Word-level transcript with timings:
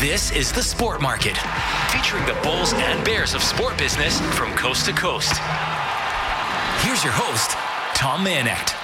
This 0.00 0.32
is 0.32 0.50
the 0.50 0.62
Sport 0.62 1.00
Market, 1.00 1.36
featuring 1.90 2.26
the 2.26 2.36
bulls 2.42 2.72
and 2.72 3.04
bears 3.04 3.32
of 3.32 3.42
sport 3.42 3.78
business 3.78 4.20
from 4.36 4.52
coast 4.54 4.86
to 4.86 4.92
coast. 4.92 5.32
Here's 6.80 7.04
your 7.04 7.12
host, 7.12 7.52
Tom 7.94 8.24
Mayenknecht. 8.24 8.74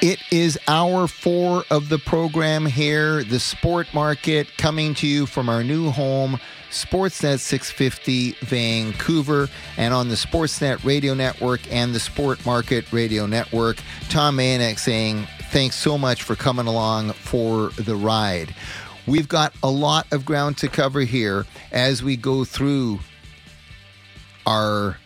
It 0.00 0.20
is 0.30 0.58
hour 0.66 1.06
four 1.06 1.64
of 1.70 1.90
the 1.90 1.98
program 1.98 2.64
here, 2.64 3.22
the 3.22 3.40
Sport 3.40 3.88
Market, 3.92 4.56
coming 4.56 4.94
to 4.94 5.06
you 5.06 5.26
from 5.26 5.50
our 5.50 5.62
new 5.62 5.90
home, 5.90 6.40
Sportsnet 6.70 7.40
650 7.40 8.36
Vancouver, 8.46 9.48
and 9.76 9.92
on 9.92 10.08
the 10.08 10.14
Sportsnet 10.14 10.82
Radio 10.82 11.12
Network 11.14 11.60
and 11.70 11.94
the 11.94 12.00
Sport 12.00 12.44
Market 12.46 12.90
Radio 12.90 13.26
Network. 13.26 13.76
Tom 14.08 14.38
Mayenknecht 14.38 14.78
saying, 14.78 15.26
Thanks 15.50 15.76
so 15.76 15.96
much 15.96 16.22
for 16.22 16.36
coming 16.36 16.66
along 16.66 17.12
for 17.12 17.70
the 17.70 17.96
ride. 17.96 18.54
We've 19.06 19.28
got 19.28 19.54
a 19.62 19.70
lot 19.70 20.06
of 20.12 20.26
ground 20.26 20.58
to 20.58 20.68
cover 20.68 21.00
here 21.00 21.46
as 21.72 22.02
we 22.02 22.16
go 22.16 22.44
through 22.44 22.98
our 24.46 24.98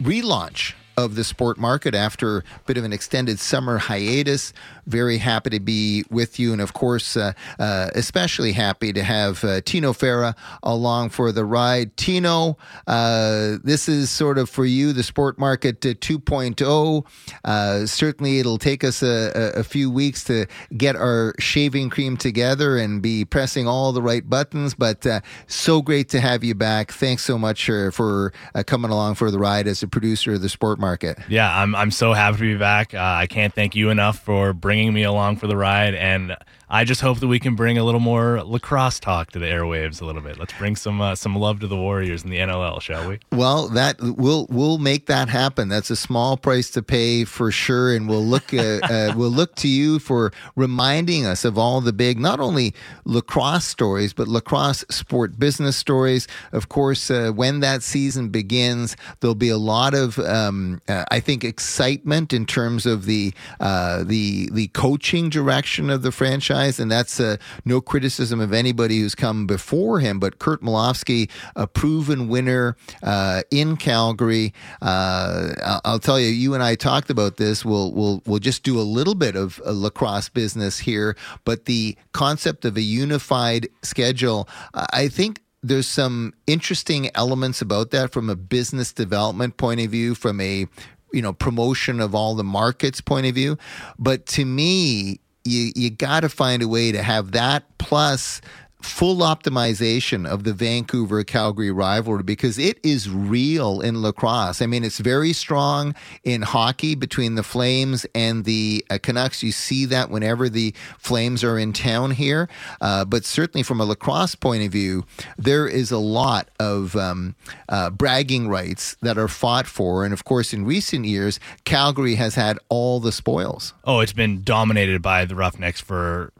relaunch 0.00 0.74
of 0.98 1.14
the 1.14 1.22
sport 1.22 1.58
market 1.58 1.94
after 1.94 2.38
a 2.38 2.42
bit 2.66 2.76
of 2.76 2.82
an 2.82 2.92
extended 2.92 3.38
summer 3.38 3.78
hiatus. 3.78 4.52
Very 4.84 5.18
happy 5.18 5.50
to 5.50 5.60
be 5.60 6.04
with 6.10 6.40
you, 6.40 6.52
and 6.52 6.60
of 6.60 6.72
course, 6.72 7.16
uh, 7.16 7.34
uh, 7.60 7.90
especially 7.94 8.50
happy 8.50 8.92
to 8.92 9.04
have 9.04 9.44
uh, 9.44 9.60
Tino 9.60 9.92
Fera 9.92 10.34
along 10.60 11.10
for 11.10 11.30
the 11.30 11.44
ride. 11.44 11.96
Tino, 11.96 12.58
uh, 12.88 13.58
this 13.62 13.88
is 13.88 14.10
sort 14.10 14.38
of 14.38 14.50
for 14.50 14.64
you 14.64 14.92
the 14.92 15.04
sport 15.04 15.38
market 15.38 15.80
2.0. 15.80 17.06
Uh, 17.44 17.86
certainly, 17.86 18.40
it'll 18.40 18.58
take 18.58 18.82
us 18.82 19.00
a, 19.00 19.52
a, 19.54 19.62
few 19.62 19.90
weeks 19.90 20.24
to 20.24 20.46
get 20.76 20.96
our 20.96 21.34
shaving 21.38 21.90
cream 21.90 22.16
together 22.16 22.76
and 22.76 23.02
be 23.02 23.24
pressing 23.24 23.68
all 23.68 23.92
the 23.92 24.02
right 24.02 24.28
buttons, 24.28 24.74
but 24.74 25.06
uh, 25.06 25.20
so 25.46 25.80
great 25.80 26.08
to 26.08 26.18
have 26.18 26.42
you 26.42 26.56
back. 26.56 26.90
Thanks 26.90 27.24
so 27.24 27.38
much 27.38 27.66
for, 27.66 27.92
for 27.92 28.32
coming 28.66 28.90
along 28.90 29.14
for 29.14 29.30
the 29.30 29.38
ride 29.38 29.68
as 29.68 29.82
a 29.84 29.86
producer 29.86 30.32
of 30.32 30.40
the 30.40 30.48
sport 30.48 30.80
market. 30.80 30.87
Yeah, 31.28 31.54
I'm, 31.54 31.74
I'm 31.74 31.90
so 31.90 32.12
happy 32.12 32.38
to 32.38 32.42
be 32.42 32.56
back. 32.56 32.94
Uh, 32.94 32.98
I 32.98 33.26
can't 33.26 33.54
thank 33.54 33.74
you 33.74 33.90
enough 33.90 34.18
for 34.18 34.52
bringing 34.52 34.92
me 34.92 35.02
along 35.02 35.36
for 35.36 35.46
the 35.46 35.56
ride. 35.56 35.94
And 35.94 36.36
I 36.70 36.84
just 36.84 37.00
hope 37.00 37.20
that 37.20 37.28
we 37.28 37.38
can 37.38 37.54
bring 37.54 37.78
a 37.78 37.84
little 37.84 38.00
more 38.00 38.42
lacrosse 38.42 39.00
talk 39.00 39.30
to 39.30 39.38
the 39.38 39.46
airwaves 39.46 40.02
a 40.02 40.04
little 40.04 40.20
bit. 40.20 40.38
Let's 40.38 40.52
bring 40.52 40.76
some 40.76 41.00
uh, 41.00 41.14
some 41.14 41.34
love 41.34 41.60
to 41.60 41.66
the 41.66 41.76
Warriors 41.76 42.24
in 42.24 42.30
the 42.30 42.36
NLL, 42.36 42.82
shall 42.82 43.08
we? 43.08 43.20
Well, 43.32 43.68
that 43.68 43.96
we'll 44.00 44.46
we'll 44.50 44.76
make 44.76 45.06
that 45.06 45.30
happen. 45.30 45.68
That's 45.68 45.88
a 45.88 45.96
small 45.96 46.36
price 46.36 46.68
to 46.72 46.82
pay 46.82 47.24
for 47.24 47.50
sure, 47.50 47.94
and 47.94 48.06
we'll 48.06 48.24
look 48.24 48.52
uh, 48.52 48.80
uh, 48.82 49.14
we'll 49.16 49.30
look 49.30 49.54
to 49.56 49.68
you 49.68 49.98
for 49.98 50.30
reminding 50.56 51.24
us 51.24 51.46
of 51.46 51.56
all 51.56 51.80
the 51.80 51.92
big, 51.92 52.20
not 52.20 52.38
only 52.38 52.74
lacrosse 53.06 53.64
stories, 53.64 54.12
but 54.12 54.28
lacrosse 54.28 54.84
sport 54.90 55.38
business 55.38 55.76
stories. 55.76 56.28
Of 56.52 56.68
course, 56.68 57.10
uh, 57.10 57.32
when 57.34 57.60
that 57.60 57.82
season 57.82 58.28
begins, 58.28 58.94
there'll 59.20 59.34
be 59.34 59.48
a 59.48 59.56
lot 59.56 59.94
of 59.94 60.18
um, 60.18 60.82
uh, 60.86 61.06
I 61.10 61.20
think 61.20 61.44
excitement 61.44 62.34
in 62.34 62.44
terms 62.44 62.84
of 62.84 63.06
the 63.06 63.32
uh, 63.58 64.04
the 64.04 64.50
the 64.52 64.68
coaching 64.68 65.30
direction 65.30 65.88
of 65.88 66.02
the 66.02 66.12
franchise 66.12 66.57
and 66.58 66.90
that's 66.90 67.20
uh, 67.20 67.36
no 67.64 67.80
criticism 67.80 68.40
of 68.40 68.52
anybody 68.52 69.00
who's 69.00 69.14
come 69.14 69.46
before 69.46 70.00
him. 70.00 70.18
But 70.18 70.38
Curt 70.38 70.62
Malawsky, 70.62 71.30
a 71.56 71.66
proven 71.66 72.28
winner 72.28 72.76
uh, 73.02 73.42
in 73.50 73.76
Calgary, 73.76 74.52
uh, 74.82 75.80
I'll 75.84 75.98
tell 75.98 76.18
you, 76.18 76.28
you 76.28 76.54
and 76.54 76.62
I 76.62 76.74
talked 76.74 77.10
about 77.10 77.36
this. 77.36 77.64
We'll 77.64 77.92
we'll 77.92 78.22
we'll 78.26 78.38
just 78.38 78.62
do 78.62 78.78
a 78.78 78.82
little 78.82 79.14
bit 79.14 79.36
of 79.36 79.58
lacrosse 79.64 80.28
business 80.28 80.78
here, 80.78 81.16
but 81.44 81.66
the 81.66 81.96
concept 82.12 82.64
of 82.64 82.76
a 82.76 82.82
unified 82.82 83.68
schedule, 83.82 84.48
I 84.74 85.08
think 85.08 85.40
there's 85.62 85.88
some 85.88 86.34
interesting 86.46 87.10
elements 87.14 87.60
about 87.60 87.90
that 87.90 88.12
from 88.12 88.30
a 88.30 88.36
business 88.36 88.92
development 88.92 89.56
point 89.56 89.80
of 89.80 89.90
view, 89.90 90.14
from 90.14 90.40
a 90.40 90.66
you 91.12 91.22
know 91.22 91.32
promotion 91.32 92.00
of 92.00 92.14
all 92.14 92.34
the 92.34 92.44
markets 92.44 93.00
point 93.00 93.26
of 93.26 93.34
view. 93.34 93.58
But 93.98 94.26
to 94.26 94.44
me, 94.44 95.20
you 95.44 95.72
you 95.74 95.90
got 95.90 96.20
to 96.20 96.28
find 96.28 96.62
a 96.62 96.68
way 96.68 96.92
to 96.92 97.02
have 97.02 97.32
that 97.32 97.64
plus 97.78 98.40
full 98.80 99.18
optimization 99.18 100.26
of 100.26 100.44
the 100.44 100.52
Vancouver 100.52 101.24
Calgary 101.24 101.70
rivalry 101.70 102.22
because 102.22 102.58
it 102.58 102.78
is 102.82 103.10
real 103.10 103.80
in 103.80 104.02
lacrosse. 104.02 104.62
I 104.62 104.66
mean, 104.66 104.84
it's 104.84 104.98
very 104.98 105.32
strong 105.32 105.94
in 106.22 106.42
hockey 106.42 106.94
between 106.94 107.34
the 107.34 107.42
Flames 107.42 108.06
and 108.14 108.44
the 108.44 108.84
uh, 108.88 108.98
Canucks. 109.02 109.42
You 109.42 109.52
see 109.52 109.84
that 109.86 110.10
whenever 110.10 110.48
the 110.48 110.74
Flames 110.98 111.42
are 111.42 111.58
in 111.58 111.72
town 111.72 112.12
here. 112.12 112.48
Uh, 112.80 113.04
but 113.04 113.24
certainly 113.24 113.62
from 113.62 113.80
a 113.80 113.84
lacrosse 113.84 114.34
point 114.34 114.64
of 114.64 114.70
view, 114.70 115.04
there 115.36 115.66
is 115.66 115.90
a 115.90 115.98
lot 115.98 116.48
of 116.60 116.94
um, 116.94 117.34
uh, 117.68 117.90
bragging 117.90 118.48
rights 118.48 118.96
that 119.02 119.18
are 119.18 119.28
fought 119.28 119.66
for. 119.66 120.04
And 120.04 120.12
of 120.12 120.24
course, 120.24 120.52
in 120.52 120.64
recent 120.64 121.04
years, 121.04 121.40
Calgary 121.64 122.14
has 122.14 122.34
had 122.36 122.58
all 122.68 123.00
the 123.00 123.12
spoils. 123.12 123.74
Oh, 123.84 124.00
it's 124.00 124.12
been 124.12 124.42
dominated 124.44 125.02
by 125.02 125.24
the 125.24 125.34
Roughnecks 125.34 125.80
for 125.80 126.32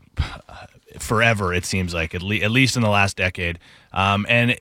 forever. 0.99 1.53
It 1.53 1.65
seems 1.65 1.95
like 1.95 2.15
at, 2.15 2.23
le- 2.23 2.37
at 2.37 2.51
least 2.51 2.77
in 2.77 2.83
the 2.83 2.89
last 2.89 3.17
decade. 3.17 3.59
Um, 3.93 4.27
and 4.29 4.59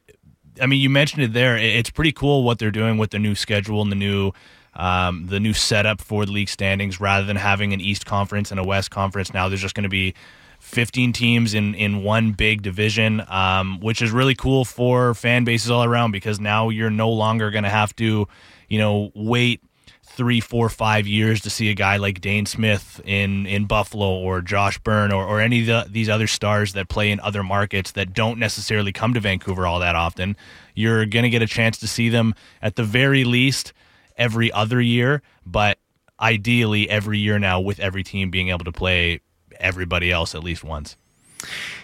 I 0.62 0.66
mean, 0.66 0.82
you 0.82 0.90
mentioned 0.90 1.24
it 1.24 1.34
there. 1.34 1.58
It's 1.58 1.90
pretty 1.90 2.12
cool 2.12 2.44
what 2.44 2.60
they're 2.60 2.72
doing 2.72 2.98
with 2.98 3.12
the 3.12 3.20
new 3.20 3.36
schedule 3.36 3.82
and 3.82 3.92
the 3.92 3.96
new 3.96 4.32
um, 4.76 5.28
the 5.28 5.40
new 5.40 5.54
setup 5.54 6.02
for 6.02 6.26
the 6.26 6.32
league 6.32 6.50
standings. 6.50 7.00
Rather 7.00 7.26
than 7.26 7.36
having 7.38 7.74
an 7.74 7.82
East 7.82 8.06
Conference 8.06 8.52
and 8.52 8.60
a 8.60 8.64
West 8.64 8.92
Conference, 8.92 9.34
now 9.34 9.50
there's 9.50 9.62
just 9.62 9.76
going 9.76 9.84
to 9.84 9.90
be 9.90 10.14
15 10.60 11.14
teams 11.14 11.54
in 11.54 11.76
in 11.76 12.04
one 12.04 12.32
big 12.32 12.62
division, 12.62 13.24
um, 13.30 13.80
which 13.80 14.02
is 14.02 14.12
really 14.12 14.36
cool 14.36 14.66
for 14.66 15.14
fan 15.14 15.44
bases 15.44 15.72
all 15.72 15.84
around 15.84 16.12
because 16.12 16.40
now 16.40 16.70
you're 16.70 16.90
no 16.90 17.10
longer 17.10 17.52
going 17.52 17.64
to 17.64 17.70
have 17.70 17.96
to, 17.98 18.28
you 18.68 18.78
know, 18.78 19.12
wait 19.16 19.62
three, 20.10 20.40
four, 20.40 20.70
five 20.70 21.06
years 21.06 21.42
to 21.42 21.50
see 21.50 21.70
a 21.70 21.74
guy 21.74 21.98
like 21.98 22.22
Dane 22.22 22.46
Smith 22.46 23.02
in 23.06 23.46
in 23.46 23.66
Buffalo 23.66 24.18
or 24.18 24.42
Josh 24.42 24.80
Byrne 24.80 25.12
or, 25.12 25.24
or 25.26 25.40
any 25.40 25.62
of 25.62 25.66
the, 25.68 25.88
these 25.90 26.10
other 26.10 26.28
stars 26.28 26.74
that 26.74 26.90
play 26.90 27.12
in 27.12 27.20
other 27.20 27.44
markets 27.44 27.92
that 27.92 28.14
don't 28.14 28.40
necessarily 28.40 28.92
come 28.92 29.14
to 29.14 29.20
Vancouver 29.20 29.68
all 29.68 29.80
that 29.80 29.96
often. 29.96 30.36
You're 30.74 31.06
going 31.06 31.24
to 31.24 31.30
get 31.30 31.42
a 31.42 31.48
chance 31.48 31.78
to 31.80 31.88
see 31.88 32.10
them 32.10 32.34
at 32.62 32.76
the 32.76 32.84
very 32.84 33.24
least 33.24 33.74
every 34.18 34.52
other 34.52 34.82
year, 34.82 35.22
but 35.46 35.78
ideally 36.20 36.90
every 36.90 37.20
year 37.20 37.38
now 37.38 37.60
with 37.60 37.80
every 37.80 38.04
team 38.04 38.32
being 38.32 38.50
able 38.50 38.66
to 38.66 38.72
play 38.72 39.22
everybody 39.60 40.12
else 40.12 40.34
at 40.36 40.44
least 40.44 40.64
once. 40.64 40.98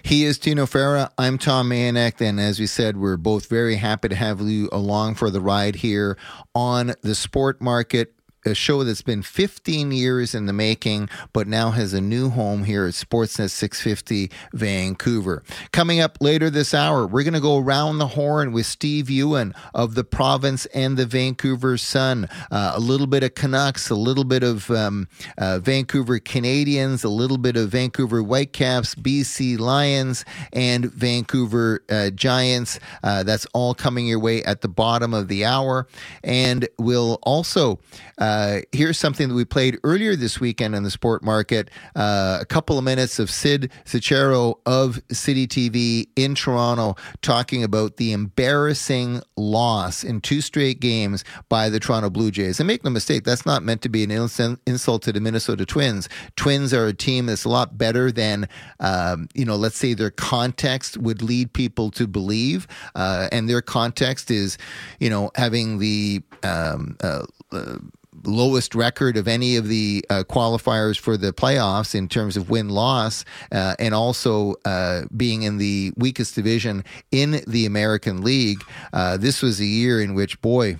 He 0.02 0.26
is 0.26 0.38
Tino 0.38 0.66
Fera. 0.66 1.12
I'm 1.18 1.38
Tom 1.38 1.70
Mayenknecht. 1.70 2.22
And 2.22 2.40
as 2.40 2.60
we 2.60 2.68
said, 2.68 2.98
we're 2.98 3.18
both 3.18 3.48
very 3.48 3.76
happy 3.76 4.10
to 4.10 4.16
have 4.16 4.42
you 4.42 4.70
along 4.72 5.16
for 5.16 5.30
the 5.30 5.42
ride 5.42 5.76
here 5.76 6.18
on 6.54 6.94
the 7.02 7.16
sport 7.16 7.62
market 7.62 8.14
a 8.46 8.54
show 8.54 8.84
that's 8.84 9.02
been 9.02 9.22
15 9.22 9.92
years 9.92 10.36
in 10.36 10.46
the 10.46 10.54
making, 10.54 11.10
but 11.32 11.48
now 11.48 11.72
has 11.72 11.94
a 11.94 12.02
new 12.02 12.30
home 12.30 12.64
here 12.64 12.86
at 12.86 12.94
Sportsnet 12.94 13.50
650 13.50 14.30
Vancouver. 14.54 15.44
Coming 15.72 16.00
up 16.00 16.18
later 16.20 16.50
this 16.50 16.74
hour, 16.74 17.08
we're 17.08 17.24
going 17.24 17.34
to 17.34 17.40
go 17.40 17.58
around 17.58 17.98
the 17.98 18.08
horn 18.08 18.52
with 18.52 18.66
Steve 18.66 19.10
Ewen 19.10 19.54
of 19.74 19.96
the 19.96 20.04
province 20.04 20.66
and 20.68 20.98
the 20.98 21.06
Vancouver 21.06 21.78
Sun. 21.78 22.28
Uh, 22.52 22.74
a 22.76 22.80
little 22.80 23.08
bit 23.08 23.24
of 23.24 23.36
Canucks, 23.36 23.90
a 23.90 23.96
little 23.96 24.24
bit 24.24 24.44
of 24.44 24.70
um, 24.72 25.08
uh, 25.38 25.60
Vancouver 25.60 26.20
Canadians, 26.20 27.04
a 27.04 27.10
little 27.10 27.38
bit 27.38 27.56
of 27.56 27.70
Vancouver 27.70 28.22
Whitecaps, 28.22 28.96
BC 28.96 29.58
Lions, 29.60 30.26
and 30.52 30.86
Vancouver 30.86 31.84
uh, 31.90 32.10
Giants. 32.10 32.80
Uh, 33.04 33.24
that's 33.24 33.46
all 33.54 33.74
coming 33.74 34.08
your 34.08 34.20
way 34.20 34.44
at 34.44 34.62
the 34.62 34.68
bottom 34.68 35.14
of 35.14 35.28
the 35.28 35.46
hour. 35.46 35.88
And 36.24 36.68
we'll 36.78 37.20
also 37.24 37.80
uh, 38.18 38.33
here's 38.72 38.98
something 38.98 39.30
that 39.30 39.36
we 39.36 39.46
played 39.46 39.78
earlier 39.84 40.16
this 40.16 40.40
weekend 40.40 40.76
in 40.76 40.84
the 40.84 40.92
sport 40.92 41.24
market. 41.24 41.70
Uh, 41.96 42.38
a 42.42 42.46
couple 42.46 42.78
of 42.78 42.84
minutes 42.84 43.20
of 43.20 43.30
Sid 43.30 43.72
Seixeiro 43.86 44.60
of 44.66 45.02
City 45.12 45.48
TV 45.48 46.08
in 46.16 46.36
Toronto 46.36 46.96
talking 47.22 47.64
about 47.64 47.98
the 47.98 48.14
embarrassing 48.14 49.22
loss 49.36 50.04
in 50.04 50.22
two 50.22 50.42
straight 50.42 50.80
games 50.80 51.24
by 51.50 51.70
the 51.70 51.80
Toronto 51.80 52.10
Blue 52.10 52.32
Jays. 52.32 52.60
And 52.60 52.68
make 52.68 52.84
no 52.84 52.90
mistake, 52.90 53.24
that's 53.24 53.46
not 53.46 53.64
meant 53.64 53.82
to 53.82 53.90
be 53.90 54.04
an 54.04 54.12
insult 54.12 55.02
to 55.04 55.12
the 55.12 55.20
Minnesota 55.20 55.66
Twins. 55.66 56.08
Twins 56.36 56.74
are 56.74 56.88
a 56.88 56.94
team 56.94 57.26
that's 57.26 57.46
a 57.46 57.50
lot 57.50 57.78
better 57.78 58.12
than, 58.12 58.48
um, 58.80 59.28
you 59.34 59.46
know, 59.46 59.56
let's 59.56 59.78
say 59.78 59.94
their 59.94 60.12
context 60.12 60.98
would 60.98 61.22
lead 61.22 61.54
people 61.54 61.92
to 61.92 62.08
believe. 62.08 62.68
Uh, 62.96 63.28
and 63.32 63.50
their 63.50 63.62
context 63.62 64.32
is, 64.32 64.58
you 65.00 65.10
know, 65.10 65.32
having 65.36 65.80
the 65.80 66.22
um, 66.44 66.98
uh, 67.02 67.24
uh 67.52 67.78
lowest 68.24 68.76
record 68.76 69.18
of 69.18 69.28
any 69.28 69.56
of 69.56 69.68
the 69.68 70.06
uh, 70.10 70.24
qualifiers 70.28 71.00
for 71.00 71.18
the 71.18 71.34
playoffs 71.34 71.96
in 71.96 72.08
terms 72.08 72.38
of 72.38 72.50
win 72.50 72.70
loss, 72.70 73.26
uh, 73.52 73.76
and 73.80 73.94
also 73.94 74.56
uh, 74.66 75.04
being 75.16 75.44
in 75.44 75.58
the 75.58 75.92
weakest 75.98 76.36
division 76.36 76.84
in 77.12 77.42
the 77.48 77.66
American 77.66 78.22
League. 78.22 78.64
Uh, 78.92 79.18
this 79.18 79.42
was 79.42 79.60
a 79.60 79.66
year 79.66 80.02
in 80.02 80.14
which, 80.14 80.40
boy, 80.42 80.78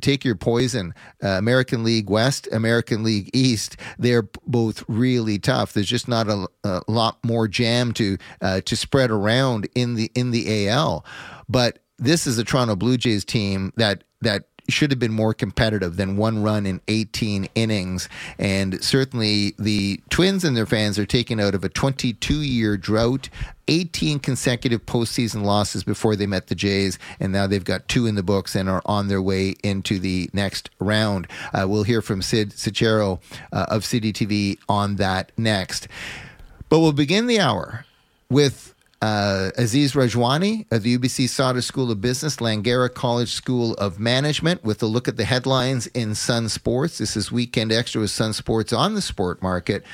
take 0.00 0.24
your 0.24 0.34
poison. 0.34 0.94
Uh, 1.22 1.28
American 1.28 1.84
League 1.84 2.08
West, 2.08 2.48
American 2.52 3.02
League 3.02 3.30
East, 3.32 3.76
they're 3.98 4.28
both 4.46 4.84
really 4.88 5.38
tough. 5.38 5.72
There's 5.72 5.88
just 5.88 6.08
not 6.08 6.28
a, 6.28 6.46
a 6.64 6.82
lot 6.88 7.18
more 7.24 7.48
jam 7.48 7.92
to 7.94 8.18
uh, 8.40 8.60
to 8.62 8.76
spread 8.76 9.10
around 9.10 9.68
in 9.74 9.94
the 9.94 10.10
in 10.14 10.30
the 10.30 10.68
AL. 10.68 11.04
But 11.48 11.80
this 11.98 12.26
is 12.26 12.38
a 12.38 12.44
Toronto 12.44 12.76
Blue 12.76 12.96
Jays 12.96 13.24
team 13.24 13.72
that 13.76 14.04
that 14.20 14.44
should 14.68 14.90
have 14.90 14.98
been 14.98 15.12
more 15.12 15.34
competitive 15.34 15.96
than 15.96 16.16
one 16.16 16.42
run 16.42 16.66
in 16.66 16.80
18 16.88 17.48
innings. 17.54 18.08
And 18.38 18.82
certainly 18.82 19.54
the 19.58 20.00
Twins 20.10 20.44
and 20.44 20.56
their 20.56 20.66
fans 20.66 20.98
are 20.98 21.06
taken 21.06 21.38
out 21.40 21.54
of 21.54 21.64
a 21.64 21.68
22 21.68 22.34
year 22.34 22.76
drought. 22.76 23.28
18 23.68 24.18
consecutive 24.18 24.84
postseason 24.84 25.42
losses 25.42 25.84
before 25.84 26.16
they 26.16 26.26
met 26.26 26.48
the 26.48 26.54
Jays, 26.54 26.98
and 27.18 27.32
now 27.32 27.46
they've 27.46 27.64
got 27.64 27.88
two 27.88 28.06
in 28.06 28.14
the 28.14 28.22
books 28.22 28.54
and 28.54 28.68
are 28.68 28.82
on 28.84 29.08
their 29.08 29.22
way 29.22 29.54
into 29.62 29.98
the 29.98 30.28
next 30.34 30.68
round. 30.78 31.26
Uh, 31.54 31.66
we'll 31.66 31.82
hear 31.82 32.02
from 32.02 32.20
Sid 32.20 32.52
Seixeiro 32.52 33.20
uh, 33.52 33.64
of 33.70 33.82
City 33.82 34.12
TV 34.12 34.58
on 34.68 34.96
that 34.96 35.32
next. 35.38 35.88
But 36.68 36.80
we'll 36.80 36.92
begin 36.92 37.26
the 37.26 37.40
hour 37.40 37.86
with 38.28 38.73
uh, 39.04 39.50
Aziz 39.58 39.92
Rajwani 39.92 40.64
of 40.72 40.82
the 40.82 40.96
UBC 40.96 41.28
Sauder 41.28 41.60
School 41.60 41.90
of 41.90 42.00
Business, 42.00 42.36
Langara 42.36 42.92
College 42.92 43.32
School 43.32 43.74
of 43.74 44.00
Management, 44.00 44.64
with 44.64 44.82
a 44.82 44.86
look 44.86 45.08
at 45.08 45.18
the 45.18 45.26
headlines 45.26 45.86
in 45.88 46.14
Sun 46.14 46.48
Sports. 46.48 46.96
This 46.96 47.14
is 47.14 47.30
Weekend 47.30 47.70
Extra 47.70 48.00
with 48.00 48.10
Sun 48.10 48.32
Sports 48.32 48.72
on 48.72 48.94
the 48.94 49.02
sport 49.02 49.42
market 49.42 49.84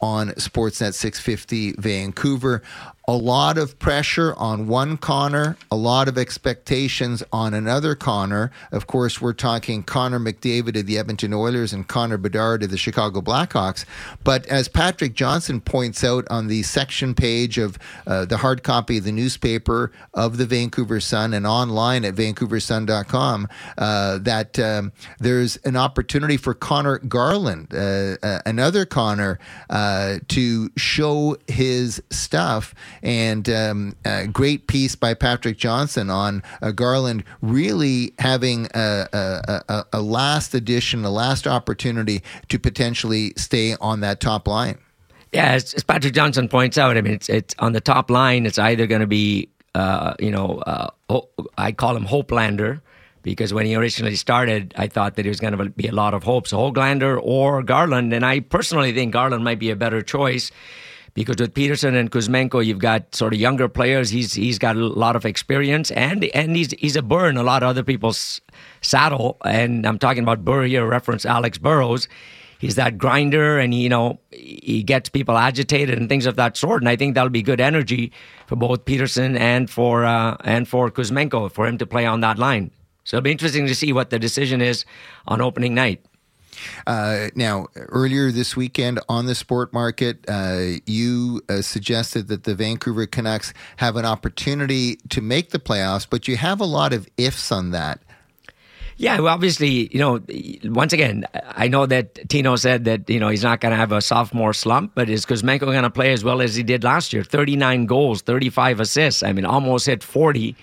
on 0.00 0.30
Sportsnet 0.30 0.94
650 0.94 1.74
Vancouver 1.78 2.60
a 3.08 3.16
lot 3.16 3.56
of 3.56 3.78
pressure 3.78 4.34
on 4.34 4.66
one 4.66 4.96
Connor, 4.96 5.56
a 5.70 5.76
lot 5.76 6.08
of 6.08 6.18
expectations 6.18 7.22
on 7.32 7.54
another 7.54 7.94
Connor. 7.94 8.50
Of 8.72 8.88
course, 8.88 9.20
we're 9.20 9.32
talking 9.32 9.84
Connor 9.84 10.18
McDavid 10.18 10.80
of 10.80 10.86
the 10.86 10.98
Edmonton 10.98 11.32
Oilers 11.32 11.72
and 11.72 11.86
Connor 11.86 12.18
Bedard 12.18 12.64
of 12.64 12.70
the 12.70 12.76
Chicago 12.76 13.20
Blackhawks. 13.20 13.84
But 14.24 14.44
as 14.46 14.66
Patrick 14.66 15.14
Johnson 15.14 15.60
points 15.60 16.02
out 16.02 16.26
on 16.30 16.48
the 16.48 16.64
section 16.64 17.14
page 17.14 17.58
of 17.58 17.78
uh, 18.08 18.24
the 18.24 18.38
hard 18.38 18.64
copy 18.64 18.98
of 18.98 19.04
the 19.04 19.12
newspaper 19.12 19.92
of 20.12 20.36
the 20.36 20.46
Vancouver 20.46 20.98
Sun 20.98 21.32
and 21.32 21.46
online 21.46 22.04
at 22.04 22.16
vancouversun.com, 22.16 23.48
uh, 23.78 24.18
that 24.18 24.58
um, 24.58 24.92
there's 25.20 25.56
an 25.58 25.76
opportunity 25.76 26.36
for 26.36 26.54
Connor 26.54 26.98
Garland, 26.98 27.72
uh, 27.72 28.16
uh 28.22 28.40
another 28.44 28.84
Connor, 28.84 29.38
uh, 29.70 30.18
to 30.26 30.70
show 30.76 31.36
his 31.46 32.02
stuff 32.10 32.74
and 33.06 33.48
um, 33.48 33.96
a 34.04 34.26
great 34.26 34.66
piece 34.66 34.96
by 34.96 35.14
Patrick 35.14 35.56
Johnson 35.56 36.10
on 36.10 36.42
uh, 36.60 36.72
Garland 36.72 37.22
really 37.40 38.12
having 38.18 38.66
a, 38.74 39.06
a, 39.12 39.62
a, 39.68 39.84
a 39.92 40.02
last 40.02 40.56
edition, 40.56 41.04
a 41.04 41.10
last 41.10 41.46
opportunity 41.46 42.20
to 42.48 42.58
potentially 42.58 43.32
stay 43.36 43.76
on 43.80 44.00
that 44.00 44.18
top 44.18 44.48
line. 44.48 44.76
Yeah, 45.32 45.52
as, 45.52 45.72
as, 45.74 45.84
Patrick 45.84 46.14
Johnson 46.14 46.48
points 46.48 46.78
out, 46.78 46.96
I 46.96 47.00
mean, 47.00 47.14
it's 47.14 47.28
it's 47.28 47.54
on 47.60 47.72
the 47.72 47.80
top 47.80 48.10
line. 48.10 48.44
It's 48.44 48.58
either 48.58 48.88
going 48.88 49.02
to 49.02 49.06
be, 49.06 49.48
uh, 49.76 50.14
you 50.18 50.32
know, 50.32 50.58
uh, 50.66 50.90
I 51.56 51.70
call 51.70 51.96
him 51.96 52.06
Hopelander 52.06 52.80
because 53.22 53.54
when 53.54 53.66
he 53.66 53.76
originally 53.76 54.16
started, 54.16 54.74
I 54.76 54.88
thought 54.88 55.14
that 55.14 55.22
there 55.22 55.30
was 55.30 55.40
going 55.40 55.56
to 55.56 55.68
be 55.70 55.86
a 55.86 55.92
lot 55.92 56.12
of 56.12 56.24
hope. 56.24 56.48
So 56.48 56.58
Hoglander 56.58 57.20
or 57.22 57.62
Garland, 57.62 58.12
and 58.12 58.26
I 58.26 58.40
personally 58.40 58.92
think 58.92 59.12
Garland 59.12 59.44
might 59.44 59.60
be 59.60 59.70
a 59.70 59.76
better 59.76 60.02
choice 60.02 60.50
because 61.16 61.36
with 61.38 61.54
Pettersson 61.54 61.98
and 61.98 62.12
Kuzmenko, 62.12 62.64
you've 62.64 62.78
got 62.78 63.14
sort 63.14 63.32
of 63.32 63.40
younger 63.40 63.68
players. 63.68 64.10
He's 64.10 64.34
he's 64.34 64.58
got 64.58 64.76
a 64.76 64.86
lot 64.86 65.16
of 65.16 65.24
experience, 65.24 65.90
and 65.92 66.24
and 66.26 66.54
he's 66.54 66.72
he's 66.72 66.94
a 66.94 67.02
burr 67.02 67.28
in 67.30 67.38
a 67.38 67.42
lot 67.42 67.62
of 67.62 67.70
other 67.70 67.82
people's 67.82 68.42
saddle. 68.82 69.38
And 69.44 69.86
I'm 69.86 69.98
talking 69.98 70.22
about 70.22 70.44
burr 70.44 70.64
here, 70.64 70.86
reference 70.86 71.24
Alex 71.24 71.56
Burrows. 71.56 72.06
He's 72.58 72.74
that 72.74 72.98
grinder, 72.98 73.58
and 73.58 73.74
you 73.74 73.88
know 73.88 74.20
he 74.30 74.82
gets 74.82 75.08
people 75.08 75.38
agitated 75.38 75.98
and 75.98 76.06
things 76.08 76.26
of 76.26 76.36
that 76.36 76.54
sort. 76.54 76.82
And 76.82 76.88
I 76.88 76.96
think 76.96 77.14
that'll 77.14 77.30
be 77.30 77.42
good 77.42 77.62
energy 77.62 78.12
for 78.46 78.56
both 78.56 78.84
Pettersson 78.84 79.40
and 79.40 79.70
for 79.70 80.04
uh, 80.04 80.36
and 80.44 80.68
for 80.68 80.90
Kuzmenko 80.90 81.50
for 81.50 81.66
him 81.66 81.78
to 81.78 81.86
play 81.86 82.04
on 82.04 82.20
that 82.20 82.38
line. 82.38 82.70
So 83.04 83.16
it'll 83.16 83.24
be 83.24 83.32
interesting 83.32 83.66
to 83.68 83.74
see 83.74 83.92
what 83.92 84.10
the 84.10 84.18
decision 84.18 84.60
is 84.60 84.84
on 85.26 85.40
opening 85.40 85.74
night. 85.74 86.04
Uh, 86.86 87.28
now, 87.34 87.66
earlier 87.76 88.30
this 88.30 88.56
weekend 88.56 89.00
on 89.08 89.26
the 89.26 89.34
sport 89.34 89.72
market, 89.72 90.24
uh, 90.28 90.78
you 90.86 91.42
uh, 91.48 91.62
suggested 91.62 92.28
that 92.28 92.44
the 92.44 92.54
Vancouver 92.54 93.06
Canucks 93.06 93.52
have 93.76 93.96
an 93.96 94.04
opportunity 94.04 94.96
to 95.08 95.20
make 95.20 95.50
the 95.50 95.58
playoffs, 95.58 96.06
but 96.08 96.28
you 96.28 96.36
have 96.36 96.60
a 96.60 96.64
lot 96.64 96.92
of 96.92 97.08
ifs 97.16 97.50
on 97.52 97.70
that. 97.70 98.00
Yeah, 98.98 99.18
well, 99.20 99.34
obviously, 99.34 99.90
you 99.92 99.98
know, 99.98 100.20
once 100.64 100.94
again, 100.94 101.26
I 101.34 101.68
know 101.68 101.84
that 101.84 102.30
Tino 102.30 102.56
said 102.56 102.86
that, 102.86 103.10
you 103.10 103.20
know, 103.20 103.28
he's 103.28 103.42
not 103.42 103.60
going 103.60 103.72
to 103.72 103.76
have 103.76 103.92
a 103.92 104.00
sophomore 104.00 104.54
slump, 104.54 104.92
but 104.94 105.10
is 105.10 105.26
Kuzmenko 105.26 105.60
going 105.60 105.82
to 105.82 105.90
play 105.90 106.12
as 106.12 106.24
well 106.24 106.40
as 106.40 106.54
he 106.54 106.62
did 106.62 106.82
last 106.82 107.12
year? 107.12 107.22
39 107.22 107.84
goals, 107.84 108.22
35 108.22 108.80
assists. 108.80 109.22
I 109.22 109.32
mean, 109.32 109.44
almost 109.44 109.84
hit 109.84 110.02
40 110.02 110.56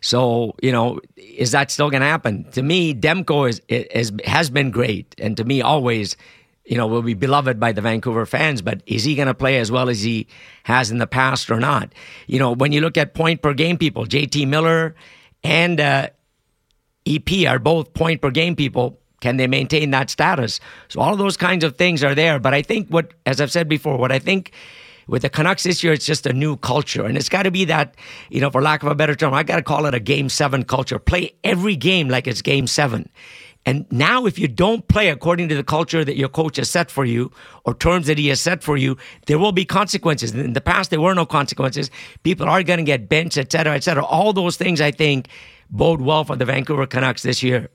so, 0.00 0.54
you 0.62 0.72
know, 0.72 1.00
is 1.16 1.52
that 1.52 1.70
still 1.70 1.90
going 1.90 2.00
to 2.00 2.06
happen? 2.06 2.44
To 2.52 2.62
me, 2.62 2.94
Demko 2.94 3.48
is, 3.48 3.60
is, 3.68 4.12
has 4.24 4.48
been 4.48 4.70
great. 4.70 5.14
And 5.18 5.36
to 5.36 5.44
me, 5.44 5.60
always, 5.60 6.16
you 6.64 6.76
know, 6.76 6.86
will 6.86 7.02
be 7.02 7.14
beloved 7.14 7.60
by 7.60 7.72
the 7.72 7.82
Vancouver 7.82 8.24
fans. 8.24 8.62
But 8.62 8.82
is 8.86 9.04
he 9.04 9.14
going 9.14 9.28
to 9.28 9.34
play 9.34 9.58
as 9.58 9.70
well 9.70 9.90
as 9.90 10.02
he 10.02 10.26
has 10.64 10.90
in 10.90 10.98
the 10.98 11.06
past 11.06 11.50
or 11.50 11.60
not? 11.60 11.92
You 12.26 12.38
know, 12.38 12.52
when 12.52 12.72
you 12.72 12.80
look 12.80 12.96
at 12.96 13.12
point 13.12 13.42
per 13.42 13.52
game 13.52 13.76
people, 13.76 14.06
JT 14.06 14.48
Miller 14.48 14.94
and 15.44 15.78
uh, 15.80 16.08
EP 17.06 17.46
are 17.46 17.58
both 17.58 17.92
point 17.92 18.22
per 18.22 18.30
game 18.30 18.56
people. 18.56 18.98
Can 19.20 19.36
they 19.36 19.46
maintain 19.46 19.90
that 19.90 20.08
status? 20.08 20.60
So 20.88 21.00
all 21.02 21.14
those 21.14 21.36
kinds 21.36 21.62
of 21.62 21.76
things 21.76 22.02
are 22.02 22.14
there. 22.14 22.38
But 22.38 22.54
I 22.54 22.62
think 22.62 22.88
what, 22.88 23.12
as 23.26 23.38
I've 23.38 23.52
said 23.52 23.68
before, 23.68 23.98
what 23.98 24.12
I 24.12 24.18
think 24.18 24.52
with 25.10 25.22
the 25.22 25.28
Canucks 25.28 25.64
this 25.64 25.82
year, 25.82 25.92
it's 25.92 26.06
just 26.06 26.24
a 26.24 26.32
new 26.32 26.56
culture. 26.56 27.04
And 27.04 27.16
it's 27.16 27.28
got 27.28 27.42
to 27.42 27.50
be 27.50 27.64
that, 27.64 27.96
you 28.30 28.40
know, 28.40 28.48
for 28.48 28.62
lack 28.62 28.84
of 28.84 28.88
a 28.88 28.94
better 28.94 29.16
term, 29.16 29.34
I 29.34 29.42
got 29.42 29.56
to 29.56 29.62
call 29.62 29.86
it 29.86 29.94
a 29.94 30.00
game 30.00 30.28
seven 30.28 30.62
culture. 30.62 31.00
Play 31.00 31.34
every 31.42 31.74
game 31.74 32.08
like 32.08 32.28
it's 32.28 32.40
game 32.40 32.68
seven. 32.68 33.10
And 33.66 33.86
now, 33.90 34.24
if 34.24 34.38
you 34.38 34.48
don't 34.48 34.86
play 34.88 35.08
according 35.08 35.48
to 35.48 35.54
the 35.54 35.64
culture 35.64 36.02
that 36.04 36.16
your 36.16 36.28
coach 36.28 36.56
has 36.56 36.70
set 36.70 36.90
for 36.90 37.04
you 37.04 37.30
or 37.64 37.74
terms 37.74 38.06
that 38.06 38.18
he 38.18 38.28
has 38.28 38.40
set 38.40 38.62
for 38.62 38.76
you, 38.76 38.96
there 39.26 39.38
will 39.38 39.52
be 39.52 39.66
consequences. 39.66 40.32
In 40.32 40.54
the 40.54 40.62
past, 40.62 40.90
there 40.90 41.00
were 41.00 41.14
no 41.14 41.26
consequences. 41.26 41.90
People 42.22 42.48
are 42.48 42.62
going 42.62 42.78
to 42.78 42.84
get 42.84 43.08
benched, 43.08 43.36
et 43.36 43.52
cetera, 43.52 43.74
et 43.74 43.82
cetera. 43.82 44.04
All 44.04 44.32
those 44.32 44.56
things, 44.56 44.80
I 44.80 44.92
think, 44.92 45.28
bode 45.70 46.00
well 46.00 46.24
for 46.24 46.36
the 46.36 46.46
Vancouver 46.46 46.86
Canucks 46.86 47.22
this 47.22 47.42
year. 47.42 47.68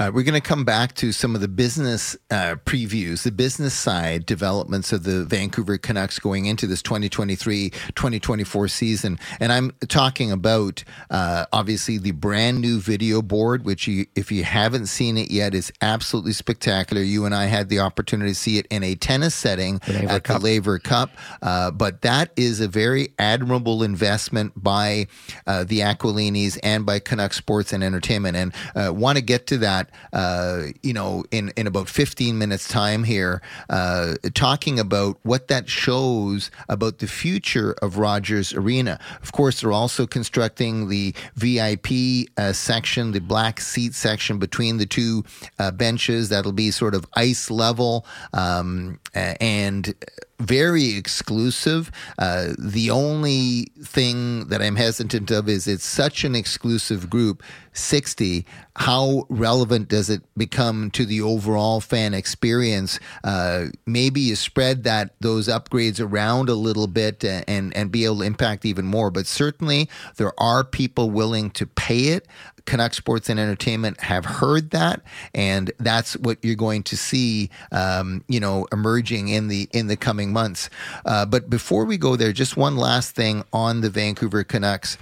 Uh, 0.00 0.10
we're 0.14 0.24
going 0.24 0.32
to 0.32 0.40
come 0.40 0.64
back 0.64 0.94
to 0.94 1.12
some 1.12 1.34
of 1.34 1.42
the 1.42 1.48
business 1.48 2.16
uh, 2.30 2.56
previews, 2.64 3.22
the 3.22 3.30
business 3.30 3.74
side 3.74 4.24
developments 4.24 4.94
of 4.94 5.02
the 5.02 5.26
Vancouver 5.26 5.76
Canucks 5.76 6.18
going 6.18 6.46
into 6.46 6.66
this 6.66 6.80
2023 6.80 7.68
2024 7.68 8.68
season. 8.68 9.18
And 9.40 9.52
I'm 9.52 9.72
talking 9.88 10.32
about 10.32 10.84
uh, 11.10 11.44
obviously 11.52 11.98
the 11.98 12.12
brand 12.12 12.62
new 12.62 12.80
video 12.80 13.20
board, 13.20 13.66
which 13.66 13.86
you, 13.86 14.06
if 14.14 14.32
you 14.32 14.42
haven't 14.42 14.86
seen 14.86 15.18
it 15.18 15.30
yet, 15.30 15.54
is 15.54 15.70
absolutely 15.82 16.32
spectacular. 16.32 17.02
You 17.02 17.26
and 17.26 17.34
I 17.34 17.44
had 17.44 17.68
the 17.68 17.80
opportunity 17.80 18.30
to 18.30 18.34
see 18.34 18.56
it 18.56 18.66
in 18.70 18.82
a 18.82 18.94
tennis 18.94 19.34
setting 19.34 19.82
at 19.86 20.24
Cup. 20.24 20.40
the 20.40 20.44
Laver 20.44 20.78
Cup. 20.78 21.10
Uh, 21.42 21.70
but 21.70 22.00
that 22.00 22.30
is 22.36 22.62
a 22.62 22.68
very 22.68 23.12
admirable 23.18 23.82
investment 23.82 24.54
by 24.56 25.08
uh, 25.46 25.64
the 25.64 25.80
Aquilinis 25.80 26.58
and 26.62 26.86
by 26.86 27.00
Canuck 27.00 27.34
Sports 27.34 27.74
and 27.74 27.84
Entertainment. 27.84 28.34
And 28.34 28.54
uh, 28.74 28.94
want 28.94 29.18
to 29.18 29.22
get 29.22 29.46
to 29.48 29.58
that, 29.58 29.89
uh, 30.12 30.64
you 30.82 30.92
know, 30.92 31.24
in, 31.30 31.52
in 31.56 31.66
about 31.66 31.88
15 31.88 32.38
minutes' 32.38 32.68
time 32.68 33.04
here, 33.04 33.42
uh, 33.68 34.14
talking 34.34 34.78
about 34.78 35.18
what 35.22 35.48
that 35.48 35.68
shows 35.68 36.50
about 36.68 36.98
the 36.98 37.06
future 37.06 37.74
of 37.82 37.98
Rogers 37.98 38.54
Arena. 38.54 38.98
Of 39.22 39.32
course, 39.32 39.60
they're 39.60 39.72
also 39.72 40.06
constructing 40.06 40.88
the 40.88 41.14
VIP 41.34 42.28
uh, 42.36 42.52
section, 42.52 43.12
the 43.12 43.20
black 43.20 43.60
seat 43.60 43.94
section 43.94 44.38
between 44.38 44.78
the 44.78 44.86
two 44.86 45.24
uh, 45.58 45.70
benches. 45.70 46.28
That'll 46.28 46.52
be 46.52 46.70
sort 46.70 46.94
of 46.94 47.06
ice 47.14 47.50
level 47.50 48.06
um, 48.32 48.98
and 49.14 49.94
very 50.40 50.96
exclusive. 50.96 51.90
Uh, 52.18 52.54
the 52.58 52.90
only 52.90 53.66
thing 53.82 54.48
that 54.48 54.62
I'm 54.62 54.76
hesitant 54.76 55.30
of 55.30 55.48
is 55.48 55.66
it's 55.68 55.84
such 55.84 56.24
an 56.24 56.34
exclusive 56.34 57.10
group, 57.10 57.42
60. 57.72 58.46
How 58.76 59.26
relevant 59.28 59.88
does 59.88 60.08
it 60.08 60.22
become 60.36 60.90
to 60.92 61.04
the 61.04 61.20
overall 61.20 61.80
fan 61.80 62.14
experience? 62.14 62.98
Uh, 63.22 63.66
maybe 63.86 64.20
you 64.20 64.36
spread 64.36 64.84
that 64.84 65.14
those 65.20 65.46
upgrades 65.46 66.00
around 66.00 66.48
a 66.48 66.54
little 66.54 66.86
bit 66.86 67.22
and 67.22 67.76
and 67.76 67.92
be 67.92 68.04
able 68.04 68.18
to 68.18 68.24
impact 68.24 68.64
even 68.64 68.86
more. 68.86 69.10
But 69.10 69.26
certainly 69.26 69.88
there 70.16 70.32
are 70.40 70.64
people 70.64 71.10
willing 71.10 71.50
to 71.50 71.66
pay 71.66 72.08
it. 72.08 72.26
Canuck 72.70 72.94
Sports 72.94 73.28
and 73.28 73.40
Entertainment 73.40 74.00
have 74.00 74.24
heard 74.24 74.70
that, 74.70 75.02
and 75.34 75.72
that's 75.78 76.16
what 76.18 76.38
you're 76.40 76.54
going 76.54 76.84
to 76.84 76.96
see, 76.96 77.50
um, 77.72 78.22
you 78.28 78.38
know, 78.38 78.68
emerging 78.70 79.26
in 79.26 79.48
the 79.48 79.68
in 79.72 79.88
the 79.88 79.96
coming 79.96 80.32
months. 80.32 80.70
Uh, 81.04 81.26
but 81.26 81.50
before 81.50 81.84
we 81.84 81.98
go 81.98 82.14
there, 82.14 82.32
just 82.32 82.56
one 82.56 82.76
last 82.76 83.16
thing 83.16 83.42
on 83.52 83.80
the 83.80 83.90
Vancouver 83.90 84.44
Canucks, 84.44 84.98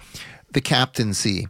the 0.50 0.62
captaincy 0.62 1.46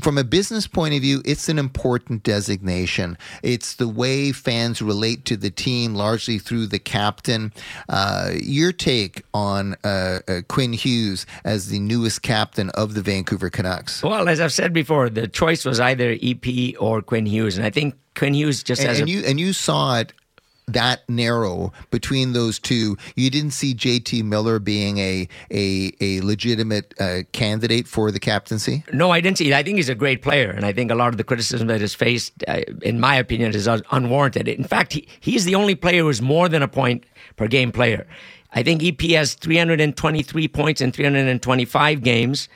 from 0.00 0.18
a 0.18 0.24
business 0.24 0.66
point 0.66 0.94
of 0.94 1.02
view, 1.02 1.22
it's 1.24 1.48
an 1.48 1.58
important 1.58 2.22
designation. 2.24 3.16
It's 3.42 3.74
the 3.74 3.88
way 3.88 4.32
fans 4.32 4.82
relate 4.82 5.24
to 5.26 5.36
the 5.36 5.50
team, 5.50 5.94
largely 5.94 6.38
through 6.38 6.66
the 6.66 6.80
captain. 6.80 7.52
Uh, 7.88 8.32
your 8.42 8.72
take 8.72 9.22
on 9.32 9.76
uh, 9.84 10.20
uh, 10.26 10.40
Quinn 10.48 10.72
Hughes 10.72 11.26
as 11.44 11.68
the 11.68 11.78
newest 11.78 12.22
captain 12.22 12.70
of 12.70 12.94
the 12.94 13.02
Vancouver 13.02 13.50
Canucks? 13.50 14.02
Well, 14.02 14.28
as 14.28 14.40
I've 14.40 14.52
said 14.52 14.72
before, 14.72 15.08
the 15.10 15.28
choice 15.28 15.64
was 15.64 15.78
either 15.78 16.16
EP 16.20 16.74
or 16.80 17.00
Quinn 17.00 17.26
Hughes, 17.26 17.56
and 17.56 17.64
I 17.64 17.70
think 17.70 17.94
Quinn 18.16 18.34
Hughes 18.34 18.64
just 18.64 18.82
and, 18.82 18.98
and 18.98 19.08
a, 19.08 19.10
you 19.10 19.20
and 19.24 19.38
you 19.38 19.52
saw 19.52 20.00
it 20.00 20.12
that 20.68 21.08
narrow 21.08 21.72
between 21.90 22.32
those 22.32 22.58
two. 22.58 22.96
You 23.16 23.30
didn't 23.30 23.52
see 23.52 23.74
JT 23.74 24.24
Miller 24.24 24.58
being 24.58 24.98
a 24.98 25.28
a, 25.50 25.92
a 26.00 26.20
legitimate 26.20 26.94
uh, 27.00 27.22
candidate 27.32 27.88
for 27.88 28.10
the 28.10 28.20
captaincy. 28.20 28.84
No, 28.92 29.10
I 29.10 29.20
didn't 29.20 29.38
see 29.38 29.50
it. 29.50 29.54
I 29.54 29.62
think 29.62 29.76
he's 29.76 29.88
a 29.88 29.94
great 29.94 30.22
player, 30.22 30.50
and 30.50 30.64
I 30.64 30.72
think 30.72 30.90
a 30.90 30.94
lot 30.94 31.08
of 31.08 31.16
the 31.16 31.24
criticism 31.24 31.68
that 31.68 31.82
is 31.82 31.94
faced, 31.94 32.32
uh, 32.46 32.60
in 32.82 33.00
my 33.00 33.16
opinion, 33.16 33.54
is 33.54 33.66
un- 33.66 33.82
unwarranted. 33.90 34.48
In 34.48 34.64
fact, 34.64 34.92
he, 34.92 35.08
he's 35.20 35.44
the 35.44 35.54
only 35.54 35.74
player 35.74 36.02
who's 36.02 36.22
more 36.22 36.48
than 36.48 36.62
a 36.62 36.68
point 36.68 37.04
per 37.36 37.48
game 37.48 37.72
player. 37.72 38.06
I 38.52 38.62
think 38.62 38.82
EP 38.82 39.00
has 39.10 39.34
323 39.34 40.48
points 40.48 40.80
in 40.80 40.92
325 40.92 42.02
games. 42.02 42.48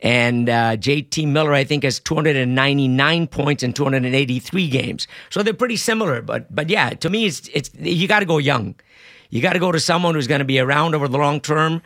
And 0.00 0.48
uh, 0.48 0.76
JT 0.76 1.26
Miller, 1.28 1.54
I 1.54 1.64
think, 1.64 1.84
has 1.84 1.98
299 2.00 3.26
points 3.28 3.62
in 3.62 3.72
283 3.72 4.68
games. 4.68 5.08
So 5.30 5.42
they're 5.42 5.54
pretty 5.54 5.76
similar. 5.76 6.20
But 6.20 6.54
but 6.54 6.68
yeah, 6.68 6.90
to 6.90 7.08
me, 7.08 7.26
it's 7.26 7.48
it's 7.54 7.70
you 7.78 8.06
got 8.06 8.20
to 8.20 8.26
go 8.26 8.38
young. 8.38 8.74
You 9.30 9.40
got 9.40 9.54
to 9.54 9.58
go 9.58 9.72
to 9.72 9.80
someone 9.80 10.14
who's 10.14 10.26
going 10.26 10.40
to 10.40 10.44
be 10.44 10.58
around 10.58 10.94
over 10.94 11.08
the 11.08 11.18
long 11.18 11.40
term. 11.40 11.82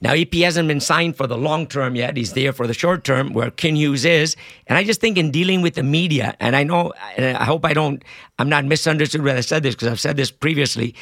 Now 0.00 0.12
EP 0.12 0.32
hasn't 0.34 0.68
been 0.68 0.80
signed 0.80 1.16
for 1.16 1.26
the 1.26 1.36
long 1.36 1.66
term 1.66 1.96
yet. 1.96 2.16
He's 2.16 2.34
there 2.34 2.52
for 2.52 2.66
the 2.66 2.74
short 2.74 3.02
term, 3.02 3.32
where 3.32 3.50
Quinn 3.50 3.76
Hughes 3.76 4.04
is. 4.04 4.36
And 4.66 4.78
I 4.78 4.84
just 4.84 5.00
think 5.00 5.18
in 5.18 5.30
dealing 5.30 5.62
with 5.62 5.74
the 5.74 5.82
media, 5.82 6.36
and 6.38 6.54
I 6.54 6.62
know, 6.62 6.92
and 7.16 7.36
I 7.36 7.44
hope 7.44 7.64
I 7.64 7.72
don't, 7.72 8.04
I'm 8.38 8.48
not 8.48 8.64
misunderstood 8.64 9.22
when 9.22 9.36
I 9.36 9.40
said 9.40 9.62
this 9.62 9.74
because 9.74 9.88
I've 9.88 10.00
said 10.00 10.16
this 10.16 10.30
previously. 10.30 10.94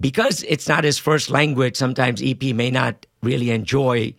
Because 0.00 0.42
it's 0.44 0.68
not 0.68 0.84
his 0.84 0.98
first 0.98 1.30
language, 1.30 1.76
sometimes 1.76 2.22
EP 2.22 2.42
may 2.54 2.70
not 2.70 3.06
really 3.22 3.50
enjoy 3.50 4.14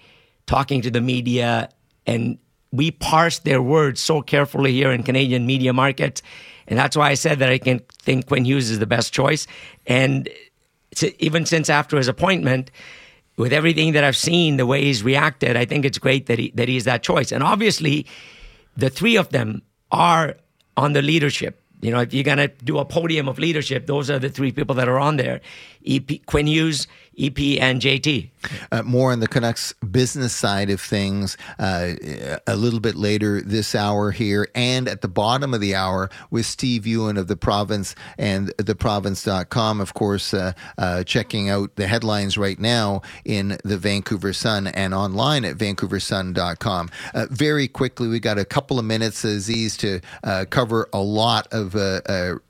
talking 0.47 0.81
to 0.81 0.91
the 0.91 1.01
media, 1.01 1.69
and 2.05 2.37
we 2.71 2.91
parse 2.91 3.39
their 3.39 3.61
words 3.61 4.01
so 4.01 4.21
carefully 4.21 4.73
here 4.73 4.91
in 4.91 5.03
Canadian 5.03 5.45
media 5.45 5.73
markets. 5.73 6.21
And 6.67 6.77
that's 6.77 6.97
why 6.97 7.09
I 7.09 7.13
said 7.13 7.39
that 7.39 7.49
I 7.49 7.57
can 7.57 7.79
think 8.01 8.27
Quinn 8.27 8.45
Hughes 8.45 8.69
is 8.69 8.79
the 8.79 8.87
best 8.87 9.13
choice. 9.13 9.47
And 9.85 10.29
even 11.19 11.45
since 11.45 11.69
after 11.69 11.97
his 11.97 12.07
appointment, 12.07 12.71
with 13.37 13.51
everything 13.51 13.93
that 13.93 14.03
I've 14.03 14.15
seen, 14.15 14.57
the 14.57 14.65
way 14.65 14.83
he's 14.83 15.03
reacted, 15.03 15.57
I 15.57 15.65
think 15.65 15.85
it's 15.85 15.97
great 15.97 16.27
that 16.27 16.39
he 16.39 16.51
that 16.55 16.69
he's 16.69 16.85
that 16.85 17.03
choice. 17.03 17.31
And 17.31 17.43
obviously, 17.43 18.05
the 18.77 18.89
three 18.89 19.17
of 19.17 19.29
them 19.29 19.61
are 19.91 20.35
on 20.77 20.93
the 20.93 21.01
leadership. 21.01 21.61
You 21.81 21.91
know, 21.91 21.99
if 21.99 22.13
you're 22.13 22.23
gonna 22.23 22.47
do 22.47 22.77
a 22.79 22.85
podium 22.85 23.27
of 23.27 23.37
leadership, 23.37 23.87
those 23.87 24.09
are 24.09 24.19
the 24.19 24.29
three 24.29 24.51
people 24.51 24.75
that 24.75 24.87
are 24.87 24.99
on 24.99 25.17
there: 25.17 25.41
EP, 25.85 26.25
Quinn 26.25 26.47
Hughes, 26.47 26.87
EP, 27.19 27.37
and 27.59 27.81
JT. 27.81 28.29
Uh, 28.71 28.83
more 28.83 29.11
on 29.11 29.19
the 29.19 29.27
Canucks 29.27 29.73
business 29.91 30.33
side 30.33 30.69
of 30.69 30.81
things 30.81 31.37
uh, 31.59 31.93
a 32.47 32.55
little 32.55 32.79
bit 32.79 32.95
later 32.95 33.41
this 33.41 33.75
hour 33.75 34.11
here, 34.11 34.47
and 34.55 34.87
at 34.87 35.01
the 35.01 35.07
bottom 35.07 35.53
of 35.53 35.61
the 35.61 35.75
hour 35.75 36.09
with 36.29 36.45
Steve 36.45 36.85
Ewen 36.85 37.17
of 37.17 37.27
the 37.27 37.35
Province 37.35 37.95
and 38.17 38.49
theprovince.com. 38.57 39.81
Of 39.81 39.93
course, 39.93 40.33
uh, 40.33 40.53
uh, 40.77 41.03
checking 41.03 41.49
out 41.49 41.75
the 41.75 41.87
headlines 41.87 42.37
right 42.37 42.59
now 42.59 43.01
in 43.23 43.57
the 43.63 43.77
Vancouver 43.77 44.33
Sun 44.33 44.67
and 44.67 44.93
online 44.93 45.45
at 45.45 45.57
vancouversun.com. 45.57 46.89
Uh, 47.13 47.27
very 47.29 47.67
quickly, 47.67 48.07
we 48.07 48.19
got 48.19 48.37
a 48.37 48.45
couple 48.45 48.79
of 48.79 48.85
minutes, 48.85 49.23
Aziz, 49.23 49.77
to 49.77 50.01
uh, 50.23 50.45
cover 50.49 50.87
a 50.93 50.99
lot 50.99 51.47
of 51.51 51.73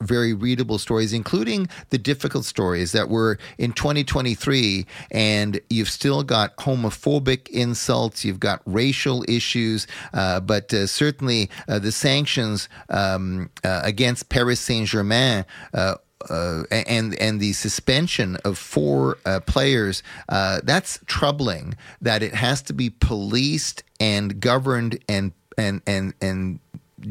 very 0.01 0.33
readable 0.33 0.77
stories, 0.77 1.13
including 1.13 1.67
the 1.89 1.97
difficult 1.97 2.45
stories 2.45 2.91
that 2.91 3.09
were 3.09 3.37
in 3.57 3.71
2023, 3.71 4.85
and 5.11 5.59
you 5.69 5.84
you've 5.85 5.91
still 5.91 6.23
got 6.23 6.57
homophobic 6.57 7.47
insults, 7.49 8.25
you've 8.25 8.39
got 8.39 8.59
racial 8.65 9.23
issues, 9.27 9.85
uh, 10.15 10.39
but 10.39 10.73
uh, 10.73 10.87
certainly 10.87 11.47
uh, 11.67 11.77
the 11.77 11.91
sanctions 11.91 12.67
um, 12.89 13.51
uh, 13.63 13.81
against 13.83 14.29
Paris 14.29 14.59
Saint 14.59 14.87
Germain. 14.87 15.45
Uh, 15.75 15.95
uh, 16.27 16.63
and 16.71 17.13
and 17.21 17.39
the 17.39 17.53
suspension 17.53 18.35
of 18.37 18.57
four 18.57 19.19
uh, 19.27 19.39
players 19.41 20.01
uh, 20.29 20.59
that's 20.63 20.97
troubling 21.05 21.75
that 22.01 22.23
it 22.23 22.33
has 22.33 22.63
to 22.63 22.73
be 22.73 22.89
policed 22.89 23.83
and 23.99 24.39
governed 24.39 24.97
and 25.07 25.33
and 25.55 25.83
and 25.85 26.15
and 26.21 26.59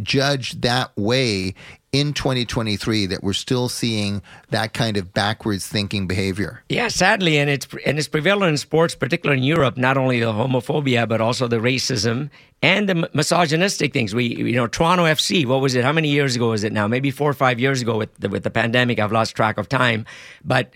judged 0.02 0.62
that 0.62 0.90
way 0.96 1.54
in 1.94 2.12
2023 2.12 3.06
that 3.06 3.22
we're 3.22 3.32
still 3.32 3.68
seeing 3.68 4.20
that 4.50 4.72
kind 4.72 4.96
of 4.96 5.14
backwards 5.14 5.64
thinking 5.64 6.08
behavior. 6.08 6.60
Yeah, 6.68 6.88
sadly, 6.88 7.38
and 7.38 7.48
it's 7.48 7.68
and 7.86 7.98
it's 8.00 8.08
prevalent 8.08 8.50
in 8.50 8.56
sports, 8.56 8.96
particularly 8.96 9.38
in 9.40 9.44
Europe. 9.44 9.76
Not 9.76 9.96
only 9.96 10.18
the 10.18 10.32
homophobia, 10.32 11.08
but 11.08 11.20
also 11.20 11.46
the 11.46 11.58
racism 11.58 12.30
and 12.62 12.88
the 12.88 13.08
misogynistic 13.14 13.92
things. 13.92 14.12
We, 14.12 14.24
you 14.24 14.56
know, 14.56 14.66
Toronto 14.66 15.04
FC. 15.04 15.46
What 15.46 15.60
was 15.60 15.76
it? 15.76 15.84
How 15.84 15.92
many 15.92 16.08
years 16.08 16.34
ago 16.34 16.48
was 16.48 16.64
it 16.64 16.72
now? 16.72 16.88
Maybe 16.88 17.12
four 17.12 17.30
or 17.30 17.34
five 17.34 17.60
years 17.60 17.80
ago 17.80 17.96
with 17.96 18.12
the, 18.16 18.28
with 18.28 18.42
the 18.42 18.50
pandemic. 18.50 18.98
I've 18.98 19.12
lost 19.12 19.36
track 19.36 19.56
of 19.56 19.68
time, 19.68 20.04
but 20.44 20.72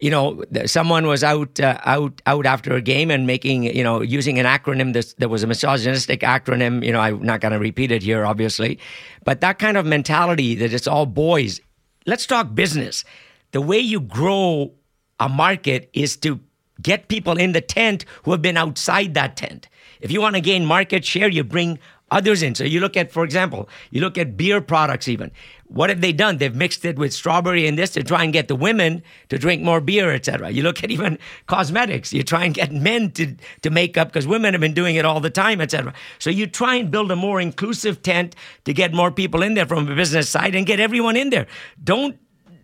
you 0.00 0.10
know, 0.10 0.44
someone 0.66 1.06
was 1.06 1.24
out 1.24 1.58
uh, 1.60 1.78
out 1.84 2.22
out 2.26 2.46
after 2.46 2.74
a 2.74 2.80
game 2.80 3.10
and 3.10 3.26
making, 3.26 3.64
you 3.64 3.82
know, 3.82 4.00
using 4.00 4.38
an 4.38 4.46
acronym 4.46 4.92
that, 4.92 5.14
that 5.18 5.28
was 5.28 5.42
a 5.42 5.46
misogynistic 5.46 6.20
acronym. 6.20 6.84
You 6.84 6.92
know, 6.92 7.00
I'm 7.00 7.22
not 7.22 7.40
going 7.40 7.52
to 7.52 7.58
repeat 7.58 7.90
it 7.90 8.02
here, 8.02 8.24
obviously, 8.24 8.78
but 9.24 9.40
that 9.40 9.58
kind 9.58 9.76
of 9.76 9.86
mentality 9.86 10.54
that 10.56 10.72
it's 10.72 10.86
all 10.86 11.06
boys. 11.06 11.60
Let's 12.06 12.26
talk 12.26 12.54
business. 12.54 13.04
The 13.52 13.60
way 13.60 13.78
you 13.78 14.00
grow 14.00 14.72
a 15.18 15.28
market 15.28 15.90
is 15.92 16.16
to 16.18 16.40
get 16.80 17.08
people 17.08 17.36
in 17.38 17.52
the 17.52 17.60
tent 17.60 18.04
who 18.22 18.30
have 18.30 18.42
been 18.42 18.56
outside 18.56 19.14
that 19.14 19.36
tent. 19.36 19.68
If 20.00 20.12
you 20.12 20.20
want 20.20 20.36
to 20.36 20.40
gain 20.40 20.64
market 20.64 21.04
share, 21.04 21.28
you 21.28 21.42
bring 21.42 21.78
others 22.10 22.42
in. 22.42 22.54
So 22.54 22.64
you 22.64 22.80
look 22.80 22.96
at, 22.96 23.12
for 23.12 23.24
example, 23.24 23.68
you 23.90 24.00
look 24.00 24.18
at 24.18 24.36
beer 24.36 24.60
products 24.60 25.08
even. 25.08 25.30
What 25.66 25.90
have 25.90 26.00
they 26.00 26.12
done? 26.12 26.38
They've 26.38 26.54
mixed 26.54 26.84
it 26.84 26.98
with 26.98 27.12
strawberry 27.12 27.66
and 27.66 27.76
this 27.78 27.90
to 27.90 28.02
try 28.02 28.24
and 28.24 28.32
get 28.32 28.48
the 28.48 28.56
women 28.56 29.02
to 29.28 29.38
drink 29.38 29.62
more 29.62 29.80
beer, 29.80 30.12
etc. 30.12 30.50
You 30.50 30.62
look 30.62 30.82
at 30.82 30.90
even 30.90 31.18
cosmetics. 31.46 32.12
You 32.12 32.22
try 32.22 32.44
and 32.44 32.54
get 32.54 32.72
men 32.72 33.10
to, 33.12 33.34
to 33.62 33.70
make 33.70 33.98
up 33.98 34.08
because 34.08 34.26
women 34.26 34.54
have 34.54 34.60
been 34.60 34.74
doing 34.74 34.96
it 34.96 35.04
all 35.04 35.20
the 35.20 35.30
time, 35.30 35.60
etc. 35.60 35.92
So 36.18 36.30
you 36.30 36.46
try 36.46 36.76
and 36.76 36.90
build 36.90 37.10
a 37.10 37.16
more 37.16 37.40
inclusive 37.40 38.02
tent 38.02 38.34
to 38.64 38.72
get 38.72 38.94
more 38.94 39.10
people 39.10 39.42
in 39.42 39.54
there 39.54 39.66
from 39.66 39.88
a 39.88 39.94
business 39.94 40.28
side 40.28 40.54
and 40.54 40.66
get 40.66 40.80
everyone 40.80 41.16
in 41.16 41.30
there. 41.30 41.46
Don't 41.82 42.18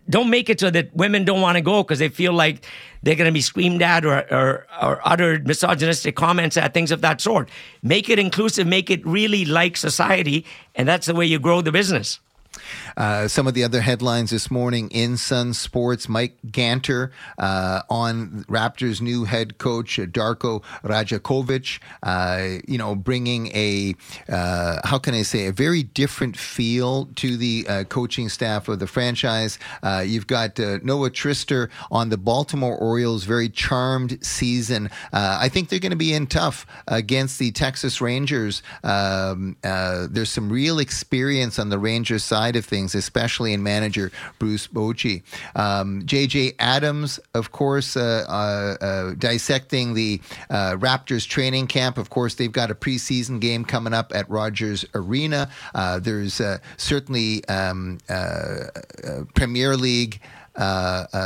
don't 0.09 0.29
make 0.29 0.49
it 0.49 0.59
so 0.59 0.69
that 0.69 0.95
women 0.95 1.25
don't 1.25 1.41
want 1.41 1.55
to 1.55 1.61
go 1.61 1.83
because 1.83 1.99
they 1.99 2.09
feel 2.09 2.33
like 2.33 2.65
they're 3.03 3.15
going 3.15 3.29
to 3.29 3.33
be 3.33 3.41
screamed 3.41 3.81
at 3.81 4.05
or, 4.05 4.25
or, 4.31 4.67
or 4.81 5.01
uttered 5.07 5.47
misogynistic 5.47 6.15
comments 6.15 6.57
at 6.57 6.73
things 6.73 6.91
of 6.91 7.01
that 7.01 7.21
sort. 7.21 7.49
Make 7.81 8.09
it 8.09 8.19
inclusive, 8.19 8.67
make 8.67 8.89
it 8.89 9.05
really 9.05 9.45
like 9.45 9.77
society, 9.77 10.45
and 10.75 10.87
that's 10.87 11.07
the 11.07 11.15
way 11.15 11.25
you 11.25 11.39
grow 11.39 11.61
the 11.61 11.71
business. 11.71 12.19
Uh, 12.97 13.27
some 13.27 13.47
of 13.47 13.53
the 13.53 13.63
other 13.63 13.81
headlines 13.81 14.31
this 14.31 14.49
morning 14.49 14.89
in 14.91 15.17
Sun 15.17 15.53
Sports: 15.53 16.07
Mike 16.07 16.37
Ganter 16.47 17.11
uh, 17.37 17.81
on 17.89 18.45
Raptors' 18.47 19.01
new 19.01 19.25
head 19.25 19.57
coach 19.57 19.97
Darko 19.97 20.63
Rajakovic. 20.83 21.79
Uh, 22.03 22.61
you 22.67 22.77
know, 22.77 22.95
bringing 22.95 23.47
a 23.47 23.95
uh, 24.29 24.79
how 24.85 24.97
can 24.97 25.13
I 25.13 25.23
say 25.23 25.47
a 25.47 25.51
very 25.51 25.83
different 25.83 26.37
feel 26.37 27.07
to 27.15 27.37
the 27.37 27.65
uh, 27.67 27.83
coaching 27.85 28.29
staff 28.29 28.67
of 28.67 28.79
the 28.79 28.87
franchise. 28.87 29.59
You've 30.05 30.27
got 30.27 30.59
Noah 30.59 31.09
Trister 31.09 31.69
on 31.91 32.09
the 32.09 32.17
Baltimore 32.17 32.77
Orioles, 32.77 33.23
very 33.23 33.49
charmed 33.49 34.23
season. 34.23 34.89
I 35.13 35.49
think 35.49 35.69
they're 35.69 35.79
going 35.79 35.91
to 35.91 35.95
be 35.95 36.13
in 36.13 36.27
tough 36.27 36.65
against 36.87 37.39
the 37.39 37.51
Texas 37.51 38.01
Rangers. 38.01 38.61
Um, 38.83 39.57
there's 39.61 40.29
some 40.29 40.51
real 40.51 40.79
experience 40.79 41.59
on 41.59 41.69
the 41.69 41.79
Rangers 41.79 42.23
side 42.23 42.55
of 42.55 42.65
things, 42.65 42.84
especially 42.93 43.53
in 43.53 43.63
manager 43.63 44.11
Bruce 44.37 44.67
Bochy. 44.67 45.23
Um, 45.55 46.03
JJ 46.03 46.55
Adams, 46.59 47.19
of 47.33 47.51
course, 47.51 47.97
uh, 47.97 48.25
uh, 48.27 48.83
uh, 48.83 49.13
dissecting 49.17 49.93
the 49.93 50.21
uh, 50.49 50.75
Raptors 50.77 51.27
training 51.27 51.67
camp. 51.67 51.97
Of 51.97 52.09
course, 52.09 52.35
they've 52.35 52.51
got 52.51 52.69
a 52.69 52.75
preseason 52.75 53.39
game 53.39 53.65
coming 53.65 53.93
up 53.93 54.11
at 54.13 54.29
Rogers 54.29 54.85
Arena. 54.93 55.49
Uh, 55.73 55.99
there's 55.99 56.41
uh, 56.41 56.59
certainly 56.77 57.43
um, 57.47 57.97
Premier 59.33 59.75
League 59.77 60.19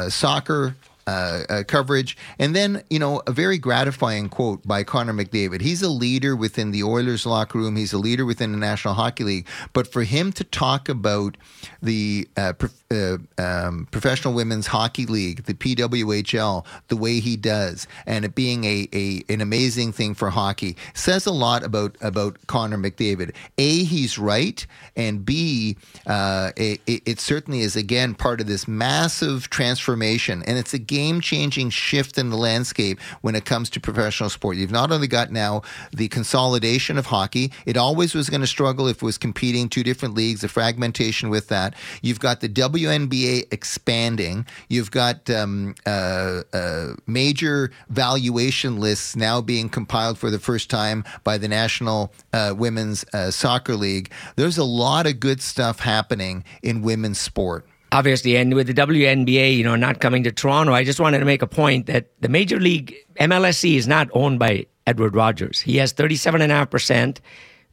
soccer 0.09 0.75
uh, 1.09 1.43
uh, 1.49 1.63
coverage. 1.63 2.15
And 2.37 2.55
then, 2.55 2.83
you 2.89 2.99
know, 2.99 3.21
a 3.25 3.31
very 3.31 3.57
gratifying 3.57 4.29
quote 4.29 4.67
by 4.67 4.83
Connor 4.83 5.13
McDavid. 5.13 5.61
He's 5.61 5.81
a 5.81 5.89
leader 5.89 6.35
within 6.35 6.69
the 6.71 6.83
Oilers 6.83 7.25
locker 7.25 7.57
room, 7.57 7.75
he's 7.75 7.93
a 7.93 7.97
leader 7.97 8.25
within 8.25 8.51
the 8.51 8.57
National 8.57 8.93
Hockey 8.93 9.23
League. 9.23 9.47
But 9.73 9.91
for 9.91 10.03
him 10.03 10.31
to 10.33 10.43
talk 10.43 10.87
about 10.87 11.35
the 11.81 12.27
uh, 12.37 12.53
uh, 12.91 13.17
um, 13.37 13.87
Professional 13.91 14.33
Women's 14.33 14.67
Hockey 14.67 15.05
League, 15.05 15.43
the 15.45 15.53
PWHL, 15.53 16.65
the 16.87 16.97
way 16.97 17.19
he 17.19 17.37
does, 17.37 17.87
and 18.05 18.25
it 18.25 18.35
being 18.35 18.63
a, 18.63 18.87
a 18.93 19.23
an 19.29 19.41
amazing 19.41 19.91
thing 19.91 20.13
for 20.13 20.29
hockey, 20.29 20.75
says 20.93 21.25
a 21.25 21.31
lot 21.31 21.63
about 21.63 21.95
about 22.01 22.37
Connor 22.47 22.77
McDavid. 22.77 23.33
A, 23.57 23.83
he's 23.83 24.17
right, 24.17 24.65
and 24.95 25.25
B, 25.25 25.77
uh, 26.07 26.51
it, 26.55 26.81
it 26.87 27.19
certainly 27.19 27.61
is 27.61 27.75
again 27.75 28.15
part 28.15 28.41
of 28.41 28.47
this 28.47 28.67
massive 28.67 29.49
transformation, 29.49 30.43
and 30.43 30.57
it's 30.57 30.73
a 30.73 30.79
game 30.99 31.21
changing 31.21 31.69
shift 31.69 32.17
in 32.17 32.29
the 32.29 32.35
landscape 32.35 32.99
when 33.21 33.35
it 33.35 33.45
comes 33.45 33.69
to 33.69 33.79
professional 33.79 34.29
sport. 34.29 34.57
You've 34.57 34.71
not 34.71 34.91
only 34.91 35.07
got 35.07 35.31
now 35.31 35.61
the 35.91 36.09
consolidation 36.09 36.97
of 36.97 37.05
hockey; 37.05 37.51
it 37.65 37.77
always 37.77 38.13
was 38.13 38.29
going 38.29 38.41
to 38.41 38.47
struggle 38.47 38.87
if 38.87 38.97
it 38.97 39.03
was 39.03 39.17
competing 39.17 39.69
two 39.69 39.83
different 39.83 40.13
leagues, 40.13 40.41
the 40.41 40.49
fragmentation 40.49 41.29
with 41.29 41.47
that. 41.47 41.73
You've 42.01 42.19
got 42.19 42.41
the 42.41 42.49
WNBA 42.49 43.51
expanding. 43.51 44.45
You've 44.67 44.91
got 44.91 45.29
um, 45.29 45.75
uh, 45.85 46.43
uh, 46.53 46.95
major 47.07 47.71
valuation 47.89 48.79
lists 48.79 49.15
now 49.15 49.41
being 49.41 49.69
compiled 49.69 50.17
for 50.17 50.29
the 50.29 50.39
first 50.39 50.69
time 50.69 51.05
by 51.23 51.37
the 51.37 51.47
National 51.47 52.11
uh, 52.33 52.53
Women's 52.57 53.05
uh, 53.13 53.31
Soccer 53.31 53.75
League. 53.75 54.11
There's 54.35 54.57
a 54.57 54.65
lot 54.65 55.07
of 55.07 55.19
good 55.19 55.41
stuff 55.41 55.79
happening 55.79 56.43
in 56.61 56.81
women's 56.81 57.19
sport 57.19 57.65
obviously, 57.91 58.35
and 58.37 58.53
with 58.53 58.67
the 58.67 58.73
WNBA, 58.73 59.55
you 59.55 59.63
know, 59.63 59.75
not 59.75 59.99
coming 59.99 60.23
to 60.23 60.31
Toronto, 60.31 60.73
I 60.73 60.83
just 60.83 60.99
wanted 60.99 61.19
to 61.19 61.25
make 61.25 61.41
a 61.41 61.47
point 61.47 61.87
that 61.87 62.11
the 62.21 62.29
Major 62.29 62.59
League 62.59 62.95
MLSC 63.19 63.75
is 63.75 63.87
not 63.87 64.09
owned 64.13 64.39
by 64.39 64.65
Edward 64.87 65.15
Rogers. 65.15 65.59
He 65.59 65.77
has 65.77 65.93
37.5%. 65.93 67.19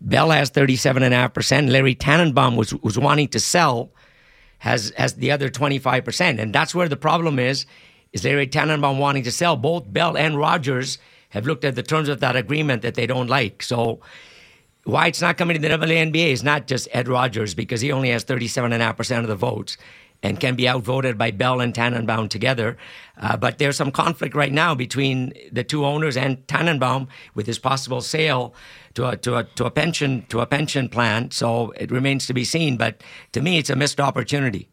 Bell 0.01 0.31
has 0.31 0.51
37.5%. 0.51 1.71
Larry 1.71 1.95
Tannenbaum 1.95 2.57
was, 2.57 2.75
was 2.75 2.99
wanting 2.99 3.29
to 3.29 3.41
sell 3.41 3.91
has 4.59 4.93
has 4.97 5.15
the 5.15 5.31
other 5.31 5.51
25%. 5.51 6.41
And 6.41 6.55
that's 6.55 6.75
where 6.75 6.89
the 6.89 6.97
problem 6.97 7.39
is, 7.39 7.67
is 8.13 8.25
Larry 8.25 8.47
Tannenbaum 8.47 8.99
wanting 8.99 9.25
to 9.25 9.33
sell. 9.33 9.57
Both 9.57 9.93
Bell 9.93 10.17
and 10.17 10.39
Rogers 10.39 10.99
have 11.31 11.47
looked 11.47 11.65
at 11.65 11.75
the 11.75 11.83
terms 11.83 12.09
of 12.09 12.21
that 12.21 12.37
agreement 12.37 12.83
that 12.83 12.95
they 12.95 13.07
don't 13.07 13.29
like. 13.29 13.63
So 13.63 14.01
why 14.85 15.09
it's 15.09 15.21
not 15.21 15.37
coming 15.37 15.61
to 15.61 15.61
the 15.61 15.69
WNBA 15.69 16.29
is 16.29 16.43
not 16.43 16.67
just 16.67 16.89
Ed 16.93 17.09
Rogers 17.09 17.55
because 17.55 17.81
he 17.81 17.93
only 17.93 18.11
has 18.11 18.25
37.5% 18.25 19.21
of 19.21 19.27
the 19.27 19.35
votes 19.35 19.77
and 20.23 20.41
can 20.41 20.57
be 20.57 20.69
outvoted 20.69 21.19
by 21.19 21.31
Bell 21.31 21.61
and 21.61 21.75
Tannenbaum 21.75 22.29
together. 22.29 22.77
Uh, 23.17 23.37
but 23.37 23.59
there's 23.59 23.77
some 23.77 23.91
conflict 23.91 24.35
right 24.35 24.53
now 24.53 24.75
between 24.75 25.33
the 25.53 25.65
two 25.65 25.85
owners 25.85 26.17
and 26.17 26.47
Tannenbaum 26.47 27.09
with 27.35 27.47
his 27.47 27.59
possible 27.59 28.01
sale 28.01 28.55
to 28.95 29.09
a, 29.09 29.17
to 29.19 29.37
a, 29.37 29.45
to 29.45 29.65
a 29.65 29.71
pension 29.71 30.25
to 30.29 30.41
a 30.41 30.47
pension 30.47 30.89
plan. 30.89 31.31
So 31.31 31.73
it 31.73 31.91
remains 31.91 32.27
to 32.27 32.35
be 32.35 32.45
seen. 32.45 32.77
But 32.77 33.03
to 33.33 33.41
me, 33.41 33.59
it's 33.59 33.71
a 33.71 33.77
missed 33.77 34.01
opportunity. 34.01 34.69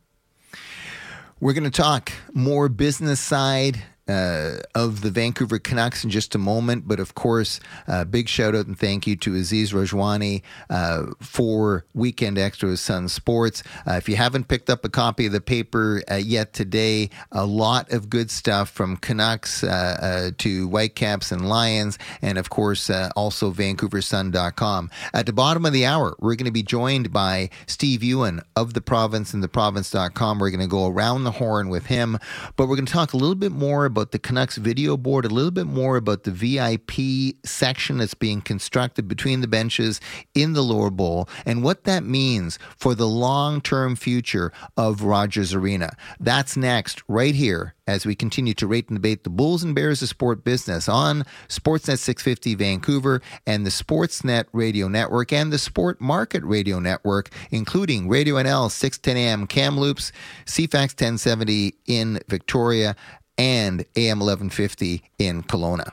We're 1.39 1.53
going 1.53 1.63
to 1.65 1.69
talk 1.69 2.11
more 2.33 2.69
business 2.69 3.19
side 3.19 3.83
uh, 4.07 4.57
of 4.75 5.01
the 5.01 5.09
Vancouver 5.09 5.59
Canucks 5.59 6.03
in 6.03 6.09
just 6.09 6.35
a 6.35 6.37
moment. 6.37 6.87
But 6.87 6.99
of 6.99 7.15
course, 7.15 7.59
uh, 7.87 8.05
big 8.05 8.27
shout 8.27 8.55
out 8.55 8.67
and 8.67 8.77
thank 8.77 9.07
you 9.07 9.15
to 9.17 9.35
Aziz 9.35 9.71
Rajwani 9.71 10.41
uh, 10.69 11.07
for 11.21 11.85
Weekend 11.93 12.37
Extra 12.37 12.75
Sun 12.75 13.09
Sports. 13.09 13.63
Uh, 13.87 13.93
if 13.93 14.09
you 14.09 14.15
haven't 14.15 14.47
picked 14.47 14.69
up 14.69 14.83
a 14.83 14.89
copy 14.89 15.25
of 15.25 15.31
the 15.31 15.41
paper 15.41 16.01
uh, 16.11 16.15
yet 16.15 16.53
today, 16.53 17.09
a 17.31 17.45
lot 17.45 17.91
of 17.91 18.09
good 18.09 18.29
stuff 18.29 18.69
from 18.69 18.97
Canucks 18.97 19.63
uh, 19.63 20.31
to 20.37 20.67
Whitecaps 20.67 21.31
and 21.31 21.47
Lions, 21.47 21.97
and 22.21 22.37
of 22.37 22.49
course, 22.49 22.89
also 23.15 23.51
VancouverSun.com. 23.51 24.89
At 25.13 25.25
the 25.25 25.33
bottom 25.33 25.65
of 25.65 25.73
the 25.73 25.85
hour, 25.85 26.15
we're 26.19 26.35
going 26.35 26.45
to 26.45 26.51
be 26.51 26.63
joined 26.63 27.11
by 27.11 27.49
Steve 27.67 28.03
Ewen 28.03 28.41
of 28.55 28.73
the 28.73 28.81
province 28.81 29.33
and 29.33 29.43
theprovince.com. 29.43 30.39
We're 30.39 30.49
going 30.49 30.59
to 30.59 30.67
go 30.67 30.87
around 30.87 31.23
the 31.23 31.31
horn 31.31 31.69
with 31.69 31.85
him, 31.85 32.19
but 32.55 32.67
we're 32.67 32.75
going 32.75 32.85
to 32.85 32.93
talk 32.93 33.13
a 33.13 33.17
little 33.17 33.35
bit 33.35 33.51
more 33.51 33.85
about 33.93 34.11
the 34.11 34.17
Canucks 34.17 34.57
video 34.57 34.97
board, 34.97 35.23
a 35.23 35.29
little 35.29 35.51
bit 35.51 35.67
more 35.67 35.97
about 35.97 36.23
the 36.23 36.31
VIP 36.31 37.35
section 37.45 37.99
that's 37.99 38.15
being 38.15 38.41
constructed 38.41 39.07
between 39.07 39.41
the 39.41 39.47
benches 39.47 40.01
in 40.33 40.53
the 40.53 40.63
lower 40.63 40.89
bowl, 40.89 41.29
and 41.45 41.63
what 41.63 41.83
that 41.83 42.03
means 42.03 42.57
for 42.75 42.95
the 42.95 43.07
long 43.07 43.61
term 43.61 43.95
future 43.95 44.51
of 44.75 45.03
Rogers 45.03 45.53
Arena. 45.53 45.95
That's 46.19 46.57
next, 46.57 47.03
right 47.07 47.35
here, 47.35 47.75
as 47.85 48.05
we 48.05 48.15
continue 48.15 48.55
to 48.55 48.65
rate 48.65 48.89
and 48.89 48.97
debate 48.97 49.23
the 49.23 49.29
Bulls 49.29 49.63
and 49.63 49.75
Bears 49.75 50.01
of 50.01 50.09
sport 50.09 50.43
business 50.43 50.89
on 50.89 51.23
Sportsnet 51.49 51.99
650 51.99 52.55
Vancouver 52.55 53.21
and 53.45 53.63
the 53.63 53.69
Sportsnet 53.69 54.45
Radio 54.53 54.87
Network 54.87 55.31
and 55.31 55.53
the 55.53 55.59
Sport 55.59 56.01
Market 56.01 56.43
Radio 56.43 56.79
Network, 56.79 57.29
including 57.51 58.07
Radio 58.09 58.35
NL 58.35 58.71
610 58.71 59.17
AM 59.17 59.47
Kamloops, 59.47 60.11
CFAX 60.45 60.93
1070 60.93 61.75
in 61.85 62.19
Victoria, 62.27 62.95
and 63.37 63.85
AM 63.95 64.19
1150 64.19 65.03
in 65.19 65.43
Kelowna. 65.43 65.91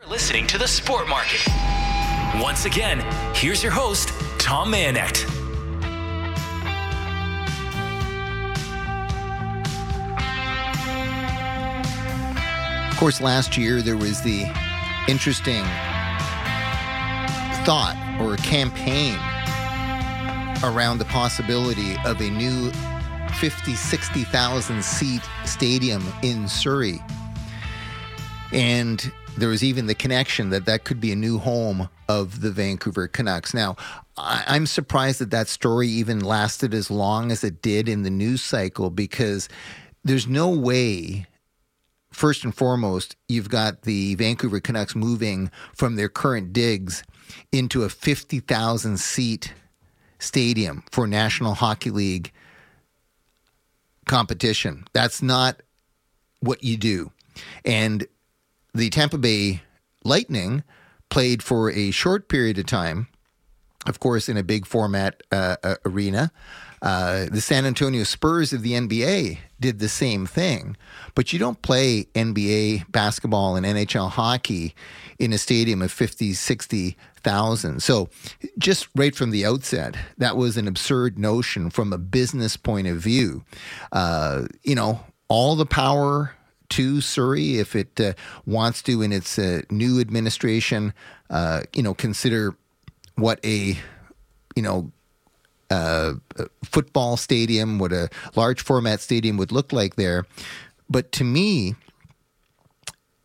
You're 0.00 0.10
listening 0.10 0.46
to 0.48 0.58
the 0.58 0.68
Sport 0.68 1.08
Market. 1.08 1.46
Once 2.36 2.66
again, 2.66 3.00
here's 3.34 3.62
your 3.62 3.72
host, 3.72 4.10
Tom 4.38 4.70
Mayenknecht. 4.70 5.43
Course, 13.04 13.20
last 13.20 13.58
year 13.58 13.82
there 13.82 13.98
was 13.98 14.22
the 14.22 14.44
interesting 15.08 15.62
thought 17.66 18.16
or 18.18 18.38
campaign 18.38 19.18
around 20.64 20.96
the 20.96 21.04
possibility 21.04 21.98
of 22.06 22.18
a 22.22 22.30
new 22.30 22.72
50, 23.38 23.74
60,000 23.74 24.82
seat 24.82 25.20
stadium 25.44 26.02
in 26.22 26.48
Surrey. 26.48 26.98
And 28.54 29.12
there 29.36 29.50
was 29.50 29.62
even 29.62 29.84
the 29.84 29.94
connection 29.94 30.48
that 30.48 30.64
that 30.64 30.84
could 30.84 30.98
be 30.98 31.12
a 31.12 31.16
new 31.16 31.36
home 31.36 31.90
of 32.08 32.40
the 32.40 32.50
Vancouver 32.50 33.06
Canucks. 33.06 33.52
Now, 33.52 33.76
I'm 34.16 34.64
surprised 34.64 35.20
that 35.20 35.30
that 35.30 35.48
story 35.48 35.88
even 35.88 36.20
lasted 36.20 36.72
as 36.72 36.90
long 36.90 37.30
as 37.30 37.44
it 37.44 37.60
did 37.60 37.86
in 37.86 38.02
the 38.02 38.08
news 38.08 38.42
cycle 38.42 38.88
because 38.88 39.50
there's 40.04 40.26
no 40.26 40.48
way 40.48 41.26
first 42.14 42.44
and 42.44 42.54
foremost, 42.54 43.16
you've 43.28 43.48
got 43.48 43.82
the 43.82 44.14
Vancouver 44.14 44.60
Canucks 44.60 44.94
moving 44.94 45.50
from 45.74 45.96
their 45.96 46.08
current 46.08 46.52
digs 46.52 47.02
into 47.52 47.82
a 47.82 47.88
50,000 47.88 48.98
seat 48.98 49.52
stadium 50.18 50.84
for 50.90 51.06
National 51.06 51.54
Hockey 51.54 51.90
League 51.90 52.32
competition. 54.06 54.84
That's 54.92 55.22
not 55.22 55.60
what 56.40 56.62
you 56.62 56.76
do. 56.76 57.10
And 57.64 58.06
the 58.74 58.90
Tampa 58.90 59.18
Bay 59.18 59.62
Lightning 60.04 60.62
played 61.10 61.42
for 61.42 61.70
a 61.70 61.90
short 61.90 62.28
period 62.28 62.58
of 62.58 62.66
time, 62.66 63.08
of 63.86 64.00
course, 64.00 64.28
in 64.28 64.36
a 64.36 64.42
big 64.42 64.66
format 64.66 65.22
uh, 65.30 65.56
uh, 65.62 65.76
arena. 65.84 66.32
Uh, 66.82 67.26
the 67.30 67.40
San 67.40 67.64
Antonio 67.64 68.04
Spurs 68.04 68.52
of 68.52 68.62
the 68.62 68.72
NBA 68.72 69.38
did 69.58 69.78
the 69.78 69.88
same 69.88 70.26
thing, 70.26 70.76
but 71.14 71.32
you 71.32 71.38
don't 71.38 71.62
play 71.62 72.04
NBA 72.14 72.90
basketball 72.90 73.56
and 73.56 73.64
NHL 73.64 74.10
hockey 74.10 74.74
in 75.18 75.32
a 75.32 75.38
stadium 75.38 75.80
of 75.80 75.90
50, 75.90 76.34
60,000. 76.34 77.82
So, 77.82 78.10
just 78.58 78.88
right 78.94 79.16
from 79.16 79.30
the 79.30 79.46
outset, 79.46 79.96
that 80.18 80.36
was 80.36 80.58
an 80.58 80.68
absurd 80.68 81.18
notion 81.18 81.70
from 81.70 81.90
a 81.92 81.98
business 81.98 82.58
point 82.58 82.86
of 82.86 82.98
view. 82.98 83.44
Uh, 83.90 84.46
you 84.62 84.74
know, 84.74 85.00
all 85.28 85.56
the 85.56 85.64
power 85.64 86.34
to 86.70 87.00
Surrey 87.00 87.58
if 87.58 87.74
it 87.74 87.98
uh, 87.98 88.12
wants 88.44 88.82
to 88.82 89.00
in 89.00 89.10
its 89.10 89.38
uh, 89.38 89.62
new 89.70 90.00
administration, 90.00 90.92
you 91.74 91.82
know, 91.82 91.94
consider 91.94 92.54
what 93.16 93.44
a 93.44 93.78
you 94.56 94.62
know 94.62 94.90
uh, 95.70 96.14
football 96.64 97.16
stadium, 97.16 97.78
what 97.78 97.92
a 97.92 98.08
large 98.36 98.62
format 98.62 99.00
stadium 99.00 99.36
would 99.36 99.52
look 99.52 99.72
like 99.72 99.96
there. 99.96 100.26
But 100.88 101.12
to 101.12 101.24
me, 101.24 101.74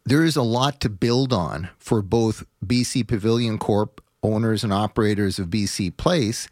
there 0.06 0.24
is 0.24 0.36
a 0.36 0.42
lot 0.42 0.80
to 0.82 0.90
build 0.90 1.34
on 1.34 1.70
for 1.78 2.02
both 2.02 2.44
BC 2.66 3.08
Pavilion 3.08 3.58
Corp 3.58 4.02
owners 4.24 4.64
and 4.64 4.74
operators 4.74 5.40
of 5.40 5.48
BC 5.48 5.96
Place 5.98 6.48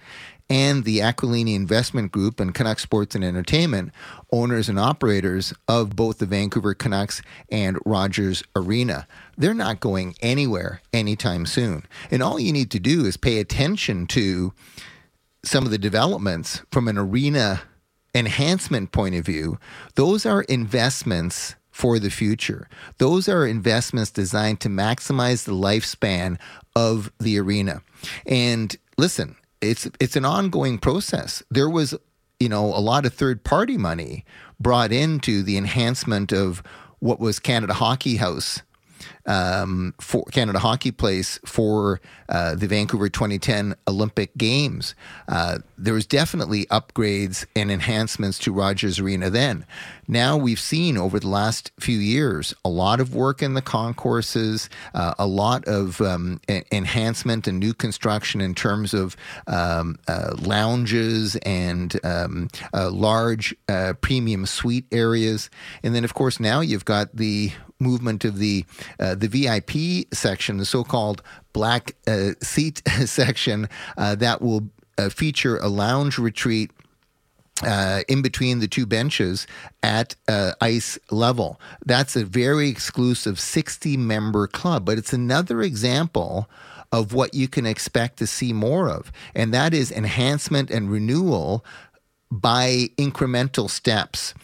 and 0.49 0.83
the 0.83 0.99
Aquilini 0.99 1.55
Investment 1.55 2.11
Group 2.11 2.39
and 2.39 2.53
Canuck 2.53 2.79
Sports 2.79 3.15
and 3.15 3.23
Entertainment, 3.23 3.91
owners 4.31 4.69
and 4.69 4.79
operators 4.79 5.53
of 5.67 5.95
both 5.95 6.19
the 6.19 6.25
Vancouver 6.25 6.73
Canucks 6.73 7.21
and 7.49 7.77
Rogers 7.85 8.43
Arena. 8.55 9.07
They're 9.37 9.53
not 9.53 9.79
going 9.79 10.15
anywhere 10.21 10.81
anytime 10.93 11.45
soon. 11.45 11.83
And 12.09 12.23
all 12.23 12.39
you 12.39 12.53
need 12.53 12.71
to 12.71 12.79
do 12.79 13.05
is 13.05 13.17
pay 13.17 13.39
attention 13.39 14.07
to 14.07 14.53
some 15.43 15.65
of 15.65 15.71
the 15.71 15.77
developments 15.77 16.61
from 16.71 16.87
an 16.87 16.97
arena 16.97 17.61
enhancement 18.15 18.91
point 18.91 19.15
of 19.15 19.25
view. 19.25 19.59
Those 19.95 20.25
are 20.25 20.41
investments 20.43 21.55
for 21.69 21.99
the 21.99 22.09
future. 22.09 22.67
Those 22.97 23.29
are 23.29 23.45
investments 23.45 24.09
designed 24.09 24.59
to 24.61 24.69
maximize 24.69 25.43
the 25.43 25.51
lifespan 25.51 26.39
of 26.75 27.11
the 27.19 27.37
arena. 27.39 27.83
And 28.25 28.75
listen, 28.97 29.35
it's 29.61 29.89
it's 29.99 30.15
an 30.15 30.25
ongoing 30.25 30.77
process. 30.77 31.43
There 31.49 31.69
was, 31.69 31.95
you 32.39 32.49
know, 32.49 32.65
a 32.65 32.79
lot 32.79 33.05
of 33.05 33.13
third 33.13 33.43
party 33.43 33.77
money 33.77 34.25
brought 34.59 34.91
into 34.91 35.43
the 35.43 35.57
enhancement 35.57 36.31
of 36.31 36.63
what 36.99 37.19
was 37.19 37.39
Canada 37.39 37.73
Hockey 37.73 38.17
House 38.17 38.61
um, 39.25 39.93
for 39.99 40.23
Canada 40.25 40.59
Hockey 40.59 40.91
Place 40.91 41.39
for 41.45 42.01
uh, 42.29 42.55
the 42.55 42.67
Vancouver 42.67 43.09
2010 43.09 43.75
Olympic 43.87 44.35
Games. 44.37 44.95
Uh, 45.27 45.59
there 45.77 45.93
was 45.93 46.05
definitely 46.05 46.65
upgrades 46.67 47.45
and 47.55 47.71
enhancements 47.71 48.39
to 48.39 48.51
Rogers 48.51 48.99
Arena 48.99 49.29
then. 49.29 49.65
Now 50.07 50.37
we've 50.37 50.59
seen 50.59 50.97
over 50.97 51.19
the 51.19 51.27
last 51.27 51.71
few 51.79 51.97
years 51.97 52.53
a 52.63 52.69
lot 52.69 52.99
of 52.99 53.13
work 53.13 53.41
in 53.41 53.53
the 53.53 53.61
concourses, 53.61 54.69
uh, 54.93 55.13
a 55.19 55.27
lot 55.27 55.65
of 55.67 55.99
um, 56.01 56.39
enhancement 56.71 57.47
and 57.47 57.59
new 57.59 57.73
construction 57.73 58.41
in 58.41 58.55
terms 58.55 58.93
of 58.93 59.15
um, 59.47 59.97
uh, 60.07 60.35
lounges 60.39 61.35
and 61.37 61.99
um, 62.03 62.49
uh, 62.73 62.89
large 62.89 63.55
uh, 63.69 63.93
premium 64.01 64.45
suite 64.45 64.85
areas. 64.91 65.49
And 65.83 65.93
then, 65.93 66.03
of 66.03 66.13
course, 66.13 66.39
now 66.39 66.61
you've 66.61 66.85
got 66.85 67.15
the 67.15 67.51
movement 67.79 68.25
of 68.25 68.37
the 68.37 68.65
uh, 68.99 69.15
the 69.15 69.27
VIP 69.27 70.13
section, 70.13 70.57
the 70.57 70.65
so-called 70.65 71.21
black 71.53 71.95
uh, 72.07 72.31
seat 72.41 72.81
section, 73.05 73.69
uh, 73.97 74.15
that 74.15 74.41
will 74.41 74.69
uh, 74.97 75.09
feature 75.09 75.57
a 75.57 75.67
lounge 75.67 76.17
retreat. 76.17 76.71
Uh, 77.63 78.03
in 78.07 78.21
between 78.21 78.59
the 78.59 78.67
two 78.67 78.85
benches 78.85 79.47
at 79.81 80.15
uh, 80.27 80.51
ice 80.61 80.99
level. 81.09 81.59
That's 81.83 82.15
a 82.15 82.23
very 82.23 82.69
exclusive 82.69 83.39
60 83.39 83.97
member 83.97 84.45
club, 84.45 84.85
but 84.85 84.99
it's 84.99 85.11
another 85.11 85.63
example 85.63 86.47
of 86.91 87.13
what 87.13 87.33
you 87.33 87.47
can 87.47 87.65
expect 87.65 88.17
to 88.17 88.27
see 88.27 88.53
more 88.53 88.87
of, 88.91 89.11
and 89.33 89.51
that 89.55 89.73
is 89.73 89.91
enhancement 89.91 90.69
and 90.69 90.91
renewal 90.91 91.65
by 92.29 92.89
incremental 92.97 93.69
steps. 93.69 94.35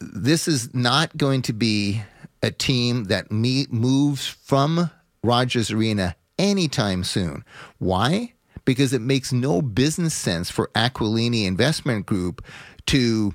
This 0.00 0.48
is 0.48 0.74
not 0.74 1.16
going 1.16 1.42
to 1.42 1.52
be 1.52 2.02
a 2.42 2.50
team 2.50 3.04
that 3.04 3.30
me- 3.30 3.66
moves 3.70 4.26
from 4.26 4.90
Rogers 5.22 5.70
Arena 5.70 6.16
anytime 6.38 7.04
soon. 7.04 7.44
Why? 7.78 8.32
Because 8.64 8.92
it 8.92 9.02
makes 9.02 9.32
no 9.32 9.62
business 9.62 10.14
sense 10.14 10.50
for 10.50 10.70
Aquilini 10.74 11.44
Investment 11.44 12.06
Group 12.06 12.44
to 12.86 13.34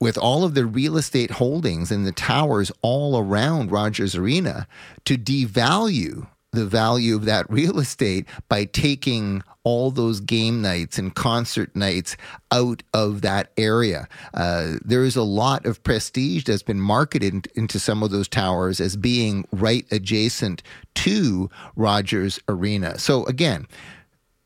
with 0.00 0.18
all 0.18 0.44
of 0.44 0.54
the 0.54 0.66
real 0.66 0.96
estate 0.96 1.30
holdings 1.32 1.90
and 1.90 2.06
the 2.06 2.12
towers 2.12 2.70
all 2.82 3.18
around 3.18 3.70
Rogers 3.70 4.14
Arena 4.14 4.66
to 5.06 5.16
devalue 5.16 6.26
the 6.52 6.66
value 6.66 7.14
of 7.14 7.24
that 7.24 7.48
real 7.50 7.78
estate 7.78 8.26
by 8.48 8.64
taking 8.64 9.42
all 9.66 9.90
those 9.90 10.20
game 10.20 10.62
nights 10.62 10.96
and 10.96 11.16
concert 11.16 11.74
nights 11.74 12.16
out 12.52 12.84
of 12.94 13.22
that 13.22 13.50
area. 13.56 14.06
Uh, 14.32 14.74
there 14.84 15.02
is 15.02 15.16
a 15.16 15.24
lot 15.24 15.66
of 15.66 15.82
prestige 15.82 16.44
that's 16.44 16.62
been 16.62 16.80
marketed 16.80 17.48
into 17.56 17.80
some 17.80 18.04
of 18.04 18.12
those 18.12 18.28
towers 18.28 18.80
as 18.80 18.96
being 18.96 19.44
right 19.50 19.84
adjacent 19.90 20.62
to 20.94 21.50
Rogers 21.74 22.38
Arena. 22.48 22.96
So, 23.00 23.24
again, 23.24 23.66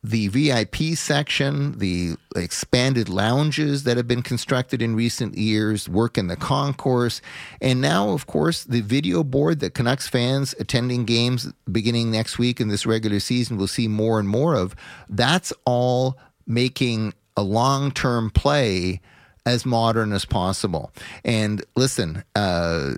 the 0.02 0.28
VIP 0.28 0.96
section, 0.96 1.78
the 1.78 2.16
expanded 2.34 3.08
lounges 3.08 3.84
that 3.84 3.98
have 3.98 4.08
been 4.08 4.22
constructed 4.22 4.80
in 4.80 4.96
recent 4.96 5.36
years, 5.36 5.88
work 5.88 6.16
in 6.16 6.28
the 6.28 6.36
concourse, 6.36 7.20
and 7.60 7.80
now, 7.80 8.10
of 8.10 8.26
course, 8.26 8.64
the 8.64 8.80
video 8.80 9.22
board 9.22 9.60
that 9.60 9.74
Canucks 9.74 10.08
fans 10.08 10.54
attending 10.58 11.04
games 11.04 11.52
beginning 11.70 12.10
next 12.10 12.38
week 12.38 12.60
in 12.60 12.68
this 12.68 12.86
regular 12.86 13.20
season 13.20 13.58
will 13.58 13.68
see 13.68 13.88
more 13.88 14.18
and 14.18 14.28
more 14.28 14.54
of. 14.54 14.74
That's 15.08 15.52
all 15.66 16.16
making 16.46 17.12
a 17.36 17.42
long 17.42 17.90
term 17.90 18.30
play 18.30 19.00
as 19.44 19.66
modern 19.66 20.12
as 20.12 20.24
possible. 20.24 20.92
And 21.24 21.62
listen, 21.76 22.24
uh, 22.34 22.94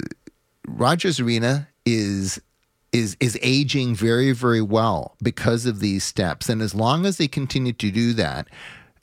Rogers 0.66 1.18
Arena 1.18 1.68
is 1.84 2.40
is 2.92 3.16
is 3.20 3.38
aging 3.42 3.94
very 3.94 4.32
very 4.32 4.62
well 4.62 5.16
because 5.22 5.66
of 5.66 5.80
these 5.80 6.04
steps. 6.04 6.48
And 6.48 6.62
as 6.62 6.74
long 6.74 7.06
as 7.06 7.16
they 7.16 7.28
continue 7.28 7.72
to 7.72 7.90
do 7.90 8.12
that 8.14 8.48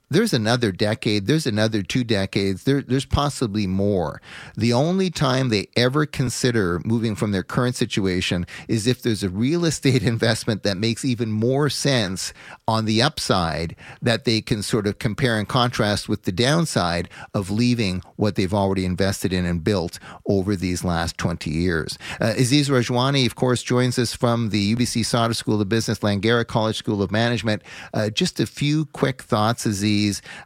there's 0.09 0.33
another 0.33 0.71
decade, 0.71 1.27
there's 1.27 1.45
another 1.45 1.83
two 1.83 2.03
decades, 2.03 2.63
there, 2.63 2.81
there's 2.81 3.05
possibly 3.05 3.67
more. 3.67 4.21
The 4.55 4.73
only 4.73 5.09
time 5.11 5.49
they 5.49 5.67
ever 5.75 6.05
consider 6.05 6.81
moving 6.83 7.15
from 7.15 7.31
their 7.31 7.43
current 7.43 7.75
situation 7.75 8.47
is 8.67 8.87
if 8.87 9.01
there's 9.01 9.23
a 9.23 9.29
real 9.29 9.65
estate 9.65 10.03
investment 10.15 10.63
that 10.63 10.77
makes 10.77 11.05
even 11.05 11.31
more 11.31 11.69
sense 11.69 12.33
on 12.67 12.85
the 12.85 13.01
upside 13.01 13.75
that 14.01 14.25
they 14.25 14.41
can 14.41 14.63
sort 14.63 14.87
of 14.87 14.97
compare 14.97 15.37
and 15.37 15.47
contrast 15.47 16.09
with 16.09 16.23
the 16.23 16.31
downside 16.31 17.07
of 17.33 17.51
leaving 17.51 18.01
what 18.15 18.35
they've 18.35 18.53
already 18.53 18.85
invested 18.85 19.31
in 19.31 19.45
and 19.45 19.63
built 19.63 19.99
over 20.27 20.55
these 20.55 20.83
last 20.83 21.17
20 21.17 21.51
years. 21.51 21.97
Uh, 22.19 22.33
Aziz 22.35 22.69
Rajwani, 22.69 23.25
of 23.25 23.35
course, 23.35 23.61
joins 23.61 23.99
us 23.99 24.13
from 24.13 24.49
the 24.49 24.75
UBC 24.75 25.05
Sauder 25.05 25.33
School 25.33 25.61
of 25.61 25.69
Business, 25.69 25.99
Langara 25.99 26.45
College 26.45 26.77
School 26.77 27.03
of 27.03 27.11
Management. 27.11 27.61
Uh, 27.93 28.09
just 28.09 28.39
a 28.39 28.47
few 28.47 28.85
quick 28.87 29.21
thoughts, 29.21 29.65
Aziz. 29.65 29.98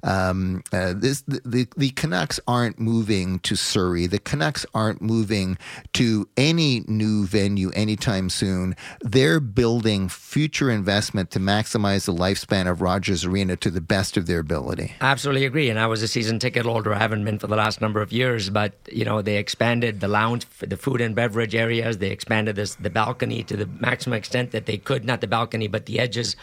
Um, 0.04 0.64
uh, 0.72 0.94
this 0.96 1.22
the, 1.22 1.42
the, 1.46 1.68
the 1.78 1.90
Canucks 1.92 2.40
aren't 2.48 2.80
moving 2.80 3.40
to 3.40 3.56
Surrey. 3.56 4.08
The 4.08 4.20
Canucks 4.20 4.66
aren't 4.74 5.02
moving 5.02 5.58
to 5.94 6.28
any 6.38 6.84
new 6.88 7.26
venue 7.26 7.70
anytime 7.72 8.30
soon. 8.30 8.76
They're 9.02 9.40
building 9.40 10.10
future 10.10 10.70
investment 10.70 11.32
to 11.32 11.40
maximize 11.40 12.06
the 12.06 12.14
lifespan 12.14 12.70
of 12.70 12.82
Rogers 12.82 13.26
Arena 13.26 13.56
to 13.58 13.70
the 13.70 13.82
best 13.82 14.18
of 14.18 14.28
their 14.28 14.40
ability. 14.40 14.94
Absolutely 15.02 15.46
agree. 15.46 15.70
And 15.70 15.80
I 15.80 15.88
was 15.88 16.02
a 16.02 16.08
season 16.08 16.40
ticket 16.40 16.66
holder. 16.66 16.94
I 16.94 17.00
haven't 17.00 17.26
been 17.26 17.40
for 17.40 17.48
the 17.48 17.56
last 17.56 17.82
number 17.82 18.02
of 18.02 18.12
years, 18.12 18.50
but 18.50 18.74
you 18.92 19.06
know 19.06 19.22
they 19.22 19.38
expanded 19.38 20.00
the 20.00 20.08
lounge, 20.08 20.46
the 20.60 20.78
food 20.78 21.02
and 21.02 21.16
beverage 21.16 21.56
areas. 21.56 21.98
They 21.98 22.12
expanded 22.12 22.56
this 22.56 22.76
the 22.76 22.90
balcony 22.90 23.44
to 23.44 23.58
the 23.58 23.68
maximum 23.80 24.18
extent 24.18 24.52
that 24.52 24.66
they 24.66 24.78
could. 24.78 25.06
Not 25.06 25.22
the 25.22 25.28
balcony, 25.28 25.68
but 25.68 25.86
the 25.86 26.00
edges 26.00 26.36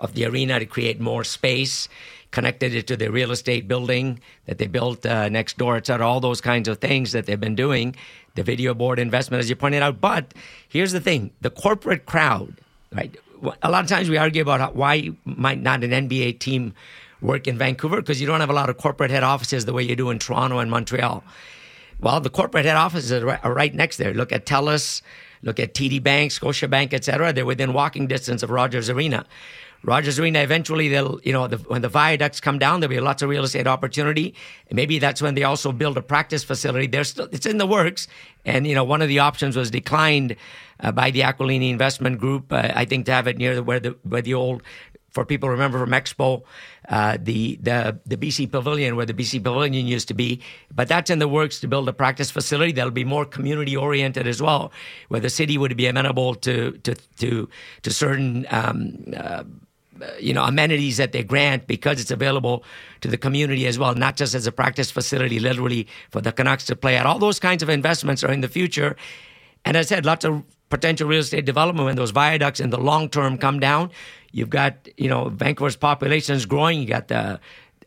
of 0.00 0.14
the 0.14 0.24
arena 0.26 0.58
to 0.58 0.66
create 0.66 1.00
more 1.00 1.24
space 1.24 1.88
connected 2.34 2.74
it 2.74 2.88
to 2.88 2.96
the 2.96 3.12
real 3.12 3.30
estate 3.30 3.68
building 3.68 4.18
that 4.46 4.58
they 4.58 4.66
built 4.66 5.06
uh, 5.06 5.28
next 5.28 5.56
door, 5.56 5.76
et 5.76 5.86
cetera, 5.86 6.04
all 6.04 6.18
those 6.18 6.40
kinds 6.40 6.66
of 6.66 6.78
things 6.78 7.12
that 7.12 7.26
they've 7.26 7.40
been 7.40 7.54
doing, 7.54 7.94
the 8.34 8.42
video 8.42 8.74
board 8.74 8.98
investment, 8.98 9.38
as 9.38 9.48
you 9.48 9.54
pointed 9.54 9.82
out. 9.82 10.00
But 10.00 10.34
here's 10.68 10.90
the 10.90 11.00
thing 11.00 11.30
the 11.42 11.50
corporate 11.50 12.06
crowd, 12.06 12.56
right? 12.92 13.16
A 13.62 13.70
lot 13.70 13.84
of 13.84 13.88
times 13.88 14.10
we 14.10 14.16
argue 14.16 14.42
about 14.42 14.74
why 14.74 15.10
might 15.24 15.62
not 15.62 15.84
an 15.84 15.92
NBA 15.92 16.40
team 16.40 16.74
work 17.20 17.46
in 17.46 17.56
Vancouver 17.56 17.98
because 18.02 18.20
you 18.20 18.26
don't 18.26 18.40
have 18.40 18.50
a 18.50 18.58
lot 18.60 18.68
of 18.68 18.78
corporate 18.78 19.12
head 19.12 19.22
offices 19.22 19.64
the 19.64 19.72
way 19.72 19.84
you 19.84 19.94
do 19.94 20.10
in 20.10 20.18
Toronto 20.18 20.58
and 20.58 20.70
Montreal. 20.70 21.22
Well, 22.00 22.20
the 22.20 22.30
corporate 22.30 22.64
head 22.64 22.76
offices 22.76 23.12
are 23.12 23.54
right 23.54 23.74
next 23.74 23.98
there. 23.98 24.12
Look 24.12 24.32
at 24.32 24.44
TELUS, 24.44 25.02
look 25.42 25.60
at 25.60 25.72
TD 25.72 26.02
Bank, 26.02 26.32
Scotiabank, 26.32 26.92
et 26.92 27.04
cetera. 27.04 27.32
They're 27.32 27.46
within 27.46 27.72
walking 27.72 28.08
distance 28.08 28.42
of 28.42 28.50
Rogers 28.50 28.90
Arena. 28.90 29.24
Rogers 29.84 30.18
Arena, 30.18 30.40
eventually 30.40 30.88
they'll, 30.88 31.20
you 31.22 31.32
know, 31.32 31.46
the, 31.46 31.58
when 31.58 31.82
the 31.82 31.88
viaducts 31.88 32.40
come 32.40 32.58
down, 32.58 32.80
there'll 32.80 32.94
be 32.94 33.00
lots 33.00 33.22
of 33.22 33.28
real 33.28 33.44
estate 33.44 33.66
opportunity. 33.66 34.34
Maybe 34.72 34.98
that's 34.98 35.20
when 35.20 35.34
they 35.34 35.44
also 35.44 35.72
build 35.72 35.98
a 35.98 36.02
practice 36.02 36.42
facility. 36.42 36.86
There's 36.86 37.10
still, 37.10 37.28
it's 37.32 37.46
in 37.46 37.58
the 37.58 37.66
works. 37.66 38.08
And, 38.46 38.66
you 38.66 38.74
know, 38.74 38.84
one 38.84 39.02
of 39.02 39.08
the 39.08 39.18
options 39.18 39.56
was 39.56 39.70
declined 39.70 40.36
uh, 40.80 40.90
by 40.90 41.10
the 41.10 41.20
Aquilini 41.20 41.70
Investment 41.70 42.18
Group, 42.18 42.52
uh, 42.52 42.72
I 42.74 42.86
think 42.86 43.06
to 43.06 43.12
have 43.12 43.26
it 43.26 43.36
near 43.36 43.56
the, 43.56 43.62
where 43.62 43.78
the, 43.78 43.96
where 44.02 44.22
the 44.22 44.34
old, 44.34 44.62
for 45.10 45.24
people 45.24 45.48
remember 45.48 45.78
from 45.78 45.90
Expo, 45.90 46.42
uh, 46.88 47.16
the, 47.20 47.56
the, 47.62 47.98
the 48.04 48.16
BC 48.16 48.50
Pavilion, 48.50 48.96
where 48.96 49.06
the 49.06 49.14
BC 49.14 49.44
Pavilion 49.44 49.86
used 49.86 50.08
to 50.08 50.14
be. 50.14 50.40
But 50.74 50.88
that's 50.88 51.10
in 51.10 51.20
the 51.20 51.28
works 51.28 51.60
to 51.60 51.68
build 51.68 51.88
a 51.88 51.92
practice 51.92 52.30
facility 52.30 52.72
that'll 52.72 52.90
be 52.90 53.04
more 53.04 53.24
community 53.24 53.76
oriented 53.76 54.26
as 54.26 54.42
well, 54.42 54.72
where 55.08 55.20
the 55.20 55.30
city 55.30 55.56
would 55.56 55.76
be 55.76 55.86
amenable 55.86 56.34
to, 56.36 56.72
to, 56.78 56.94
to, 57.18 57.48
to 57.82 57.90
certain, 57.90 58.46
um, 58.50 59.04
uh, 59.16 59.44
you 60.20 60.32
know 60.32 60.44
amenities 60.44 60.96
that 60.96 61.12
they 61.12 61.22
grant 61.22 61.66
because 61.66 62.00
it's 62.00 62.10
available 62.10 62.64
to 63.00 63.08
the 63.08 63.18
community 63.18 63.66
as 63.66 63.78
well, 63.78 63.94
not 63.94 64.16
just 64.16 64.34
as 64.34 64.46
a 64.46 64.52
practice 64.52 64.90
facility, 64.90 65.38
literally 65.38 65.86
for 66.10 66.20
the 66.20 66.32
Canucks 66.32 66.66
to 66.66 66.76
play 66.76 66.96
at. 66.96 67.06
All 67.06 67.18
those 67.18 67.38
kinds 67.38 67.62
of 67.62 67.68
investments 67.68 68.24
are 68.24 68.32
in 68.32 68.40
the 68.40 68.48
future, 68.48 68.96
and 69.64 69.76
I 69.76 69.82
said, 69.82 70.04
lots 70.04 70.24
of 70.24 70.42
potential 70.70 71.08
real 71.08 71.20
estate 71.20 71.44
development 71.44 71.86
when 71.86 71.96
those 71.96 72.10
viaducts 72.10 72.60
in 72.60 72.70
the 72.70 72.78
long 72.78 73.08
term 73.08 73.38
come 73.38 73.60
down. 73.60 73.90
You've 74.32 74.50
got 74.50 74.88
you 74.96 75.08
know 75.08 75.28
Vancouver's 75.28 75.76
population 75.76 76.34
is 76.34 76.46
growing. 76.46 76.80
You 76.80 76.86
got 76.86 77.08
the 77.08 77.40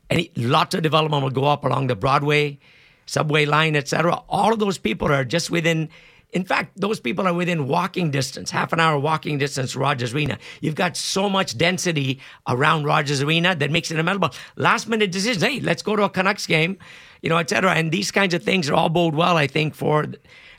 any 0.10 0.32
lots 0.36 0.74
of 0.76 0.82
development 0.84 1.24
will 1.24 1.30
go 1.32 1.46
up 1.46 1.66
along 1.66 1.88
the 1.88 1.96
Broadway, 1.96 2.60
subway 3.06 3.46
line, 3.46 3.76
etc. 3.76 4.22
All 4.30 4.54
of 4.54 4.60
those 4.60 4.78
people 4.78 5.12
are 5.12 5.26
just 5.26 5.52
within. 5.52 5.90
In 6.32 6.44
fact, 6.44 6.80
those 6.80 7.00
people 7.00 7.26
are 7.26 7.34
within 7.34 7.68
walking 7.68 8.12
distance, 8.12 8.52
half 8.52 8.74
an 8.74 8.82
hour 8.82 9.00
walking 9.00 9.38
distance 9.38 9.72
to 9.72 9.80
Rogers 9.80 10.14
Arena. 10.14 10.38
You've 10.60 10.76
got 10.76 10.98
so 10.98 11.30
much 11.30 11.58
density 11.58 12.20
around 12.48 12.84
Rogers 12.84 13.22
Arena 13.22 13.56
that 13.56 13.72
makes 13.72 13.92
it 13.92 14.00
amenable. 14.00 14.32
Last 14.58 14.90
minute 14.90 15.12
decisions. 15.12 15.42
Hey, 15.42 15.62
let's 15.62 15.82
go 15.82 15.96
to 15.96 16.04
a 16.04 16.10
Canucks 16.10 16.46
game, 16.46 16.78
you 17.22 17.30
know, 17.30 17.38
etc. 17.38 17.74
And 17.74 17.92
these 17.92 18.12
kinds 18.12 18.34
of 18.34 18.44
things 18.44 18.70
are 18.70 18.74
all 18.74 18.90
bode 18.90 19.16
well, 19.16 19.38
I 19.38 19.48
think, 19.48 19.74
for 19.74 20.06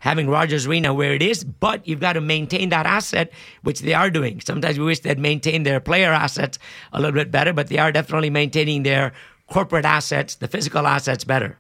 having 0.01 0.29
Rogers 0.29 0.67
Arena 0.67 0.95
where 0.95 1.13
it 1.13 1.23
is, 1.23 1.45
but 1.45 1.87
you've 1.87 2.01
got 2.01 2.15
to 2.15 2.21
maintain 2.21 2.71
that 2.71 2.87
asset, 2.87 3.31
which 3.63 3.81
they 3.81 3.95
are 3.95 4.11
doing. 4.11 4.41
Sometimes 4.41 4.79
we 4.79 4.85
wish 4.85 5.01
they'd 5.01 5.19
maintain 5.19 5.65
their 5.65 5.81
player 5.81 6.13
assets 6.13 6.59
a 6.93 7.01
little 7.01 7.15
bit 7.15 7.31
better, 7.31 7.53
but 7.53 7.69
they 7.69 7.79
are 7.79 7.93
definitely 7.93 8.31
maintaining 8.31 8.85
their 8.85 9.13
corporate 9.49 9.85
assets, 9.85 10.37
the 10.37 10.49
physical 10.49 10.87
assets 10.87 11.25
better. 11.25 11.59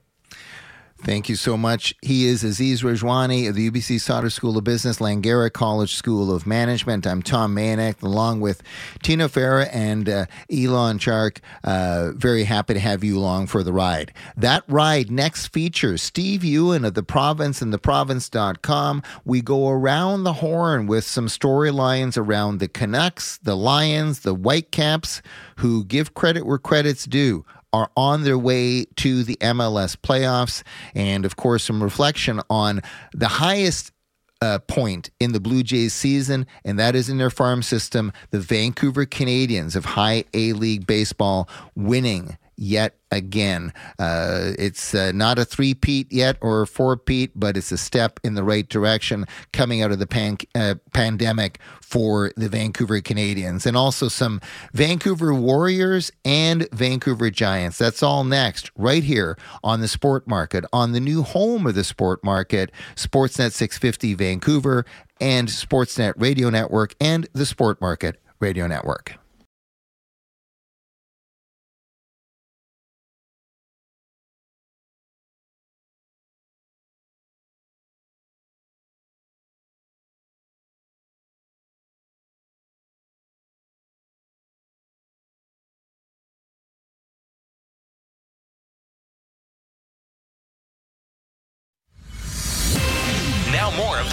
Thank 1.00 1.28
you 1.28 1.36
so 1.36 1.56
much. 1.56 1.94
He 2.02 2.26
is 2.26 2.42
Aziz 2.42 2.82
Rajwani 2.82 3.48
of 3.48 3.54
the 3.54 3.70
UBC 3.70 4.00
Sauder 4.00 4.30
School 4.30 4.58
of 4.58 4.64
Business, 4.64 4.98
Langara 4.98 5.50
College 5.50 5.94
School 5.94 6.34
of 6.34 6.44
Management. 6.44 7.06
I'm 7.06 7.22
Tom 7.22 7.54
Mayenknecht, 7.54 8.02
along 8.02 8.40
with 8.40 8.62
Tino 9.02 9.28
Fera 9.28 9.66
and 9.66 10.08
uh, 10.08 10.26
Elon 10.50 10.98
Chark. 10.98 11.38
Uh, 11.62 12.10
very 12.16 12.42
happy 12.42 12.74
to 12.74 12.80
have 12.80 13.04
you 13.04 13.16
along 13.16 13.46
for 13.46 13.62
the 13.62 13.72
ride. 13.72 14.12
That 14.36 14.64
ride 14.66 15.08
next 15.08 15.46
features 15.48 16.02
Steve 16.02 16.42
Ewen 16.42 16.84
of 16.84 16.94
The 16.94 17.04
Province 17.04 17.62
and 17.62 17.72
theprovince.com. 17.72 19.02
We 19.24 19.40
go 19.40 19.68
around 19.68 20.24
the 20.24 20.34
horn 20.34 20.88
with 20.88 21.04
some 21.04 21.28
storylines 21.28 22.18
around 22.18 22.58
the 22.58 22.68
Canucks, 22.68 23.38
the 23.38 23.56
Lions, 23.56 24.20
the 24.20 24.34
Whitecaps, 24.34 25.22
who 25.58 25.84
give 25.84 26.14
credit 26.14 26.44
where 26.44 26.58
credit's 26.58 27.04
due 27.04 27.44
are 27.72 27.90
on 27.96 28.24
their 28.24 28.38
way 28.38 28.86
to 28.96 29.22
the 29.22 29.36
MLS 29.36 29.96
playoffs. 29.96 30.62
And 30.94 31.24
of 31.24 31.36
course, 31.36 31.64
some 31.64 31.82
reflection 31.82 32.40
on 32.48 32.80
the 33.12 33.28
highest 33.28 33.92
uh, 34.40 34.58
point 34.60 35.10
in 35.18 35.32
the 35.32 35.40
Blue 35.40 35.62
Jays 35.62 35.92
season, 35.92 36.46
and 36.64 36.78
that 36.78 36.94
is 36.94 37.08
in 37.08 37.18
their 37.18 37.30
farm 37.30 37.62
system, 37.62 38.12
the 38.30 38.40
Vancouver 38.40 39.04
Canadians 39.04 39.74
of 39.74 39.84
High 39.84 40.24
A 40.32 40.52
League 40.52 40.86
Baseball 40.86 41.48
winning 41.74 42.36
yet 42.58 42.96
again. 43.10 43.72
Uh, 43.98 44.52
it's 44.58 44.94
uh, 44.94 45.12
not 45.12 45.38
a 45.38 45.44
three-peat 45.44 46.12
yet 46.12 46.36
or 46.40 46.62
a 46.62 46.66
four-peat, 46.66 47.32
but 47.34 47.56
it's 47.56 47.72
a 47.72 47.78
step 47.78 48.20
in 48.22 48.34
the 48.34 48.42
right 48.42 48.68
direction 48.68 49.24
coming 49.52 49.80
out 49.80 49.90
of 49.90 49.98
the 49.98 50.06
pan- 50.06 50.36
uh, 50.54 50.74
pandemic 50.92 51.58
for 51.80 52.32
the 52.36 52.48
Vancouver 52.48 53.00
Canadians. 53.00 53.64
And 53.64 53.76
also 53.76 54.08
some 54.08 54.40
Vancouver 54.74 55.32
Warriors 55.32 56.10
and 56.24 56.68
Vancouver 56.72 57.30
Giants. 57.30 57.78
That's 57.78 58.02
all 58.02 58.24
next, 58.24 58.70
right 58.76 59.04
here 59.04 59.38
on 59.64 59.80
the 59.80 59.88
Sport 59.88 60.26
Market, 60.26 60.64
on 60.72 60.92
the 60.92 61.00
new 61.00 61.22
home 61.22 61.66
of 61.66 61.74
the 61.74 61.84
Sport 61.84 62.22
Market, 62.22 62.72
Sportsnet 62.96 63.52
650 63.52 64.14
Vancouver 64.14 64.84
and 65.20 65.48
Sportsnet 65.48 66.14
Radio 66.16 66.50
Network 66.50 66.94
and 67.00 67.28
the 67.32 67.46
Sport 67.46 67.80
Market 67.80 68.20
Radio 68.40 68.66
Network. 68.66 69.16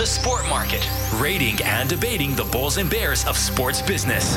The 0.06 0.12
sport 0.12 0.46
market, 0.46 0.88
rating 1.16 1.60
and 1.64 1.90
debating 1.90 2.36
the 2.36 2.44
bulls 2.44 2.78
and 2.78 2.88
bears 2.88 3.26
of 3.26 3.36
sports 3.36 3.82
business. 3.82 4.36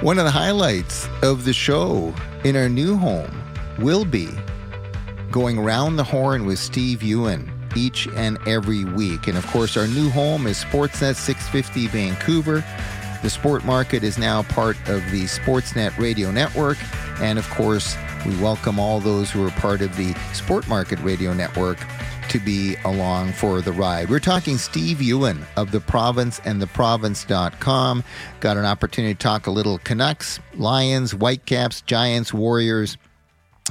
One 0.00 0.20
of 0.20 0.24
the 0.24 0.30
highlights 0.30 1.08
of 1.24 1.44
the 1.44 1.52
show 1.52 2.14
in 2.44 2.54
our 2.54 2.68
new 2.68 2.96
home 2.96 3.32
will 3.80 4.04
be 4.04 4.28
going 5.32 5.58
round 5.58 5.98
the 5.98 6.04
horn 6.04 6.46
with 6.46 6.60
Steve 6.60 7.02
Ewen 7.02 7.50
each 7.74 8.06
and 8.14 8.38
every 8.46 8.84
week. 8.84 9.26
And 9.26 9.36
of 9.36 9.44
course, 9.48 9.76
our 9.76 9.88
new 9.88 10.08
home 10.08 10.46
is 10.46 10.62
Sportsnet 10.62 11.16
650 11.16 11.88
Vancouver. 11.88 12.64
The 13.24 13.30
sport 13.30 13.64
market 13.64 14.04
is 14.04 14.18
now 14.18 14.44
part 14.44 14.76
of 14.88 15.02
the 15.10 15.24
Sportsnet 15.24 15.98
Radio 15.98 16.30
Network. 16.30 16.78
And 17.20 17.40
of 17.40 17.50
course, 17.50 17.96
we 18.26 18.36
welcome 18.40 18.78
all 18.78 19.00
those 19.00 19.30
who 19.30 19.46
are 19.46 19.50
part 19.52 19.80
of 19.80 19.96
the 19.96 20.14
Sport 20.32 20.68
Market 20.68 20.98
Radio 21.00 21.32
Network 21.32 21.78
to 22.28 22.38
be 22.38 22.76
along 22.84 23.32
for 23.32 23.60
the 23.60 23.72
ride. 23.72 24.08
We're 24.08 24.20
talking 24.20 24.56
Steve 24.58 25.02
Ewen 25.02 25.44
of 25.56 25.70
The 25.70 25.80
Province 25.80 26.40
and 26.44 26.62
theprovince.com. 26.62 28.04
Got 28.40 28.56
an 28.56 28.64
opportunity 28.64 29.14
to 29.14 29.18
talk 29.18 29.46
a 29.46 29.50
little 29.50 29.78
Canucks, 29.78 30.40
Lions, 30.54 31.12
Whitecaps, 31.12 31.82
Giants, 31.82 32.32
Warriors, 32.32 32.96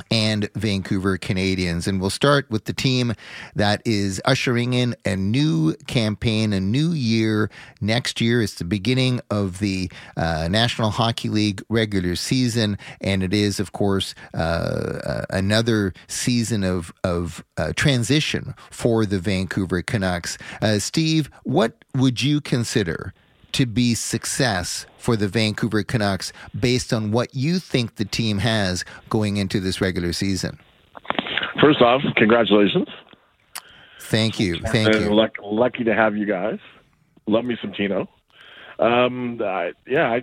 and 0.10 0.50
Vancouver 0.56 1.18
Canadians. 1.18 1.88
And 1.88 2.02
we'll 2.02 2.10
start 2.10 2.50
with 2.50 2.66
the 2.66 2.74
team 2.74 3.14
that 3.56 3.82
is 3.86 4.22
ushering 4.26 4.74
in 4.74 4.96
a 5.06 5.16
new 5.16 5.74
campaign, 5.88 6.54
a 6.54 6.60
new 6.60 6.92
year 6.92 7.50
next 7.80 8.22
year. 8.22 8.42
It's 8.42 8.56
the 8.56 8.64
beginning 8.64 9.22
of 9.30 9.60
the 9.60 9.92
uh, 10.18 10.48
National 10.50 10.90
Hockey 10.90 11.30
League 11.30 11.62
regular 11.70 12.16
season, 12.16 12.78
and 13.02 13.24
it 13.24 13.34
is, 13.34 13.60
of 13.60 13.72
course, 13.72 14.16
uh, 14.34 14.38
uh, 14.38 15.26
another 15.30 15.94
season 16.08 16.64
of, 16.64 16.94
of 17.04 17.44
uh, 17.58 17.74
transition 17.76 18.54
for 18.70 19.06
the 19.06 19.20
Vancouver 19.20 19.82
Canucks. 19.82 20.38
Uh, 20.62 20.80
Steve, 20.80 21.30
what 21.44 21.84
would 21.96 22.22
you 22.22 22.42
consider? 22.42 23.14
To 23.54 23.66
be 23.66 23.94
success 23.94 24.86
for 24.98 25.16
the 25.16 25.28
Vancouver 25.28 25.84
Canucks 25.84 26.32
based 26.58 26.94
on 26.94 27.12
what 27.12 27.34
you 27.34 27.60
think 27.60 27.96
the 27.96 28.06
team 28.06 28.40
has 28.40 28.86
going 29.10 29.38
into 29.38 29.60
this 29.60 29.82
regular 29.82 30.14
season? 30.14 30.60
First 31.62 31.82
off, 31.82 32.02
congratulations. 32.16 32.88
Thank 34.00 34.40
you. 34.40 34.60
Thank 34.60 34.96
and 34.96 35.06
you. 35.06 35.14
Luck, 35.14 35.32
lucky 35.44 35.84
to 35.84 35.94
have 35.94 36.18
you 36.18 36.26
guys. 36.26 36.60
Love 37.28 37.46
me 37.46 37.58
some 37.62 37.72
Tino. 37.72 38.10
Um, 38.80 39.40
I, 39.42 39.72
yeah, 39.88 40.20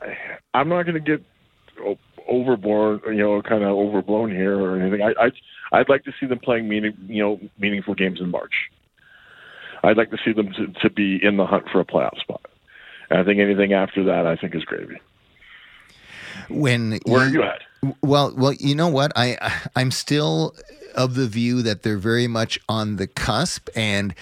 I, 0.00 0.04
I, 0.54 0.60
am 0.60 0.68
not 0.68 0.84
going 0.84 0.94
to 0.94 1.00
get 1.00 1.24
overboard, 2.26 3.02
you 3.06 3.18
know, 3.18 3.42
kind 3.42 3.62
of 3.62 3.70
overblown 3.70 4.30
here 4.30 4.58
or 4.58 4.80
anything. 4.80 5.02
I, 5.02 5.26
I, 5.26 5.78
I'd 5.78 5.88
like 5.88 6.04
to 6.04 6.12
see 6.18 6.26
them 6.26 6.38
playing 6.38 6.68
meaning, 6.68 6.94
you 7.06 7.22
know, 7.22 7.40
meaningful 7.58 7.94
games 7.94 8.20
in 8.20 8.30
March. 8.30 8.54
I'd 9.82 9.96
like 9.96 10.10
to 10.10 10.18
see 10.24 10.32
them 10.32 10.52
to, 10.52 10.66
to 10.82 10.90
be 10.90 11.18
in 11.22 11.36
the 11.36 11.46
hunt 11.46 11.68
for 11.70 11.80
a 11.80 11.84
playoff 11.84 12.18
spot. 12.18 12.44
And 13.08 13.18
I 13.18 13.24
think 13.24 13.40
anything 13.40 13.72
after 13.72 14.04
that, 14.04 14.26
I 14.26 14.36
think 14.36 14.54
is 14.54 14.64
gravy. 14.64 15.00
When 16.48 16.98
where 17.06 17.28
you, 17.28 17.40
are 17.40 17.42
you 17.42 17.42
at? 17.42 17.62
Well, 18.02 18.34
well, 18.36 18.52
you 18.52 18.74
know 18.74 18.88
what? 18.88 19.12
I 19.16 19.60
I'm 19.76 19.90
still 19.90 20.54
of 20.94 21.14
the 21.14 21.28
view 21.28 21.62
that 21.62 21.82
they're 21.82 21.98
very 21.98 22.26
much 22.26 22.58
on 22.68 22.96
the 22.96 23.06
cusp, 23.06 23.68
and 23.76 24.14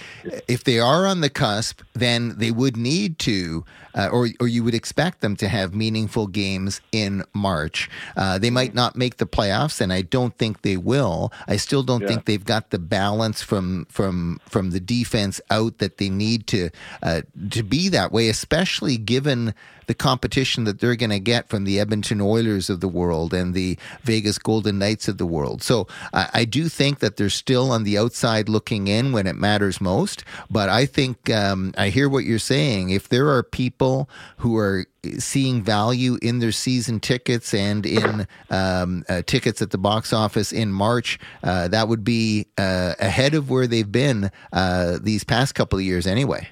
if 0.47 0.63
they 0.63 0.79
are 0.79 1.05
on 1.05 1.21
the 1.21 1.29
cusp, 1.29 1.81
then 1.93 2.37
they 2.37 2.51
would 2.51 2.77
need 2.77 3.17
to, 3.19 3.65
uh, 3.95 4.07
or 4.11 4.29
or 4.39 4.47
you 4.47 4.63
would 4.63 4.75
expect 4.75 5.21
them 5.21 5.35
to 5.37 5.49
have 5.49 5.73
meaningful 5.73 6.27
games 6.27 6.79
in 6.91 7.23
March. 7.33 7.89
Uh, 8.15 8.37
they 8.37 8.49
might 8.49 8.73
not 8.73 8.95
make 8.95 9.17
the 9.17 9.25
playoffs, 9.25 9.81
and 9.81 9.91
I 9.91 10.01
don't 10.03 10.37
think 10.37 10.61
they 10.61 10.77
will. 10.77 11.33
I 11.47 11.57
still 11.57 11.83
don't 11.83 12.01
yeah. 12.01 12.07
think 12.07 12.25
they've 12.25 12.45
got 12.45 12.69
the 12.69 12.79
balance 12.79 13.41
from 13.41 13.85
from 13.89 14.39
from 14.45 14.69
the 14.71 14.79
defense 14.79 15.41
out 15.49 15.79
that 15.79 15.97
they 15.97 16.09
need 16.09 16.47
to 16.47 16.69
uh, 17.03 17.21
to 17.49 17.63
be 17.63 17.89
that 17.89 18.11
way, 18.11 18.29
especially 18.29 18.97
given 18.97 19.53
the 19.89 19.95
competition 19.95 20.65
that 20.65 20.79
they're 20.79 20.95
going 20.95 21.09
to 21.09 21.19
get 21.19 21.49
from 21.49 21.63
the 21.63 21.79
Edmonton 21.79 22.21
Oilers 22.21 22.69
of 22.69 22.79
the 22.79 22.87
world 22.87 23.33
and 23.33 23.48
the 23.53 23.77
Vegas 24.03 24.37
Golden 24.37 24.79
Knights 24.79 25.07
of 25.07 25.17
the 25.17 25.25
world. 25.25 25.61
So 25.61 25.87
I, 26.13 26.29
I 26.33 26.45
do 26.45 26.69
think 26.69 26.99
that 26.99 27.17
they're 27.17 27.29
still 27.29 27.71
on 27.71 27.83
the 27.83 27.97
outside 27.97 28.49
looking 28.49 28.87
in 28.87 29.11
when 29.11 29.27
it 29.27 29.35
matters 29.35 29.81
most. 29.81 30.23
But 30.49 30.69
I 30.69 30.85
think 30.85 31.29
um, 31.29 31.73
I 31.77 31.89
hear 31.89 32.09
what 32.09 32.25
you're 32.25 32.39
saying. 32.39 32.89
If 32.89 33.09
there 33.09 33.29
are 33.29 33.43
people 33.43 34.09
who 34.37 34.57
are 34.57 34.85
seeing 35.17 35.61
value 35.61 36.17
in 36.21 36.39
their 36.39 36.51
season 36.51 36.99
tickets 36.99 37.53
and 37.53 37.85
in 37.85 38.27
um, 38.49 39.03
uh, 39.07 39.21
tickets 39.25 39.61
at 39.61 39.71
the 39.71 39.77
box 39.77 40.11
office 40.11 40.51
in 40.51 40.71
March, 40.71 41.19
uh, 41.43 41.67
that 41.69 41.87
would 41.87 42.03
be 42.03 42.47
uh, 42.57 42.95
ahead 42.99 43.33
of 43.33 43.49
where 43.49 43.67
they've 43.67 43.91
been 43.91 44.31
uh, 44.51 44.99
these 45.01 45.23
past 45.23 45.55
couple 45.55 45.79
of 45.79 45.85
years 45.85 46.05
anyway. 46.05 46.47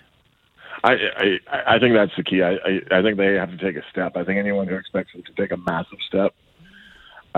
I, 0.83 0.93
I 1.17 1.75
I 1.75 1.79
think 1.79 1.95
that's 1.95 2.15
the 2.15 2.23
key. 2.23 2.43
I, 2.43 2.51
I 2.53 2.99
I 2.99 3.01
think 3.01 3.17
they 3.17 3.33
have 3.33 3.49
to 3.49 3.57
take 3.57 3.75
a 3.75 3.86
step. 3.89 4.15
I 4.15 4.23
think 4.23 4.38
anyone 4.38 4.67
who 4.67 4.75
expects 4.75 5.12
them 5.12 5.23
to 5.23 5.33
take 5.33 5.51
a 5.51 5.57
massive 5.57 5.97
step, 6.07 6.33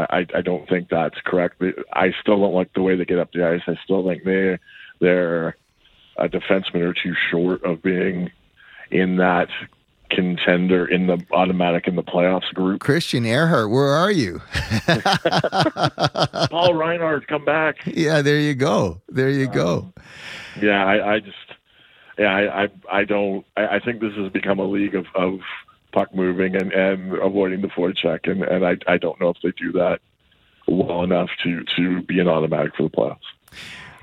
I 0.10 0.26
I 0.36 0.42
don't 0.42 0.68
think 0.68 0.90
that's 0.90 1.20
correct. 1.26 1.62
I 1.94 2.14
still 2.22 2.40
don't 2.40 2.54
like 2.54 2.74
the 2.74 2.82
way 2.82 2.96
they 2.96 3.06
get 3.06 3.20
up 3.20 3.32
the 3.32 3.48
ice. 3.48 3.62
I 3.68 3.76
still 3.84 4.06
think 4.08 4.24
they 4.24 4.58
they're 5.00 5.56
a 6.18 6.28
defenseman 6.28 6.82
or 6.82 6.94
two 6.94 7.16
short 7.32 7.64
of 7.64 7.82
being 7.82 8.32
in 8.92 9.18
that 9.18 9.50
contender 10.10 10.86
in 10.86 11.08
the 11.08 11.24
automatic 11.32 11.88
in 11.88 11.96
the 11.96 12.04
playoffs 12.04 12.52
group. 12.54 12.82
Christian 12.82 13.24
Ehrhoff, 13.24 13.70
where 13.70 13.94
are 13.94 14.12
you? 14.12 14.42
Paul 16.50 16.74
Reinhart, 16.74 17.28
come 17.28 17.46
back. 17.46 17.78
Yeah, 17.86 18.22
there 18.22 18.40
you 18.40 18.56
go. 18.56 19.02
There 19.08 19.30
you 19.30 19.48
go. 19.48 19.78
Um, 19.78 19.94
yeah, 20.62 20.84
I, 20.84 21.16
I 21.16 21.20
just, 21.20 21.38
yeah, 22.18 22.36
I, 22.36 22.64
I, 22.64 22.70
I 22.92 23.04
don't. 23.06 23.46
I, 23.56 23.76
I 23.76 23.80
think 23.80 24.02
this 24.02 24.14
has 24.16 24.32
become 24.32 24.60
a 24.60 24.66
league 24.66 24.96
of, 24.96 25.06
of 25.16 25.40
puck 25.92 26.14
moving 26.14 26.56
and, 26.56 26.72
and 26.72 27.14
avoiding 27.14 27.62
the 27.62 27.68
forecheck, 27.68 28.30
and, 28.30 28.44
and 28.44 28.66
I, 28.66 28.78
I 28.88 28.98
don't 28.98 29.20
know 29.20 29.30
if 29.30 29.38
they 29.44 29.52
do 29.52 29.72
that 29.74 30.00
well 30.68 31.04
enough 31.04 31.30
to 31.44 31.64
to 31.78 32.02
be 32.04 32.20
an 32.20 32.28
automatic 32.28 32.76
for 32.76 32.84
the 32.84 32.90
playoffs. 32.90 33.18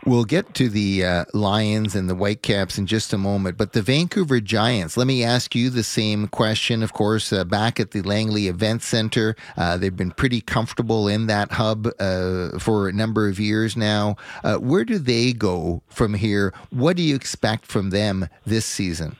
We'll 0.06 0.24
get 0.24 0.54
to 0.54 0.68
the 0.68 1.04
uh, 1.04 1.24
Lions 1.34 1.96
and 1.96 2.08
the 2.08 2.14
Whitecaps 2.14 2.78
in 2.78 2.86
just 2.86 3.12
a 3.12 3.18
moment, 3.18 3.56
but 3.56 3.72
the 3.72 3.82
Vancouver 3.82 4.38
Giants. 4.38 4.96
Let 4.96 5.08
me 5.08 5.24
ask 5.24 5.56
you 5.56 5.68
the 5.68 5.82
same 5.82 6.28
question. 6.28 6.84
Of 6.84 6.92
course, 6.92 7.32
uh, 7.32 7.42
back 7.42 7.80
at 7.80 7.90
the 7.90 8.02
Langley 8.02 8.46
Event 8.46 8.84
Center, 8.84 9.34
uh, 9.56 9.76
they've 9.76 9.96
been 9.96 10.12
pretty 10.12 10.40
comfortable 10.40 11.08
in 11.08 11.26
that 11.26 11.50
hub 11.50 11.88
uh, 11.98 12.56
for 12.60 12.88
a 12.88 12.92
number 12.92 13.28
of 13.28 13.40
years 13.40 13.76
now. 13.76 14.14
Uh, 14.44 14.58
where 14.58 14.84
do 14.84 14.98
they 14.98 15.32
go 15.32 15.82
from 15.88 16.14
here? 16.14 16.54
What 16.70 16.96
do 16.96 17.02
you 17.02 17.16
expect 17.16 17.66
from 17.66 17.90
them 17.90 18.28
this 18.44 18.64
season? 18.64 19.16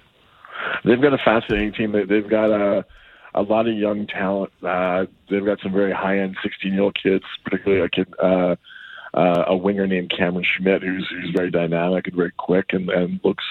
They've 0.86 1.02
got 1.02 1.12
a 1.12 1.18
fascinating 1.18 1.72
team. 1.72 1.92
They've 1.92 2.30
got 2.30 2.50
a 2.50 2.84
a 3.34 3.42
lot 3.42 3.68
of 3.68 3.76
young 3.76 4.06
talent. 4.06 4.50
Uh, 4.62 5.04
they've 5.30 5.44
got 5.44 5.58
some 5.62 5.72
very 5.72 5.92
high 5.92 6.18
end 6.20 6.36
16 6.42 6.72
year 6.72 6.82
old 6.82 6.96
kids, 7.00 7.24
particularly 7.44 7.84
a 7.84 7.88
kid 7.88 8.12
uh, 8.22 8.56
uh, 9.12 9.44
a 9.48 9.56
winger 9.56 9.86
named 9.86 10.12
Cameron 10.16 10.44
Schmidt, 10.56 10.82
who's 10.82 11.06
who's 11.10 11.34
very 11.34 11.50
dynamic 11.50 12.06
and 12.06 12.16
very 12.16 12.32
quick 12.38 12.66
and, 12.70 12.88
and 12.88 13.20
looks 13.24 13.44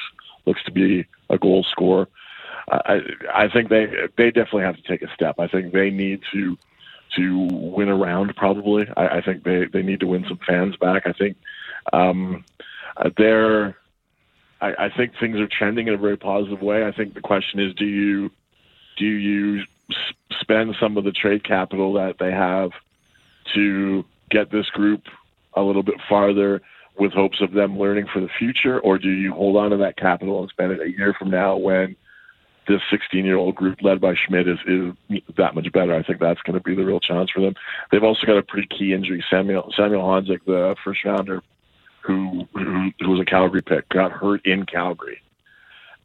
looks 0.45 0.63
to 0.63 0.71
be 0.71 1.06
a 1.30 1.38
goal 1.38 1.65
scorer. 1.69 2.08
I 2.69 3.00
I 3.34 3.48
think 3.54 3.69
they 3.69 3.88
they 4.17 4.32
definitely 4.32 4.63
have 4.63 4.78
to 4.78 4.88
take 4.88 5.02
a 5.02 5.13
step. 5.13 5.36
I 5.39 5.48
think 5.48 5.74
they 5.74 5.89
need 5.89 6.21
to 6.34 6.58
to 7.17 7.48
win 7.52 7.89
around 7.89 8.36
probably. 8.36 8.86
I, 8.98 9.17
I 9.17 9.21
think 9.21 9.43
they 9.43 9.65
they 9.71 9.82
need 9.82 10.00
to 10.00 10.08
win 10.08 10.26
some 10.28 10.39
fans 10.48 10.76
back. 10.78 11.04
I 11.06 11.13
think 11.13 11.38
um, 11.93 12.43
uh, 12.98 13.10
they're. 13.17 13.78
I, 14.65 14.86
I 14.86 14.89
think 14.95 15.13
things 15.19 15.38
are 15.38 15.47
trending 15.47 15.88
in 15.88 15.93
a 15.93 15.97
very 15.97 16.17
positive 16.17 16.62
way. 16.62 16.86
I 16.86 16.91
think 16.91 17.13
the 17.13 17.21
question 17.21 17.60
is, 17.60 17.73
do 17.75 17.86
you 17.86 18.32
do 18.97 19.06
you 19.06 19.63
spend 20.41 20.75
some 20.80 20.97
of 20.97 21.04
the 21.04 21.12
trade 21.12 21.43
capital 21.43 21.93
that 21.93 22.15
they 22.19 22.32
have 22.32 22.71
to 23.54 24.04
get 24.32 24.51
this 24.51 24.67
group 24.71 25.04
a 25.56 25.62
little 25.62 25.84
bit 25.84 25.95
farther 26.10 26.62
with 26.97 27.12
hopes 27.12 27.41
of 27.41 27.51
them 27.51 27.78
learning 27.78 28.08
for 28.12 28.21
the 28.21 28.30
future, 28.39 28.80
or 28.80 28.97
do 28.97 29.10
you 29.10 29.34
hold 29.34 29.58
on 29.58 29.71
to 29.71 29.78
that 29.78 29.97
capital 29.97 30.41
and 30.41 30.49
spend 30.49 30.71
it 30.71 30.82
a 30.82 30.89
year 30.89 31.13
from 31.19 31.30
now 31.30 31.58
when 31.58 31.95
this 32.67 32.82
16 32.89 33.23
year 33.25 33.38
old 33.38 33.54
group 33.54 33.78
led 33.84 34.01
by 34.01 34.15
Schmidt 34.15 34.47
is, 34.47 34.58
is 34.65 35.21
that 35.38 35.54
much 35.54 35.71
better? 35.73 35.93
I 35.93 36.01
think 36.01 36.19
that's 36.19 36.41
going 36.41 36.58
to 36.58 36.63
be 36.63 36.73
the 36.73 36.86
real 36.86 37.01
challenge 37.01 37.32
for 37.36 37.41
them. 37.41 37.54
They've 37.91 38.04
also 38.04 38.25
got 38.25 38.38
a 38.38 38.43
pretty 38.43 38.67
key 38.67 38.93
injury. 38.93 39.23
Samuel 39.30 39.71
Samuel 39.75 40.01
Honzek, 40.01 40.45
the 40.45 40.75
first 40.84 41.04
rounder, 41.06 41.43
who, 42.06 42.48
who 42.54 43.10
was 43.10 43.20
a 43.20 43.26
Calgary 43.26 43.62
pick, 43.62 43.89
got 43.89 44.12
hurt 44.12 44.46
in 44.46 44.65
Calgary, 44.65 45.22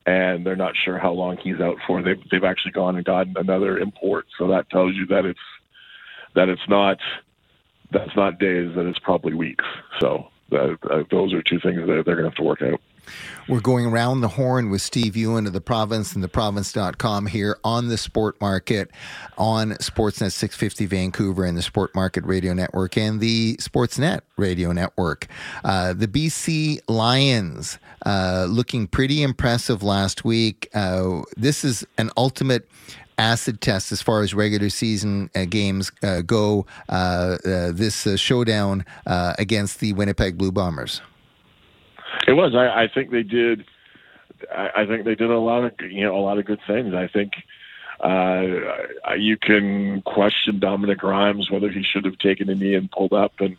and 0.07 0.47
they're 0.47 0.57
not 0.57 0.75
sure 0.77 0.99
how 0.99 1.13
long 1.13 1.37
he's 1.37 1.61
out 1.61 1.77
for. 1.87 2.03
They've 2.03 2.23
they've 2.31 2.45
actually 2.45 2.73
gone 2.73 2.97
and 2.97 3.05
gotten 3.05 3.35
another 3.37 3.79
import, 3.79 4.27
so 4.39 4.49
that 4.49 4.71
tells 4.71 4.95
you 4.95 5.07
that 5.07 5.25
it's 5.25 5.39
that 6.35 6.49
it's 6.49 6.69
not 6.69 6.99
that's 7.91 8.15
not 8.17 8.39
days, 8.39 8.75
that 8.77 8.87
it's 8.87 8.99
probably 8.99 9.35
weeks. 9.35 9.65
So 10.01 10.29
uh, 10.53 10.77
uh, 10.89 11.03
those 11.11 11.33
are 11.33 11.43
two 11.43 11.61
things 11.61 11.81
that 11.81 11.87
they're 11.87 12.03
going 12.03 12.19
to 12.19 12.31
have 12.31 12.35
to 12.37 12.43
work 12.43 12.63
out. 12.63 12.81
We're 13.49 13.61
going 13.61 13.87
around 13.87 14.21
the 14.21 14.29
horn 14.29 14.71
with 14.71 14.83
Steve 14.83 15.17
Ewen 15.17 15.47
of 15.47 15.53
the 15.53 15.61
province 15.61 16.15
and 16.15 16.25
theprovince.com 16.25 17.27
here 17.27 17.59
on 17.65 17.89
the 17.89 17.99
Sport 17.99 18.41
Market 18.41 18.91
on 19.37 19.71
Sportsnet 19.73 20.33
650 20.33 20.87
Vancouver 20.87 21.45
and 21.45 21.57
the 21.57 21.63
Sport 21.63 21.95
Market 21.95 22.25
Radio 22.25 22.55
Network 22.55 22.97
and 22.97 23.21
the 23.21 23.57
Sportsnet 23.57 24.21
Radio 24.37 24.73
Network. 24.73 25.27
Uh, 25.65 25.93
the 25.93 26.09
BC 26.09 26.81
Lions 26.89 27.79
uh, 28.07 28.47
looking 28.49 28.87
pretty 28.87 29.23
impressive 29.23 29.83
last 29.83 30.25
week. 30.25 30.69
Uh, 30.75 31.23
this 31.37 31.65
is 31.65 31.87
an 31.99 32.11
ultimate 32.17 32.69
acid 33.21 33.61
test 33.61 33.93
as 33.93 34.01
far 34.01 34.23
as 34.23 34.33
regular 34.33 34.71
season 34.71 35.31
uh, 35.35 35.45
games 35.45 35.93
uh, 36.03 36.23
go 36.23 36.67
uh, 36.89 37.37
uh 37.45 37.71
this 37.71 38.07
uh, 38.07 38.17
showdown 38.17 38.85
uh, 39.07 39.35
against 39.39 39.81
the 39.81 39.93
Winnipeg 39.93 40.39
Blue 40.39 40.51
Bombers? 40.51 41.03
It 42.27 42.33
was. 42.33 42.55
I, 42.55 42.85
I 42.85 42.89
think 42.89 43.11
they 43.11 43.23
did. 43.23 43.65
I, 44.55 44.71
I, 44.77 44.87
think 44.87 45.05
they 45.05 45.15
did 45.15 45.31
a 45.31 45.39
lot 45.39 45.65
of 45.65 45.73
you 45.91 46.03
know 46.03 46.17
a 46.17 46.21
lot 46.21 46.39
of 46.39 46.45
good 46.45 46.61
things. 46.67 46.95
I 46.95 47.07
think 47.07 47.35
uh, 48.01 49.15
you 49.17 49.37
can 49.37 50.03
question 50.03 50.59
Dominique 50.59 51.03
Rhymes 51.03 51.51
whether 51.51 51.71
he 51.71 51.83
should 51.83 52.05
have 52.05 52.19
taken 52.19 52.49
a 52.49 52.55
knee 52.55 52.75
and 52.75 52.91
pulled 52.91 53.13
up 53.13 53.41
and 53.41 53.57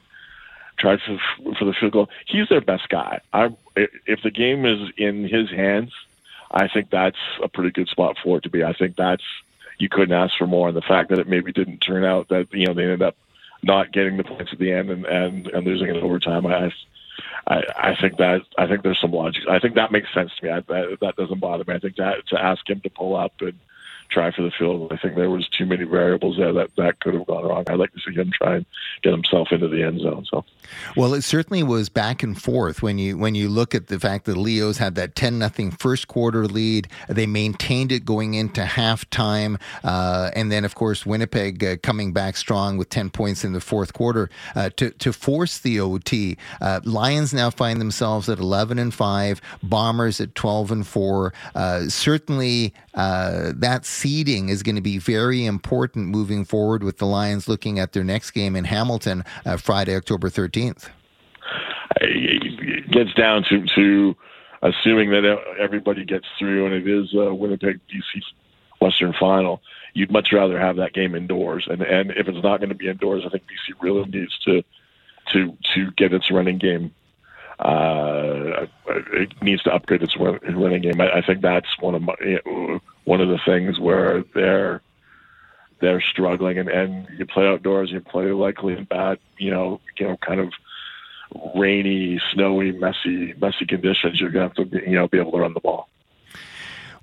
tried 0.77 0.99
for, 1.01 1.19
for 1.55 1.65
the 1.65 1.73
field 1.73 1.93
goal. 1.93 2.09
He's 2.25 2.49
their 2.49 2.61
best 2.61 2.89
guy. 2.89 3.21
I, 3.31 3.55
if 3.75 4.23
the 4.23 4.31
game 4.31 4.65
is 4.65 4.89
in 4.97 5.27
his 5.27 5.49
hands, 5.49 5.93
I 6.49 6.67
think 6.67 6.89
that's 6.89 7.19
a 7.41 7.47
pretty 7.47 7.71
good 7.71 7.87
spot 7.87 8.17
for 8.21 8.37
it 8.37 8.43
to 8.43 8.49
be. 8.49 8.63
I 8.63 8.73
think 8.73 8.95
that's 8.95 9.23
you 9.77 9.89
couldn't 9.89 10.13
ask 10.13 10.37
for 10.37 10.47
more. 10.47 10.67
And 10.67 10.77
the 10.77 10.81
fact 10.81 11.09
that 11.09 11.19
it 11.19 11.27
maybe 11.27 11.51
didn't 11.51 11.79
turn 11.79 12.03
out 12.03 12.29
that 12.29 12.51
you 12.53 12.67
know 12.67 12.73
they 12.73 12.83
ended 12.83 13.01
up 13.01 13.15
not 13.63 13.91
getting 13.91 14.17
the 14.17 14.23
points 14.23 14.51
at 14.51 14.59
the 14.59 14.71
end 14.71 14.89
and 14.89 15.05
and, 15.05 15.47
and 15.47 15.65
losing 15.65 15.89
in 15.89 15.97
overtime, 15.97 16.45
I, 16.45 16.71
I 17.47 17.61
I 17.75 17.95
think 17.99 18.17
that 18.17 18.41
I 18.57 18.67
think 18.67 18.83
there's 18.83 18.99
some 18.99 19.11
logic. 19.11 19.43
I 19.49 19.59
think 19.59 19.75
that 19.75 19.91
makes 19.91 20.13
sense 20.13 20.31
to 20.39 20.45
me. 20.45 20.51
I, 20.51 20.59
that, 20.61 20.97
that 21.01 21.15
doesn't 21.15 21.39
bother 21.39 21.63
me. 21.67 21.75
I 21.75 21.79
think 21.79 21.95
that 21.97 22.27
to 22.27 22.41
ask 22.41 22.69
him 22.69 22.81
to 22.81 22.89
pull 22.89 23.15
up 23.15 23.33
and 23.41 23.53
try 24.11 24.31
for 24.31 24.41
the 24.43 24.51
field. 24.51 24.91
I 24.91 24.97
think 24.97 25.15
there 25.15 25.29
was 25.29 25.47
too 25.49 25.65
many 25.65 25.83
variables 25.85 26.37
there 26.37 26.53
that 26.53 26.75
that 26.77 26.99
could 26.99 27.13
have 27.13 27.25
gone 27.25 27.45
wrong. 27.45 27.63
I'd 27.67 27.79
like 27.79 27.93
to 27.93 27.99
see 27.99 28.13
him 28.13 28.31
try 28.31 28.57
and 28.57 28.65
get 29.01 29.11
himself 29.11 29.49
into 29.51 29.67
the 29.67 29.83
end 29.83 30.01
zone. 30.01 30.25
So, 30.29 30.43
well, 30.95 31.13
it 31.13 31.23
certainly 31.23 31.63
was 31.63 31.89
back 31.89 32.23
and 32.23 32.39
forth 32.39 32.81
when 32.81 32.97
you 32.97 33.17
when 33.17 33.35
you 33.35 33.49
look 33.49 33.73
at 33.73 33.87
the 33.87 33.99
fact 33.99 34.25
that 34.25 34.37
Leos 34.37 34.77
had 34.77 34.95
that 34.95 35.15
ten 35.15 35.39
nothing 35.39 35.71
first 35.71 36.07
quarter 36.07 36.45
lead. 36.45 36.87
They 37.07 37.25
maintained 37.25 37.91
it 37.91 38.05
going 38.05 38.33
into 38.33 38.61
halftime, 38.61 39.59
uh, 39.83 40.31
and 40.35 40.51
then 40.51 40.65
of 40.65 40.75
course 40.75 41.05
Winnipeg 41.05 41.63
uh, 41.63 41.77
coming 41.81 42.13
back 42.13 42.37
strong 42.37 42.77
with 42.77 42.89
ten 42.89 43.09
points 43.09 43.43
in 43.43 43.53
the 43.53 43.61
fourth 43.61 43.93
quarter 43.93 44.29
uh, 44.55 44.69
to 44.77 44.91
to 44.91 45.13
force 45.13 45.59
the 45.59 45.79
OT. 45.79 46.37
Uh, 46.59 46.81
Lions 46.83 47.33
now 47.33 47.49
find 47.49 47.79
themselves 47.79 48.29
at 48.29 48.39
eleven 48.39 48.77
and 48.77 48.93
five. 48.93 49.41
Bombers 49.63 50.19
at 50.19 50.35
twelve 50.35 50.71
and 50.71 50.85
four. 50.85 51.33
Uh, 51.55 51.87
certainly, 51.87 52.73
uh, 52.93 53.53
that's 53.55 53.87
seeding 53.87 54.49
is 54.49 54.63
going 54.63 54.75
to 54.75 54.81
be 54.81 54.97
very 54.97 55.45
important 55.45 56.09
moving 56.09 56.45
forward 56.45 56.83
with 56.83 56.97
the 56.97 57.05
Lions 57.05 57.47
looking 57.47 57.79
at 57.79 57.93
their 57.93 58.03
next 58.03 58.31
game 58.31 58.55
in 58.55 58.65
Hamilton 58.65 59.23
uh, 59.45 59.57
Friday, 59.57 59.95
October 59.95 60.29
13th? 60.29 60.89
It 62.01 62.91
gets 62.91 63.13
down 63.13 63.43
to, 63.49 63.65
to 63.75 64.15
assuming 64.61 65.11
that 65.11 65.23
everybody 65.59 66.05
gets 66.05 66.25
through 66.37 66.65
and 66.65 66.75
it 66.75 66.87
is 66.87 67.13
a 67.13 67.33
Winnipeg 67.33 67.79
BC 67.87 68.21
Western 68.81 69.13
final. 69.13 69.61
You'd 69.93 70.11
much 70.11 70.31
rather 70.31 70.59
have 70.59 70.77
that 70.77 70.93
game 70.93 71.15
indoors, 71.15 71.67
and 71.69 71.81
and 71.81 72.11
if 72.11 72.27
it's 72.27 72.41
not 72.41 72.59
going 72.59 72.69
to 72.69 72.75
be 72.75 72.87
indoors, 72.87 73.23
I 73.25 73.29
think 73.29 73.43
BC 73.43 73.75
really 73.81 74.09
needs 74.09 74.37
to 74.45 74.63
to 75.33 75.57
to 75.75 75.91
get 75.91 76.13
its 76.13 76.31
running 76.31 76.57
game 76.57 76.93
uh, 77.61 78.65
it 79.13 79.41
needs 79.41 79.61
to 79.63 79.73
upgrade 79.73 80.01
its 80.01 80.17
win- 80.17 80.39
winning 80.59 80.81
game. 80.81 80.99
I, 80.99 81.19
I 81.19 81.21
think 81.21 81.41
that's 81.41 81.67
one 81.79 81.95
of 81.95 82.01
my, 82.01 82.15
one 83.05 83.21
of 83.21 83.29
the 83.29 83.39
things 83.45 83.79
where 83.79 84.23
they're 84.33 84.81
they're 85.79 86.01
struggling, 86.01 86.59
and, 86.59 86.69
and 86.69 87.07
you 87.17 87.25
play 87.25 87.47
outdoors, 87.47 87.91
you 87.91 88.01
play 88.01 88.31
likely 88.31 88.73
in 88.73 88.85
bad, 88.85 89.17
you 89.37 89.49
know, 89.49 89.81
you 89.97 90.07
know, 90.07 90.17
kind 90.17 90.39
of 90.39 90.53
rainy, 91.55 92.21
snowy, 92.33 92.71
messy, 92.71 93.33
messy 93.41 93.65
conditions. 93.67 94.19
You're 94.19 94.29
gonna 94.29 94.47
have 94.49 94.55
to, 94.55 94.81
you 94.87 94.95
know, 94.95 95.07
be 95.07 95.19
able 95.19 95.31
to 95.31 95.39
run 95.39 95.53
the 95.53 95.59
ball. 95.59 95.89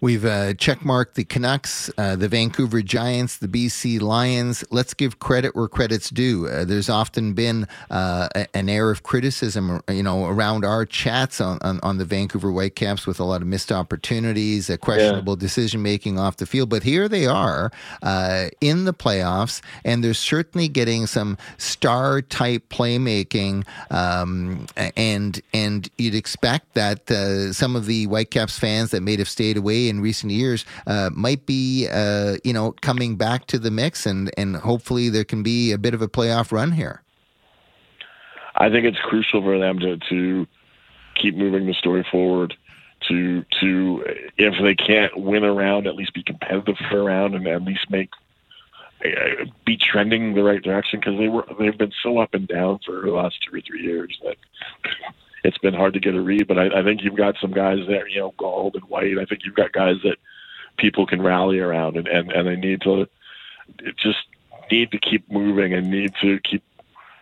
We've 0.01 0.25
uh, 0.25 0.55
checkmarked 0.55 1.15
the 1.15 1.25
Canucks, 1.25 1.91
uh, 1.99 2.15
the 2.15 2.29
Vancouver 2.29 2.83
Giants, 2.83 3.39
the 3.39 3.49
BC 3.49 4.01
Lions. 4.01 4.65
Let's 4.71 4.95
give 4.95 5.19
credit 5.19 5.57
where 5.57 5.67
credit's 5.67 6.11
due. 6.11 6.47
Uh, 6.47 6.65
there's 6.65 6.89
often 6.89 7.33
been 7.33 7.67
uh, 7.91 8.29
an 8.55 8.69
air 8.69 8.91
of 8.91 9.03
criticism, 9.03 9.81
you 9.91 10.05
know, 10.05 10.27
around 10.27 10.65
our 10.65 10.87
chats 10.87 11.41
on, 11.41 11.59
on, 11.63 11.81
on, 11.83 11.99
the 11.99 12.05
Vancouver 12.05 12.53
Whitecaps 12.53 13.09
with 13.09 13.19
a 13.19 13.25
lot 13.25 13.43
of 13.43 13.49
missed 13.49 13.73
opportunities, 13.73 14.71
questionable 14.81 15.33
yeah. 15.33 15.41
decision 15.41 15.83
making 15.83 16.17
off 16.17 16.37
the 16.37 16.47
field. 16.47 16.69
But 16.69 16.85
here 16.85 17.09
they 17.09 17.27
are 17.27 17.73
uh, 18.01 18.51
in 18.61 18.85
the 18.85 18.95
playoffs, 18.95 19.61
and 19.85 20.05
they're 20.05 20.15
certainly 20.15 20.69
getting 20.69 21.09
some 21.09 21.37
star 21.57 22.23
type 22.23 22.69
playmaking. 22.69 23.67
Um, 23.91 24.67
and 24.97 25.41
and 25.53 25.91
you'd 25.99 26.15
expect 26.15 26.75
that 26.75 27.11
uh, 27.11 27.53
some 27.53 27.75
of 27.75 27.87
the 27.87 28.05
Whitecaps 28.05 28.61
fans 28.61 28.93
that 28.93 29.01
may 29.01 29.17
have 29.17 29.29
stayed 29.29 29.57
away 29.57 29.88
in 29.89 30.01
recent 30.01 30.33
years 30.33 30.65
uh, 30.87 31.11
might 31.13 31.47
be, 31.47 31.89
uh, 31.91 32.37
you 32.45 32.53
know, 32.53 32.73
coming 32.81 33.17
back 33.17 33.47
to 33.47 33.59
the 33.59 33.71
mix, 33.71 34.07
and 34.07 34.31
and 34.37 34.57
hopefully 34.57 35.09
there 35.09 35.25
can 35.25 35.43
be 35.43 35.73
a 35.73 35.79
bit 35.79 35.95
of 35.95 36.03
a 36.03 36.09
playoff 36.09 36.53
run 36.53 36.73
here. 36.73 37.03
I 38.57 38.69
think 38.71 38.85
it's 38.85 38.99
crucial 38.99 39.43
for 39.43 39.59
them 39.59 39.79
to 39.81 39.97
to 40.09 40.47
keep 41.15 41.37
moving 41.37 41.67
the 41.67 41.75
story 41.75 42.07
forward 42.11 42.55
to 43.09 43.45
to 43.61 44.05
if 44.37 44.55
they 44.63 44.75
can't 44.75 45.17
win 45.17 45.45
a 45.45 45.53
round, 45.53 45.87
at 45.87 45.95
least 45.95 46.15
be 46.15 46.23
competitive 46.23 46.77
for 46.91 47.01
a 47.01 47.05
round 47.05 47.35
and 47.35 47.47
at 47.47 47.63
least 47.63 47.91
make 47.91 48.11
uh, 49.05 49.45
be 49.65 49.77
trending 49.77 50.35
the 50.35 50.43
right 50.43 50.63
direction 50.63 50.99
because 50.99 51.19
they 51.19 51.29
were 51.29 51.47
they've 51.59 51.79
been 51.79 51.93
so 52.03 52.19
up 52.19 52.35
and 52.35 52.49
down 52.49 52.81
for 52.85 53.01
the 53.03 53.13
last 53.13 53.37
two 53.43 53.57
or 53.57 53.61
three 53.61 53.83
years 53.83 54.19
that 54.25 54.37
it's 55.45 55.59
been 55.59 55.75
hard 55.75 55.95
to 55.95 56.01
get 56.01 56.15
a 56.15 56.21
read. 56.21 56.47
But 56.47 56.59
I, 56.59 56.81
I 56.81 56.83
think 56.83 57.03
you've 57.03 57.17
got 57.17 57.37
some 57.41 57.53
guys 57.53 57.79
there, 57.87 58.09
you 58.09 58.21
know, 58.21 58.35
Gauld 58.39 58.75
and 58.75 58.85
White. 58.85 59.19
I 59.19 59.25
think 59.25 59.43
you've 59.45 59.55
got 59.55 59.73
guys 59.73 59.97
that 60.05 60.17
people 60.77 61.07
can 61.07 61.23
rally 61.23 61.59
around, 61.59 61.97
and 61.97 62.09
and, 62.09 62.33
and 62.33 62.49
they 62.49 62.57
need 62.57 62.83
to 62.83 63.09
just 63.97 64.19
need 64.71 64.91
to 64.93 64.99
keep 64.99 65.31
moving 65.31 65.75
and 65.75 65.91
need 65.91 66.13
to 66.23 66.39
keep 66.41 66.63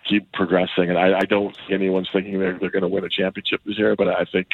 keep 0.05 0.31
progressing. 0.33 0.89
And 0.91 0.99
I, 0.99 1.19
I 1.19 1.25
don't 1.25 1.57
think 1.57 1.71
anyone's 1.71 2.09
thinking 2.13 2.39
they're 2.39 2.59
they're 2.59 2.71
going 2.71 2.83
to 2.83 2.89
win 2.89 3.05
a 3.05 3.09
championship 3.09 3.63
this 3.65 3.79
year, 3.79 3.97
but 3.97 4.09
I 4.09 4.25
think. 4.25 4.49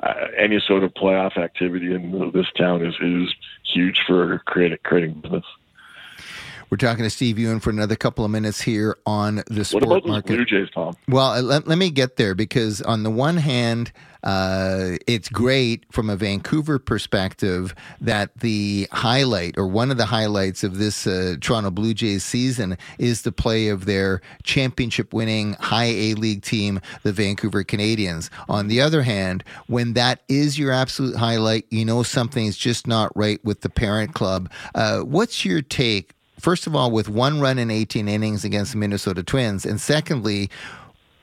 Uh, 0.00 0.28
any 0.36 0.60
sort 0.60 0.84
of 0.84 0.94
playoff 0.94 1.36
activity 1.36 1.92
in 1.92 2.30
this 2.32 2.46
town 2.56 2.86
is, 2.86 2.94
is 3.00 3.34
huge 3.64 4.00
for 4.06 4.38
creating 4.46 4.78
creating 4.84 5.12
business. 5.14 5.44
We're 6.70 6.76
talking 6.76 7.04
to 7.04 7.10
Steve 7.10 7.38
Ewen 7.38 7.60
for 7.60 7.70
another 7.70 7.96
couple 7.96 8.26
of 8.26 8.30
minutes 8.30 8.60
here 8.60 8.98
on 9.06 9.42
the 9.46 9.64
sport 9.64 9.86
what 9.86 9.98
about 9.98 10.08
market. 10.08 10.36
Blue 10.36 10.44
Jays, 10.44 10.68
Tom? 10.74 10.94
Well, 11.08 11.30
uh, 11.30 11.42
let, 11.42 11.66
let 11.66 11.78
me 11.78 11.90
get 11.90 12.16
there 12.16 12.34
because 12.34 12.82
on 12.82 13.04
the 13.04 13.10
one 13.10 13.38
hand, 13.38 13.90
uh, 14.22 14.96
it's 15.06 15.30
great 15.30 15.86
from 15.90 16.10
a 16.10 16.16
Vancouver 16.16 16.78
perspective 16.78 17.74
that 18.02 18.36
the 18.40 18.86
highlight 18.92 19.56
or 19.56 19.66
one 19.66 19.90
of 19.90 19.96
the 19.96 20.06
highlights 20.06 20.62
of 20.62 20.76
this 20.76 21.06
uh, 21.06 21.36
Toronto 21.40 21.70
Blue 21.70 21.94
Jays 21.94 22.24
season 22.24 22.76
is 22.98 23.22
the 23.22 23.32
play 23.32 23.68
of 23.68 23.86
their 23.86 24.20
championship 24.42 25.14
winning 25.14 25.54
high 25.54 25.84
A 25.84 26.14
League 26.14 26.42
team, 26.42 26.80
the 27.02 27.12
Vancouver 27.12 27.64
Canadians. 27.64 28.28
On 28.48 28.68
the 28.68 28.82
other 28.82 29.02
hand, 29.02 29.42
when 29.68 29.94
that 29.94 30.20
is 30.28 30.58
your 30.58 30.72
absolute 30.72 31.16
highlight, 31.16 31.64
you 31.70 31.84
know 31.86 32.02
something's 32.02 32.58
just 32.58 32.86
not 32.86 33.16
right 33.16 33.42
with 33.42 33.62
the 33.62 33.70
parent 33.70 34.14
club. 34.14 34.50
Uh, 34.74 35.00
what's 35.00 35.46
your 35.46 35.62
take 35.62 36.12
first 36.38 36.66
of 36.66 36.74
all, 36.74 36.90
with 36.90 37.08
one 37.08 37.40
run 37.40 37.58
in 37.58 37.70
18 37.70 38.08
innings 38.08 38.44
against 38.44 38.72
the 38.72 38.78
Minnesota 38.78 39.22
Twins, 39.22 39.64
and 39.64 39.80
secondly, 39.80 40.50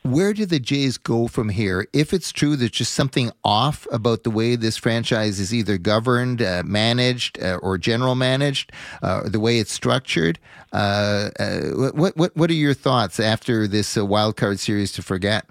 where 0.06 0.34
do 0.34 0.46
the 0.46 0.60
Jays 0.60 1.00
go 1.00 1.28
from 1.28 1.50
here? 1.50 1.88
If 1.92 2.14
it's 2.14 2.32
true 2.32 2.56
there's 2.56 2.72
just 2.72 2.94
something 2.94 3.32
off 3.44 3.88
about 3.92 4.24
the 4.24 4.30
way 4.30 4.56
this 4.56 4.78
franchise 4.78 5.40
is 5.40 5.52
either 5.52 5.80
governed, 5.80 6.44
uh, 6.44 6.62
managed, 6.64 7.42
uh, 7.42 7.58
or 7.64 7.80
general 7.80 8.14
managed, 8.14 8.72
uh, 9.02 9.28
the 9.28 9.40
way 9.40 9.58
it's 9.58 9.72
structured, 9.72 10.38
uh, 10.74 11.32
uh, 11.40 11.62
what 11.94 12.16
what 12.16 12.38
what 12.38 12.50
are 12.52 12.54
your 12.54 12.76
thoughts 12.76 13.20
after 13.20 13.68
this 13.68 13.98
uh, 13.98 14.06
wild 14.06 14.38
card 14.38 14.60
series 14.60 14.92
to 14.92 15.02
forget? 15.02 15.48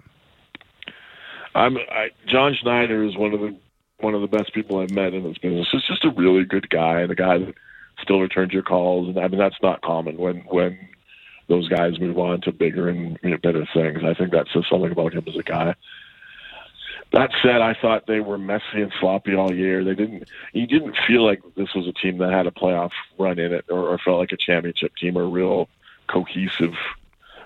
I'm 1.56 1.76
I, 1.76 2.10
John 2.28 2.54
Schneider 2.54 3.02
is 3.04 3.16
one 3.16 3.34
of 3.34 3.40
the 3.40 3.56
one 3.98 4.14
of 4.14 4.20
the 4.20 4.28
best 4.28 4.52
people 4.54 4.78
I've 4.78 4.90
met 4.90 5.14
in 5.14 5.24
this 5.24 5.38
business. 5.38 5.66
He's 5.72 5.82
just 5.82 6.04
a 6.04 6.10
really 6.10 6.44
good 6.44 6.70
guy 6.70 7.00
and 7.00 7.10
a 7.10 7.16
guy 7.16 7.38
that 7.38 7.54
still 8.04 8.20
returns 8.20 8.52
your 8.52 8.62
calls. 8.62 9.08
And 9.08 9.18
I 9.18 9.28
mean, 9.28 9.38
that's 9.38 9.60
not 9.62 9.82
common 9.82 10.16
when 10.16 10.38
when 10.42 10.88
those 11.48 11.68
guys 11.68 11.98
move 12.00 12.18
on 12.18 12.40
to 12.42 12.52
bigger 12.52 12.88
and 12.88 13.18
you 13.22 13.30
know, 13.30 13.38
better 13.38 13.66
things. 13.74 14.00
I 14.04 14.14
think 14.14 14.32
that 14.32 14.46
says 14.52 14.64
something 14.70 14.92
about 14.92 15.14
him 15.14 15.24
as 15.26 15.36
a 15.36 15.42
guy. 15.42 15.74
That 17.12 17.30
said, 17.42 17.60
I 17.60 17.74
thought 17.80 18.06
they 18.06 18.20
were 18.20 18.38
messy 18.38 18.82
and 18.82 18.92
sloppy 18.98 19.34
all 19.36 19.54
year. 19.54 19.84
They 19.84 19.94
didn't. 19.94 20.28
You 20.52 20.66
didn't 20.66 20.96
feel 21.06 21.24
like 21.24 21.42
this 21.56 21.72
was 21.74 21.86
a 21.86 21.92
team 21.92 22.18
that 22.18 22.32
had 22.32 22.46
a 22.46 22.50
playoff 22.50 22.90
run 23.18 23.38
in 23.38 23.52
it, 23.52 23.66
or, 23.68 23.88
or 23.88 23.98
felt 23.98 24.18
like 24.18 24.32
a 24.32 24.36
championship 24.36 24.96
team, 24.96 25.16
or 25.16 25.22
a 25.22 25.28
real 25.28 25.68
cohesive 26.08 26.74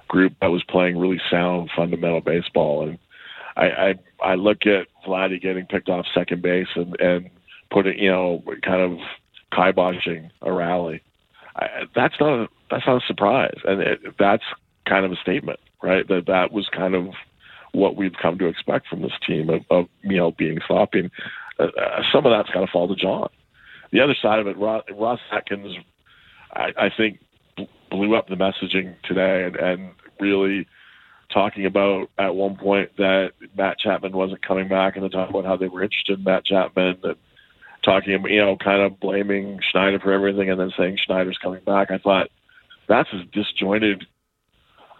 group 0.06 0.34
that 0.40 0.50
was 0.50 0.64
playing 0.64 0.98
really 0.98 1.20
sound, 1.30 1.70
fundamental 1.76 2.22
baseball. 2.22 2.88
And 2.88 2.98
I, 3.56 3.66
I, 3.66 3.94
I 4.22 4.34
look 4.36 4.66
at 4.66 4.86
Vladdy 5.06 5.40
getting 5.40 5.66
picked 5.66 5.90
off 5.90 6.06
second 6.14 6.40
base 6.40 6.68
and 6.74 6.98
and 7.00 7.30
putting, 7.70 7.98
you 7.98 8.10
know, 8.10 8.42
kind 8.62 8.80
of 8.80 8.98
kiboshing 9.52 10.30
a 10.42 10.52
rally. 10.52 11.02
I, 11.56 11.84
that's 11.94 12.14
not 12.20 12.40
a, 12.40 12.48
that's 12.70 12.86
not 12.86 13.02
a 13.02 13.06
surprise, 13.06 13.58
and 13.64 13.80
it, 13.80 14.00
that's 14.18 14.44
kind 14.86 15.04
of 15.04 15.12
a 15.12 15.16
statement, 15.16 15.60
right? 15.82 16.06
That 16.08 16.26
that 16.26 16.52
was 16.52 16.68
kind 16.68 16.94
of 16.94 17.08
what 17.72 17.96
we've 17.96 18.14
come 18.20 18.38
to 18.38 18.46
expect 18.46 18.88
from 18.88 19.02
this 19.02 19.12
team 19.26 19.50
of, 19.50 19.62
of 19.70 19.88
you 20.02 20.16
know 20.16 20.32
being 20.32 20.58
sloppy. 20.66 21.00
And, 21.00 21.10
uh, 21.58 21.64
uh 21.80 22.02
some 22.12 22.26
of 22.26 22.32
that's 22.32 22.50
got 22.50 22.60
to 22.60 22.66
fall 22.66 22.88
to 22.88 22.94
John. 22.94 23.28
The 23.90 24.00
other 24.00 24.14
side 24.20 24.38
of 24.38 24.46
it, 24.46 24.56
Ross, 24.58 25.20
Atkins, 25.32 25.76
I, 26.52 26.72
I 26.76 26.90
think 26.94 27.20
blew 27.90 28.14
up 28.14 28.28
the 28.28 28.34
messaging 28.34 28.94
today 29.02 29.44
and, 29.44 29.56
and 29.56 29.90
really 30.20 30.66
talking 31.32 31.66
about 31.66 32.10
at 32.18 32.34
one 32.34 32.56
point 32.56 32.96
that 32.96 33.32
Matt 33.56 33.78
Chapman 33.78 34.12
wasn't 34.12 34.42
coming 34.42 34.68
back 34.68 34.94
and 34.94 35.02
then 35.02 35.10
talking 35.10 35.34
about 35.34 35.46
how 35.46 35.56
they 35.56 35.68
were 35.68 35.82
interested 35.82 36.18
in 36.18 36.24
Matt 36.24 36.44
Chapman 36.44 36.98
and 37.02 37.16
talking, 37.88 38.24
you 38.28 38.40
know, 38.40 38.56
kind 38.56 38.82
of 38.82 39.00
blaming 39.00 39.60
Schneider 39.70 39.98
for 39.98 40.12
everything 40.12 40.50
and 40.50 40.60
then 40.60 40.72
saying 40.76 40.98
Schneider's 41.04 41.38
coming 41.42 41.62
back. 41.64 41.90
I 41.90 41.98
thought 41.98 42.28
that's 42.88 43.08
as 43.12 43.22
disjointed 43.32 44.04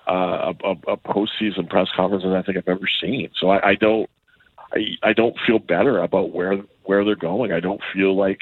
uh, 0.09 0.53
a, 0.64 0.68
a, 0.68 0.93
a 0.93 0.97
postseason 0.97 1.68
press 1.68 1.89
conference 1.95 2.24
as 2.26 2.32
I 2.32 2.43
think 2.43 2.57
I've 2.57 2.68
ever 2.68 2.89
seen. 3.01 3.30
So 3.39 3.51
I, 3.51 3.70
I 3.70 3.74
don't, 3.74 4.09
I, 4.72 4.78
I 5.03 5.12
don't 5.12 5.36
feel 5.47 5.59
better 5.59 6.01
about 6.01 6.32
where 6.32 6.57
where 6.84 7.05
they're 7.05 7.16
going. 7.16 7.53
I 7.53 7.61
don't 7.61 7.80
feel 7.93 8.16
like 8.16 8.41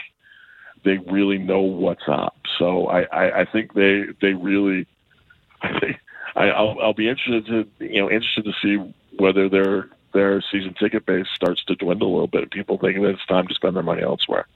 they 0.84 0.98
really 1.10 1.38
know 1.38 1.60
what's 1.60 2.08
up. 2.08 2.36
So 2.58 2.86
I, 2.86 3.02
I, 3.12 3.40
I 3.40 3.44
think 3.50 3.74
they 3.74 4.04
they 4.20 4.34
really, 4.34 4.86
I 5.62 5.78
think 5.80 5.96
I, 6.36 6.44
I'll, 6.48 6.76
I'll 6.80 6.94
be 6.94 7.08
interested 7.08 7.46
to 7.46 7.84
you 7.84 8.00
know 8.00 8.10
interested 8.10 8.44
to 8.44 8.52
see 8.62 8.94
whether 9.18 9.48
they're 9.48 9.88
their 10.16 10.42
season 10.50 10.74
ticket 10.74 11.04
base 11.06 11.26
starts 11.34 11.62
to 11.64 11.74
dwindle 11.76 12.08
a 12.08 12.12
little 12.12 12.26
bit. 12.26 12.50
People 12.50 12.78
thinking 12.78 13.02
that 13.02 13.10
it's 13.10 13.26
time 13.26 13.46
to 13.46 13.54
spend 13.54 13.76
their 13.76 13.82
money 13.82 14.02
elsewhere. 14.02 14.46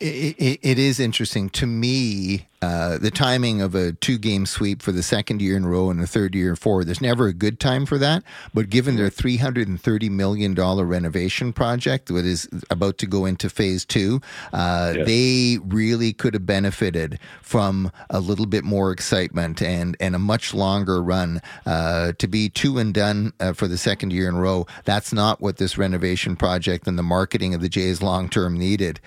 It, 0.00 0.34
it, 0.38 0.60
it 0.62 0.78
is 0.78 0.98
interesting 0.98 1.50
to 1.50 1.66
me. 1.66 2.46
Uh, 2.62 2.98
the 2.98 3.10
timing 3.10 3.62
of 3.62 3.74
a 3.74 3.92
two-game 3.92 4.44
sweep 4.44 4.82
for 4.82 4.92
the 4.92 5.02
second 5.02 5.40
year 5.40 5.56
in 5.56 5.64
a 5.64 5.68
row 5.68 5.88
and 5.88 5.98
the 5.98 6.06
third 6.06 6.34
year 6.34 6.54
forward. 6.56 6.86
There's 6.86 7.00
never 7.00 7.26
a 7.26 7.32
good 7.32 7.58
time 7.58 7.86
for 7.86 7.96
that. 7.98 8.22
But 8.52 8.68
given 8.68 8.96
their 8.96 9.08
330 9.08 10.08
million 10.10 10.52
dollar 10.54 10.84
renovation 10.84 11.54
project 11.54 12.08
that 12.08 12.24
is 12.26 12.48
about 12.68 12.98
to 12.98 13.06
go 13.06 13.24
into 13.24 13.48
phase 13.48 13.86
two, 13.86 14.20
uh, 14.52 14.92
yes. 14.96 15.06
they 15.06 15.58
really 15.64 16.12
could 16.12 16.34
have 16.34 16.44
benefited 16.44 17.18
from 17.40 17.92
a 18.10 18.20
little 18.20 18.46
bit 18.46 18.64
more 18.64 18.92
excitement 18.92 19.62
and 19.62 19.96
and 20.00 20.14
a 20.14 20.18
much 20.18 20.52
longer 20.52 21.02
run. 21.02 21.40
Uh, 21.64 22.12
to 22.18 22.26
be 22.26 22.48
two 22.50 22.78
and 22.78 22.92
done 22.92 23.32
uh, 23.40 23.54
for 23.54 23.68
the 23.68 23.78
second 23.78 24.12
year 24.12 24.28
in 24.28 24.34
a 24.34 24.40
row, 24.40 24.66
that's 24.84 25.14
not 25.14 25.40
what 25.40 25.56
this 25.56 25.78
renovation 25.78 26.36
project 26.36 26.86
and 26.86 26.98
the 26.98 27.02
marketing 27.02 27.54
of 27.54 27.62
the 27.62 27.68
Jays 27.70 28.02
long 28.02 28.28
term 28.28 28.58
needed. 28.58 29.00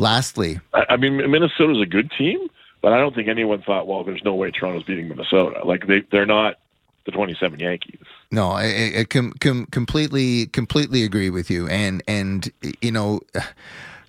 Lastly, 0.00 0.60
I, 0.72 0.84
I 0.90 0.96
mean, 0.96 1.16
Minnesota's 1.30 1.80
a 1.80 1.86
good 1.86 2.10
team, 2.16 2.48
but 2.82 2.92
I 2.92 2.98
don't 2.98 3.14
think 3.14 3.28
anyone 3.28 3.62
thought, 3.62 3.86
well, 3.86 4.02
there's 4.02 4.24
no 4.24 4.34
way 4.34 4.50
Toronto's 4.50 4.84
beating 4.84 5.08
Minnesota. 5.08 5.64
Like 5.64 5.86
they, 5.86 6.02
they're 6.10 6.26
not 6.26 6.56
the 7.04 7.12
27 7.12 7.60
Yankees. 7.60 8.00
No, 8.30 8.50
I, 8.50 9.00
I 9.00 9.04
com, 9.04 9.32
com, 9.40 9.66
completely, 9.66 10.46
completely 10.46 11.04
agree 11.04 11.30
with 11.30 11.50
you. 11.50 11.68
And 11.68 12.02
and 12.08 12.50
you 12.80 12.92
know, 12.92 13.20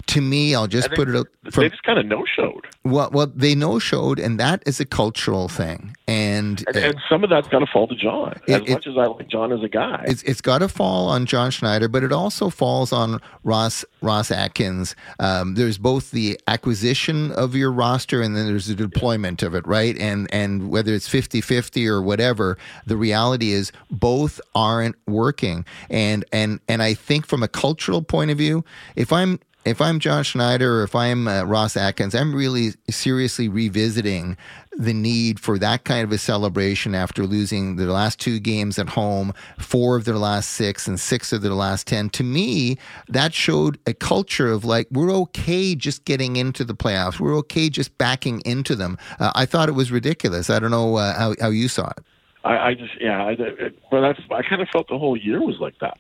to 0.07 0.21
me, 0.21 0.55
I'll 0.55 0.67
just 0.67 0.91
put 0.91 1.09
it 1.09 1.15
up. 1.15 1.27
From, 1.51 1.63
they 1.63 1.69
just 1.69 1.83
kind 1.83 1.99
of 1.99 2.05
no 2.05 2.23
showed. 2.35 2.67
Well, 2.83 3.09
well, 3.11 3.31
they 3.33 3.55
no 3.55 3.79
showed, 3.79 4.19
and 4.19 4.39
that 4.39 4.63
is 4.65 4.79
a 4.79 4.85
cultural 4.85 5.47
thing, 5.47 5.95
and 6.07 6.63
and, 6.67 6.77
and 6.77 6.97
some 7.09 7.23
of 7.23 7.29
that's 7.29 7.47
got 7.47 7.59
to 7.59 7.67
fall 7.67 7.87
to 7.87 7.95
John. 7.95 8.39
As 8.47 8.61
it, 8.61 8.69
much 8.69 8.87
as 8.87 8.97
I 8.97 9.05
like 9.05 9.27
John 9.27 9.51
as 9.51 9.63
a 9.63 9.69
guy, 9.69 10.03
it's 10.07 10.23
it's 10.23 10.41
got 10.41 10.59
to 10.59 10.67
fall 10.67 11.07
on 11.07 11.25
John 11.25 11.51
Schneider, 11.51 11.87
but 11.87 12.03
it 12.03 12.11
also 12.11 12.49
falls 12.49 12.91
on 12.91 13.19
Ross 13.43 13.83
Ross 14.01 14.31
Atkins. 14.31 14.95
Um, 15.19 15.55
there's 15.55 15.77
both 15.77 16.11
the 16.11 16.39
acquisition 16.47 17.31
of 17.31 17.55
your 17.55 17.71
roster, 17.71 18.21
and 18.21 18.35
then 18.35 18.47
there's 18.47 18.67
the 18.67 18.75
deployment 18.75 19.43
of 19.43 19.55
it, 19.55 19.65
right? 19.65 19.97
And 19.97 20.31
and 20.33 20.69
whether 20.69 20.93
it's 20.93 21.09
50-50 21.09 21.87
or 21.87 22.01
whatever, 22.01 22.57
the 22.85 22.97
reality 22.97 23.51
is 23.51 23.71
both 23.89 24.39
aren't 24.55 24.95
working. 25.07 25.65
And 25.89 26.25
and 26.31 26.59
and 26.67 26.81
I 26.81 26.93
think 26.93 27.25
from 27.25 27.43
a 27.43 27.47
cultural 27.47 28.01
point 28.01 28.31
of 28.31 28.37
view, 28.37 28.63
if 28.95 29.11
I'm 29.11 29.39
if 29.64 29.80
I'm 29.80 29.99
John 29.99 30.24
Schneider 30.24 30.80
or 30.80 30.84
if 30.84 30.95
I'm 30.95 31.28
uh, 31.28 31.43
Ross 31.43 31.78
Atkins, 31.78 32.16
I'm 32.16 32.34
really 32.34 32.72
seriously 32.89 33.47
revisiting 33.47 34.36
the 34.76 34.93
need 34.93 35.39
for 35.39 35.59
that 35.59 35.84
kind 35.84 36.03
of 36.03 36.12
a 36.12 36.18
celebration 36.18 36.95
after 36.95 37.26
losing 37.26 37.76
their 37.76 37.91
last 37.91 38.20
two 38.20 38.39
games 38.39 38.80
at 38.80 38.89
home, 38.89 39.34
four 39.59 39.95
of 39.95 40.05
their 40.05 40.18
last 40.18 40.51
six, 40.51 40.88
and 40.88 40.99
six 40.99 41.32
of 41.32 41.43
their 41.43 41.53
last 41.53 41.86
10. 41.88 42.09
To 42.12 42.24
me, 42.24 42.78
that 43.07 43.34
showed 43.34 43.78
a 43.86 43.93
culture 43.93 44.51
of 44.51 44.66
like, 44.66 44.88
we're 44.89 45.12
okay 45.12 45.76
just 45.76 46.05
getting 46.05 46.38
into 46.38 46.64
the 46.64 46.74
playoffs. 46.74 47.20
We're 47.20 47.38
okay 47.38 47.70
just 47.70 47.95
backing 47.99 48.41
into 48.45 48.76
them. 48.76 48.97
Uh, 49.20 49.32
I 49.36 49.45
thought 49.45 49.70
it 49.70 49.74
was 49.74 49.91
ridiculous. 49.91 50.49
I 50.49 50.57
don't 50.57 50.72
know 50.72 50.95
uh, 50.95 51.18
how, 51.18 51.36
how 51.39 51.49
you 51.49 51.68
saw 51.68 51.89
it. 51.89 52.03
I, 52.43 52.57
I 52.70 52.74
just, 52.74 52.99
yeah, 52.99 53.24
I, 53.24 53.32
it, 53.34 53.78
I 53.91 54.41
kind 54.41 54.62
of 54.62 54.70
felt 54.70 54.88
the 54.88 54.97
whole 54.97 55.16
year 55.16 55.39
was 55.39 55.59
like 55.59 55.78
that. 55.80 55.97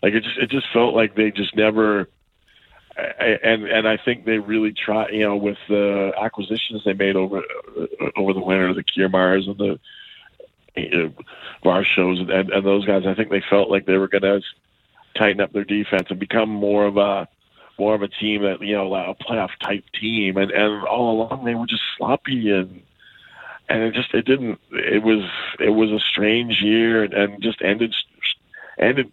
Like 0.00 0.12
it 0.12 0.22
just, 0.22 0.38
it 0.38 0.50
just 0.50 0.66
felt 0.72 0.94
like 0.94 1.16
they 1.16 1.32
just 1.32 1.56
never 1.56 2.08
and 2.96 3.64
and 3.64 3.88
I 3.88 3.96
think 3.96 4.24
they 4.24 4.38
really 4.38 4.72
try, 4.72 5.08
you 5.08 5.26
know, 5.26 5.36
with 5.36 5.58
the 5.68 6.12
acquisitions 6.20 6.82
they 6.84 6.92
made 6.92 7.16
over 7.16 7.38
uh, 7.38 7.86
over 8.16 8.32
the 8.32 8.40
winter, 8.40 8.72
the 8.72 8.84
Kiermaiers 8.84 9.48
and 9.48 9.58
the 9.58 9.80
you 10.76 10.90
know, 10.90 11.12
Varshos 11.64 12.20
and, 12.30 12.50
and 12.50 12.66
those 12.66 12.84
guys. 12.84 13.06
I 13.06 13.14
think 13.14 13.30
they 13.30 13.42
felt 13.48 13.70
like 13.70 13.86
they 13.86 13.96
were 13.96 14.08
going 14.08 14.22
to 14.22 14.42
tighten 15.16 15.40
up 15.40 15.52
their 15.52 15.64
defense 15.64 16.06
and 16.10 16.18
become 16.18 16.48
more 16.48 16.86
of 16.86 16.96
a 16.96 17.28
more 17.78 17.94
of 17.94 18.02
a 18.02 18.08
team 18.08 18.42
that 18.42 18.60
you 18.60 18.76
know 18.76 18.92
a 18.94 19.14
playoff 19.14 19.50
type 19.60 19.84
team. 20.00 20.36
And 20.36 20.50
and 20.50 20.84
all 20.84 21.22
along 21.22 21.44
they 21.44 21.54
were 21.54 21.66
just 21.66 21.82
sloppy 21.96 22.50
and 22.50 22.82
and 23.68 23.82
it 23.82 23.94
just 23.94 24.14
it 24.14 24.24
didn't. 24.24 24.60
It 24.72 25.02
was 25.02 25.28
it 25.58 25.70
was 25.70 25.90
a 25.90 26.00
strange 26.00 26.60
year 26.62 27.04
and, 27.04 27.14
and 27.14 27.42
just 27.42 27.62
ended 27.62 27.94
ended 28.78 29.10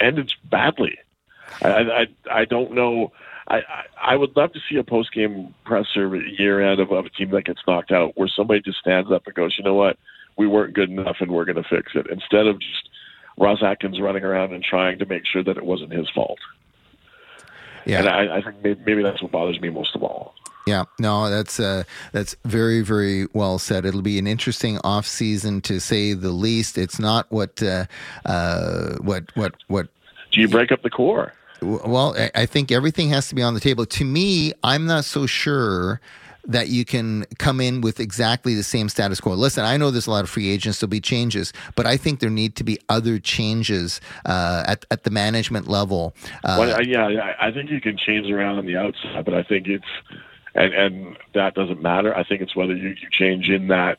ended 0.00 0.32
badly. 0.50 0.98
I 1.62 1.68
I, 1.68 2.06
I 2.30 2.44
don't 2.44 2.72
know. 2.72 3.12
I, 3.46 3.60
I 4.00 4.16
would 4.16 4.34
love 4.36 4.52
to 4.54 4.60
see 4.70 4.76
a 4.76 4.84
post 4.84 5.12
game 5.12 5.54
presser 5.66 6.16
year 6.16 6.62
end 6.62 6.80
of, 6.80 6.90
of 6.92 7.04
a 7.04 7.10
team 7.10 7.30
that 7.30 7.44
gets 7.44 7.60
knocked 7.66 7.92
out 7.92 8.16
where 8.16 8.28
somebody 8.28 8.62
just 8.62 8.78
stands 8.78 9.12
up 9.12 9.26
and 9.26 9.34
goes, 9.34 9.54
you 9.58 9.64
know 9.64 9.74
what, 9.74 9.98
we 10.38 10.46
weren't 10.46 10.72
good 10.72 10.88
enough 10.88 11.16
and 11.20 11.30
we're 11.30 11.44
going 11.44 11.62
to 11.62 11.68
fix 11.68 11.92
it 11.94 12.06
instead 12.10 12.46
of 12.46 12.58
just 12.58 12.88
Ross 13.36 13.62
Atkins 13.62 14.00
running 14.00 14.24
around 14.24 14.54
and 14.54 14.64
trying 14.64 14.98
to 14.98 15.06
make 15.06 15.26
sure 15.26 15.44
that 15.44 15.58
it 15.58 15.64
wasn't 15.64 15.92
his 15.92 16.08
fault. 16.10 16.38
Yeah, 17.84 17.98
and 17.98 18.08
I, 18.08 18.36
I 18.38 18.42
think 18.42 18.62
maybe, 18.62 18.80
maybe 18.86 19.02
that's 19.02 19.22
what 19.22 19.30
bothers 19.30 19.60
me 19.60 19.68
most 19.68 19.94
of 19.94 20.02
all. 20.02 20.34
Yeah, 20.66 20.84
no, 20.98 21.28
that's 21.28 21.60
uh, 21.60 21.84
that's 22.12 22.34
very 22.46 22.80
very 22.80 23.26
well 23.34 23.58
said. 23.58 23.84
It'll 23.84 24.00
be 24.00 24.18
an 24.18 24.26
interesting 24.26 24.78
off 24.82 25.06
season 25.06 25.60
to 25.62 25.78
say 25.78 26.14
the 26.14 26.30
least. 26.30 26.78
It's 26.78 26.98
not 26.98 27.30
what 27.30 27.62
uh, 27.62 27.84
uh, 28.24 28.94
what 29.00 29.24
what 29.36 29.54
what. 29.68 29.88
Do 30.34 30.40
you 30.40 30.48
break 30.48 30.72
up 30.72 30.82
the 30.82 30.90
core? 30.90 31.32
Well, 31.62 32.16
I 32.34 32.44
think 32.44 32.72
everything 32.72 33.08
has 33.10 33.28
to 33.28 33.36
be 33.36 33.42
on 33.42 33.54
the 33.54 33.60
table. 33.60 33.86
To 33.86 34.04
me, 34.04 34.52
I'm 34.64 34.84
not 34.84 35.04
so 35.04 35.26
sure 35.26 36.00
that 36.46 36.68
you 36.68 36.84
can 36.84 37.24
come 37.38 37.60
in 37.60 37.80
with 37.80 38.00
exactly 38.00 38.54
the 38.54 38.64
same 38.64 38.88
status 38.88 39.20
quo. 39.20 39.34
Listen, 39.34 39.64
I 39.64 39.76
know 39.76 39.92
there's 39.92 40.08
a 40.08 40.10
lot 40.10 40.24
of 40.24 40.30
free 40.30 40.50
agents, 40.50 40.80
there'll 40.80 40.90
be 40.90 41.00
changes, 41.00 41.52
but 41.76 41.86
I 41.86 41.96
think 41.96 42.18
there 42.18 42.28
need 42.28 42.56
to 42.56 42.64
be 42.64 42.78
other 42.88 43.18
changes 43.18 44.00
uh, 44.26 44.64
at, 44.66 44.84
at 44.90 45.04
the 45.04 45.10
management 45.10 45.68
level. 45.68 46.14
Uh, 46.42 46.56
well, 46.58 46.82
yeah, 46.82 47.34
I 47.40 47.50
think 47.52 47.70
you 47.70 47.80
can 47.80 47.96
change 47.96 48.28
around 48.30 48.58
on 48.58 48.66
the 48.66 48.76
outside, 48.76 49.24
but 49.24 49.34
I 49.34 49.44
think 49.44 49.68
it's, 49.68 49.86
and, 50.54 50.74
and 50.74 51.16
that 51.32 51.54
doesn't 51.54 51.80
matter. 51.80 52.14
I 52.14 52.24
think 52.24 52.42
it's 52.42 52.56
whether 52.56 52.74
you, 52.74 52.88
you 52.88 53.08
change 53.10 53.48
in 53.48 53.68
that 53.68 53.98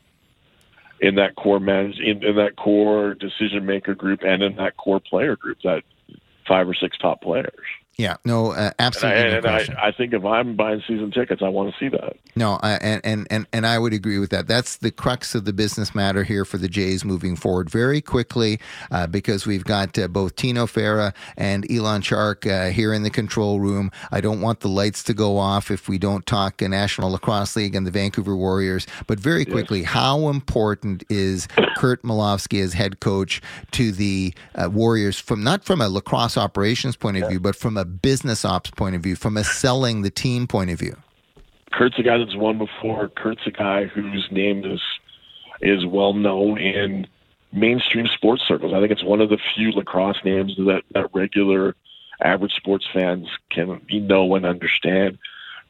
in 0.98 1.16
that 1.16 1.34
core 1.34 1.60
manage 1.60 1.98
in, 1.98 2.24
in 2.24 2.36
that 2.36 2.56
core 2.56 3.14
decision 3.14 3.66
maker 3.66 3.94
group 3.94 4.22
and 4.22 4.42
in 4.42 4.56
that 4.56 4.76
core 4.78 5.00
player 5.00 5.36
group 5.36 5.58
that 5.62 5.82
five 6.46 6.68
or 6.68 6.74
six 6.74 6.96
top 6.98 7.22
players. 7.22 7.66
Yeah, 7.98 8.16
no, 8.26 8.52
uh, 8.52 8.72
absolutely. 8.78 9.22
And, 9.22 9.46
I, 9.46 9.60
and 9.60 9.76
I, 9.76 9.86
I, 9.86 9.92
think 9.92 10.12
if 10.12 10.22
I'm 10.22 10.54
buying 10.54 10.82
season 10.86 11.10
tickets, 11.12 11.40
I 11.42 11.48
want 11.48 11.72
to 11.72 11.78
see 11.80 11.88
that. 11.88 12.18
No, 12.34 12.54
uh, 12.56 12.78
and, 12.82 13.00
and 13.04 13.26
and 13.30 13.46
and 13.54 13.66
I 13.66 13.78
would 13.78 13.94
agree 13.94 14.18
with 14.18 14.28
that. 14.30 14.46
That's 14.46 14.76
the 14.76 14.90
crux 14.90 15.34
of 15.34 15.46
the 15.46 15.54
business 15.54 15.94
matter 15.94 16.22
here 16.22 16.44
for 16.44 16.58
the 16.58 16.68
Jays 16.68 17.06
moving 17.06 17.36
forward 17.36 17.70
very 17.70 18.02
quickly, 18.02 18.60
uh, 18.90 19.06
because 19.06 19.46
we've 19.46 19.64
got 19.64 19.98
uh, 19.98 20.08
both 20.08 20.36
Tino 20.36 20.66
Fera 20.66 21.14
and 21.38 21.70
Elon 21.72 22.02
Shark 22.02 22.46
uh, 22.46 22.66
here 22.66 22.92
in 22.92 23.02
the 23.02 23.08
control 23.08 23.60
room. 23.60 23.90
I 24.12 24.20
don't 24.20 24.42
want 24.42 24.60
the 24.60 24.68
lights 24.68 25.02
to 25.04 25.14
go 25.14 25.38
off 25.38 25.70
if 25.70 25.88
we 25.88 25.96
don't 25.96 26.26
talk 26.26 26.60
National 26.60 27.12
Lacrosse 27.12 27.56
League 27.56 27.74
and 27.74 27.86
the 27.86 27.90
Vancouver 27.90 28.36
Warriors. 28.36 28.86
But 29.06 29.18
very 29.18 29.46
quickly, 29.46 29.80
yes. 29.80 29.88
how 29.88 30.28
important 30.28 31.02
is 31.08 31.48
Curt 31.76 32.02
Malawsky 32.02 32.62
as 32.62 32.74
head 32.74 33.00
coach 33.00 33.40
to 33.70 33.90
the 33.90 34.34
uh, 34.54 34.68
Warriors 34.70 35.18
from 35.18 35.42
not 35.42 35.64
from 35.64 35.80
a 35.80 35.88
lacrosse 35.88 36.36
operations 36.36 36.94
point 36.94 37.16
of 37.16 37.22
yeah. 37.22 37.28
view, 37.30 37.40
but 37.40 37.56
from 37.56 37.78
a 37.78 37.85
business 37.86 38.44
ops 38.44 38.70
point 38.70 38.94
of 38.94 39.02
view, 39.02 39.16
from 39.16 39.36
a 39.36 39.44
selling 39.44 40.02
the 40.02 40.10
team 40.10 40.46
point 40.46 40.70
of 40.70 40.78
view? 40.78 40.96
Curt's 41.72 41.98
a 41.98 42.02
guy 42.02 42.18
that's 42.18 42.36
won 42.36 42.58
before. 42.58 43.08
Curt's 43.08 43.46
a 43.46 43.50
guy 43.50 43.84
whose 43.86 44.28
name 44.30 44.64
is 44.64 44.80
is 45.60 45.86
well 45.86 46.12
known 46.12 46.58
in 46.58 47.06
mainstream 47.52 48.06
sports 48.06 48.42
circles. 48.46 48.72
I 48.74 48.80
think 48.80 48.92
it's 48.92 49.04
one 49.04 49.20
of 49.20 49.30
the 49.30 49.38
few 49.54 49.72
lacrosse 49.72 50.22
names 50.24 50.54
that, 50.56 50.82
that 50.92 51.08
regular 51.14 51.74
average 52.22 52.52
sports 52.52 52.86
fans 52.92 53.28
can 53.50 53.80
know 53.90 54.34
and 54.34 54.46
understand. 54.46 55.18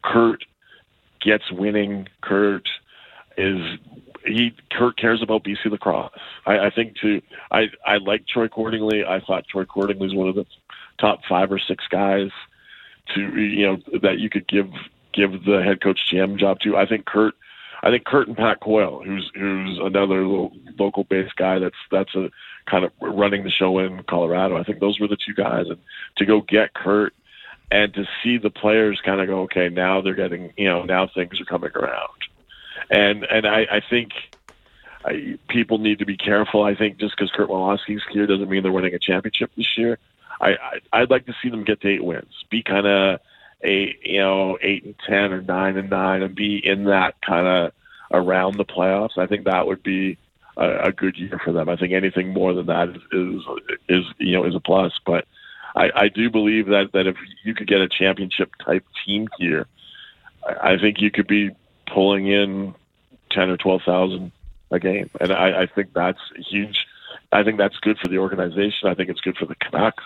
Curt 0.03 0.45
gets 1.21 1.51
winning. 1.51 2.09
Curt 2.21 2.69
is 3.37 3.79
he 4.25 4.55
Curt 4.71 4.97
cares 4.97 5.23
about 5.23 5.45
BC 5.45 5.71
lacrosse. 5.71 6.12
I, 6.47 6.59
I 6.67 6.71
think 6.71 6.97
too. 6.97 7.23
I 7.51 7.69
I 7.85 7.99
like 7.99 8.27
Troy 8.27 8.49
Cordingley. 8.49 9.07
I 9.07 9.21
thought 9.21 9.47
Troy 9.49 9.64
Cordingley 9.64 10.07
is 10.07 10.14
one 10.14 10.29
of 10.29 10.35
the 10.35 10.47
top 10.99 11.24
five 11.28 11.53
or 11.53 11.59
six 11.59 11.84
guys 11.88 12.30
to 13.14 13.20
you 13.38 13.66
know 13.66 13.99
that 14.01 14.18
you 14.18 14.28
could 14.28 14.47
give 14.47 14.70
give 15.12 15.44
the 15.44 15.62
head 15.62 15.80
coach 15.80 16.09
GM 16.11 16.38
job 16.38 16.61
to. 16.61 16.76
I 16.76 16.86
think 16.86 17.07
Curt, 17.07 17.34
I 17.82 17.90
think 17.90 18.05
Curt 18.05 18.28
and 18.28 18.36
Pat 18.36 18.61
Coyle, 18.61 19.03
who's 19.05 19.30
who's 19.34 19.78
another 19.78 20.26
local 20.78 21.05
based 21.05 21.36
guy 21.36 21.59
that's 21.59 21.76
that's 21.90 22.14
a 22.14 22.30
kind 22.66 22.84
of 22.84 22.92
running 23.01 23.44
the 23.44 23.51
show 23.51 23.78
in 23.78 24.03
Colorado. 24.05 24.57
I 24.57 24.64
think 24.64 24.80
those 24.80 25.01
were 25.01 25.09
the 25.09 25.16
two 25.16 25.34
guys, 25.34 25.66
and 25.68 25.78
to 26.16 26.26
go 26.26 26.40
get 26.40 26.74
Curt 26.74 27.14
and 27.70 27.92
to 27.94 28.07
see 28.22 28.38
the 28.38 28.51
players 28.51 29.01
kind 29.05 29.20
of 29.20 29.26
go, 29.26 29.40
okay, 29.42 29.68
now 29.68 30.01
they're 30.01 30.14
getting, 30.14 30.53
you 30.57 30.68
know, 30.68 30.84
now 30.84 31.09
things 31.09 31.40
are 31.40 31.44
coming 31.44 31.70
around, 31.74 32.18
and 32.90 33.24
and 33.24 33.47
I, 33.47 33.66
I 33.70 33.80
think 33.88 34.12
I, 35.05 35.38
people 35.49 35.78
need 35.78 35.99
to 36.01 36.07
be 36.07 36.16
careful. 36.16 36.62
I 36.62 36.74
think 36.74 36.99
just 36.99 37.16
because 37.16 37.30
Curt 37.30 37.49
Malawsky's 37.49 38.03
here 38.11 38.26
doesn't 38.26 38.49
mean 38.49 38.62
they're 38.62 38.72
winning 38.72 38.94
a 38.94 38.99
championship 38.99 39.51
this 39.57 39.78
year. 39.78 39.99
I, 40.41 40.51
I 40.51 40.80
I'd 40.93 41.11
like 41.11 41.26
to 41.26 41.34
see 41.43 41.49
them 41.49 41.64
get 41.64 41.80
to 41.82 41.89
eight 41.89 42.05
wins, 42.05 42.45
be 42.51 42.62
kind 42.62 42.87
of 42.87 43.20
eight, 43.62 43.99
you 44.03 44.18
know, 44.18 44.59
eight 44.61 44.84
and 44.84 44.95
ten 45.07 45.32
or 45.32 45.43
nine 45.43 45.76
and 45.76 45.91
nine, 45.91 46.22
and 46.22 46.34
be 46.34 46.64
in 46.64 46.84
that 46.84 47.14
kind 47.22 47.47
of 47.47 47.72
around 48.12 48.57
the 48.57 48.64
playoffs. 48.64 49.18
I 49.18 49.26
think 49.26 49.45
that 49.45 49.66
would 49.66 49.82
be 49.82 50.18
a, 50.57 50.89
a 50.89 50.93
good 50.93 51.16
year 51.16 51.41
for 51.45 51.53
them. 51.53 51.68
I 51.68 51.76
think 51.76 51.93
anything 51.93 52.32
more 52.32 52.53
than 52.55 52.66
that 52.66 52.91
is 52.91 52.97
is, 53.12 53.43
is 53.89 54.05
you 54.18 54.32
know 54.32 54.45
is 54.45 54.55
a 54.55 54.61
plus. 54.61 54.93
But 55.05 55.26
I, 55.74 55.91
I 55.95 56.09
do 56.09 56.30
believe 56.30 56.66
that 56.66 56.93
that 56.93 57.07
if 57.07 57.16
you 57.45 57.55
could 57.55 57.66
get 57.66 57.80
a 57.80 57.89
championship 57.89 58.53
type 58.64 58.84
team 59.05 59.28
here, 59.39 59.66
I, 60.47 60.72
I 60.72 60.78
think 60.78 61.01
you 61.01 61.11
could 61.11 61.26
be 61.26 61.51
pulling 61.87 62.26
in 62.26 62.74
ten 63.30 63.51
or 63.51 63.57
twelve 63.57 63.82
thousand 63.84 64.32
a 64.70 64.78
game, 64.78 65.11
and 65.20 65.32
I, 65.32 65.62
I 65.62 65.66
think 65.66 65.93
that's 65.93 66.20
huge. 66.37 66.87
I 67.32 67.43
think 67.43 67.59
that's 67.59 67.76
good 67.78 67.99
for 67.99 68.09
the 68.09 68.18
organization. 68.18 68.89
I 68.89 68.95
think 68.95 69.11
it's 69.11 69.20
good 69.20 69.37
for 69.37 69.47
the 69.47 69.55
Canucks 69.57 70.05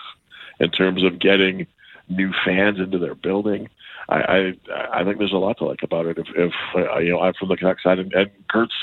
in 0.61 0.69
terms 0.71 1.03
of 1.03 1.19
getting 1.19 1.67
new 2.07 2.31
fans 2.45 2.79
into 2.79 2.97
their 2.97 3.15
building. 3.15 3.69
I 4.09 4.19
I, 4.19 5.01
I 5.01 5.03
think 5.03 5.17
there's 5.17 5.33
a 5.33 5.37
lot 5.37 5.57
to 5.57 5.65
like 5.65 5.83
about 5.83 6.05
it. 6.05 6.17
If, 6.17 6.27
if 6.35 6.53
uh, 6.75 6.99
you 6.99 7.11
know, 7.11 7.19
I'm 7.19 7.33
from 7.33 7.49
the 7.49 7.57
Canucks 7.57 7.83
side, 7.83 7.99
and, 7.99 8.13
and 8.13 8.29
Curt's 8.49 8.73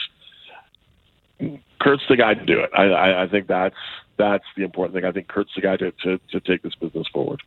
Curt's 1.80 2.02
the 2.08 2.16
guy 2.16 2.34
to 2.34 2.44
do 2.44 2.60
it. 2.60 2.70
I, 2.76 2.84
I, 2.84 3.22
I 3.24 3.28
think 3.28 3.46
that's 3.46 3.76
that's 4.16 4.44
the 4.56 4.64
important 4.64 4.94
thing. 4.94 5.04
I 5.04 5.12
think 5.12 5.28
Curt's 5.28 5.52
the 5.54 5.62
guy 5.62 5.76
to, 5.76 5.92
to, 6.02 6.18
to 6.32 6.40
take 6.40 6.62
this 6.62 6.74
business 6.74 7.06
forward. 7.12 7.40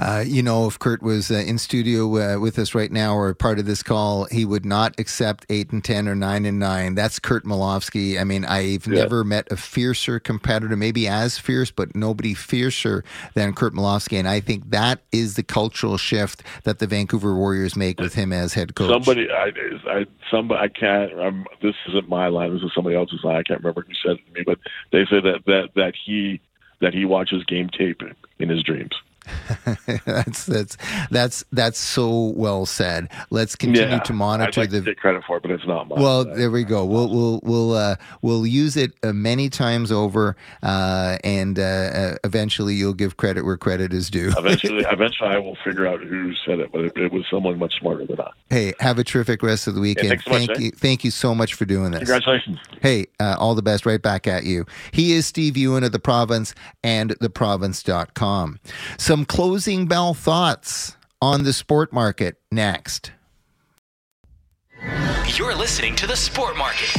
Uh, 0.00 0.24
you 0.26 0.42
know, 0.42 0.66
if 0.66 0.78
Curt 0.78 1.02
was 1.02 1.30
uh, 1.30 1.34
in 1.34 1.58
studio 1.58 2.06
uh, 2.16 2.40
with 2.40 2.58
us 2.58 2.74
right 2.74 2.90
now 2.90 3.14
or 3.14 3.34
part 3.34 3.58
of 3.58 3.66
this 3.66 3.82
call, 3.82 4.24
he 4.30 4.46
would 4.46 4.64
not 4.64 4.98
accept 4.98 5.44
eight 5.50 5.72
and 5.72 5.84
ten 5.84 6.08
or 6.08 6.14
nine 6.14 6.46
and 6.46 6.58
nine. 6.58 6.94
That's 6.94 7.18
Curt 7.18 7.44
Malawsky. 7.44 8.18
I 8.18 8.24
mean, 8.24 8.46
I've 8.46 8.86
yeah. 8.86 9.02
never 9.02 9.24
met 9.24 9.52
a 9.52 9.58
fiercer 9.58 10.18
competitor, 10.18 10.74
maybe 10.74 11.06
as 11.06 11.36
fierce, 11.36 11.70
but 11.70 11.94
nobody 11.94 12.32
fiercer 12.32 13.04
than 13.34 13.52
Curt 13.52 13.74
Malawsky. 13.74 14.18
And 14.18 14.26
I 14.26 14.40
think 14.40 14.70
that 14.70 15.00
is 15.12 15.34
the 15.34 15.42
cultural 15.42 15.98
shift 15.98 16.42
that 16.64 16.78
the 16.78 16.86
Vancouver 16.86 17.34
Warriors 17.34 17.76
make 17.76 18.00
with 18.00 18.14
him 18.14 18.32
as 18.32 18.54
head 18.54 18.74
coach. 18.74 18.88
Somebody, 18.90 19.30
I, 19.30 19.50
I 19.86 20.06
somebody, 20.30 20.62
I 20.62 20.68
can't. 20.68 21.12
I'm, 21.20 21.44
this 21.60 21.74
isn't 21.88 22.08
my 22.08 22.28
line. 22.28 22.54
This 22.54 22.62
is 22.62 22.72
somebody 22.74 22.96
else's 22.96 23.22
line. 23.22 23.36
I 23.36 23.42
can't 23.42 23.60
remember 23.60 23.84
who 23.86 23.92
said 24.02 24.16
it 24.16 24.26
to 24.26 24.32
me, 24.32 24.44
but 24.46 24.58
they 24.92 25.04
say 25.04 25.20
that 25.20 25.42
that 25.44 25.68
that 25.76 25.92
he 26.06 26.40
that 26.80 26.94
he 26.94 27.04
watches 27.04 27.44
game 27.44 27.68
tape 27.68 28.00
in 28.38 28.48
his 28.48 28.62
dreams. 28.62 28.92
that's 30.04 30.46
that's 30.46 30.76
that's 31.10 31.44
that's 31.52 31.78
so 31.78 32.32
well 32.36 32.66
said. 32.66 33.08
Let's 33.30 33.56
continue 33.56 33.90
yeah, 33.90 34.00
to 34.00 34.12
monitor 34.12 34.60
like 34.60 34.70
the 34.70 34.82
to 34.82 34.94
credit 34.94 35.24
for 35.26 35.38
it, 35.38 35.42
but 35.42 35.50
it's 35.50 35.66
not 35.66 35.88
mine. 35.88 36.00
Well, 36.00 36.24
there 36.24 36.50
we 36.50 36.64
go. 36.64 36.84
We'll 36.84 37.08
we'll 37.08 37.40
we'll 37.42 37.74
uh, 37.74 37.96
we'll 38.22 38.46
use 38.46 38.76
it 38.76 38.92
uh, 39.02 39.12
many 39.12 39.48
times 39.48 39.92
over, 39.92 40.36
uh, 40.62 41.18
and 41.24 41.58
uh, 41.58 41.62
uh, 41.62 42.16
eventually 42.24 42.74
you'll 42.74 42.94
give 42.94 43.16
credit 43.16 43.44
where 43.44 43.56
credit 43.56 43.92
is 43.92 44.10
due. 44.10 44.32
eventually, 44.38 44.84
eventually 44.90 45.30
I 45.30 45.38
will 45.38 45.56
figure 45.64 45.86
out 45.86 46.00
who 46.00 46.34
said 46.46 46.60
it, 46.60 46.72
but 46.72 46.82
it, 46.82 46.96
it, 46.96 47.12
was 47.12 47.24
someone 47.30 47.58
much 47.58 47.78
smarter 47.78 48.06
than 48.06 48.20
I. 48.20 48.30
Hey, 48.48 48.74
have 48.80 48.98
a 48.98 49.04
terrific 49.04 49.42
rest 49.42 49.66
of 49.66 49.74
the 49.74 49.80
weekend. 49.80 50.10
Yeah, 50.10 50.20
so 50.24 50.30
thank 50.30 50.50
much, 50.50 50.58
you, 50.58 50.68
eh? 50.68 50.76
thank 50.76 51.04
you 51.04 51.10
so 51.10 51.34
much 51.34 51.54
for 51.54 51.64
doing 51.64 51.92
this. 51.92 52.00
Congratulations. 52.00 52.58
Hey, 52.80 53.06
uh, 53.18 53.36
all 53.38 53.54
the 53.54 53.62
best. 53.62 53.86
Right 53.86 54.02
back 54.02 54.26
at 54.26 54.44
you. 54.44 54.66
He 54.92 55.12
is 55.12 55.26
Steve 55.26 55.56
Ewen 55.56 55.84
of 55.84 55.92
the 55.92 55.98
Province 55.98 56.54
and 56.82 57.10
theprovince.com. 57.18 58.60
Some 58.98 59.19
closing 59.24 59.86
bell 59.86 60.14
thoughts 60.14 60.96
on 61.22 61.44
the 61.44 61.52
sport 61.52 61.92
market 61.92 62.36
next. 62.50 63.12
You're 65.36 65.54
listening 65.54 65.94
to 65.96 66.06
the 66.06 66.16
Sport 66.16 66.56
Market. 66.56 66.94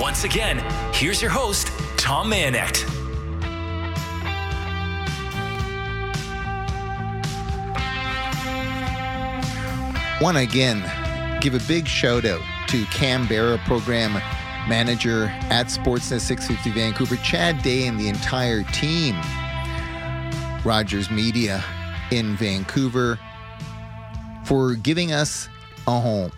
Once 0.00 0.24
again, 0.24 0.58
here's 0.92 1.22
your 1.22 1.30
host, 1.30 1.68
Tom 1.96 2.30
Mayenknecht. 2.30 2.84
Want 10.20 10.36
to 10.36 10.42
again 10.42 11.40
give 11.40 11.54
a 11.54 11.66
big 11.66 11.88
shout 11.88 12.24
out 12.24 12.42
to 12.68 12.84
Canberra 12.86 13.58
program 13.64 14.12
manager 14.68 15.26
at 15.48 15.66
Sportsnet 15.66 16.20
650 16.20 16.70
Vancouver, 16.70 17.16
Chad 17.16 17.62
Day, 17.62 17.86
and 17.86 17.98
the 17.98 18.08
entire 18.08 18.62
team 18.64 19.16
Rogers 20.64 21.10
Media 21.10 21.64
in 22.10 22.36
Vancouver 22.36 23.18
for 24.44 24.74
giving 24.74 25.12
us 25.12 25.48
a 25.86 26.00
home. 26.00 26.32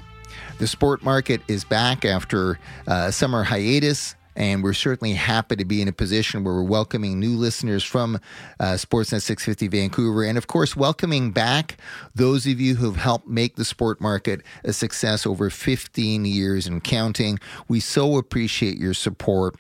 The 0.59 0.67
sport 0.67 1.03
market 1.03 1.41
is 1.49 1.65
back 1.65 2.05
after 2.05 2.59
uh, 2.87 3.11
summer 3.11 3.43
hiatus. 3.43 4.15
And 4.35 4.63
we're 4.63 4.73
certainly 4.73 5.13
happy 5.13 5.57
to 5.57 5.65
be 5.65 5.83
in 5.83 5.89
a 5.89 5.93
position 5.93 6.43
where 6.43 6.55
we're 6.55 6.63
welcoming 6.63 7.21
new 7.21 7.37
listeners 7.37 7.85
from 7.85 8.19
uh, 8.59 8.75
Sportsnet 8.75 9.21
650 9.21 9.69
Vancouver. 9.69 10.25
And 10.25 10.39
of 10.39 10.47
course, 10.47 10.75
welcoming 10.75 11.33
back 11.33 11.77
those 12.15 12.47
of 12.47 12.59
you 12.59 12.77
who've 12.77 12.97
helped 12.97 13.29
make 13.29 13.57
the 13.57 13.65
sport 13.65 14.01
market 14.01 14.41
a 14.65 14.73
success 14.73 15.27
over 15.27 15.51
15 15.51 16.25
years 16.25 16.67
and 16.67 16.83
counting. 16.83 17.39
We 17.69 17.81
so 17.81 18.17
appreciate 18.17 18.79
your 18.79 18.95
support. 18.95 19.57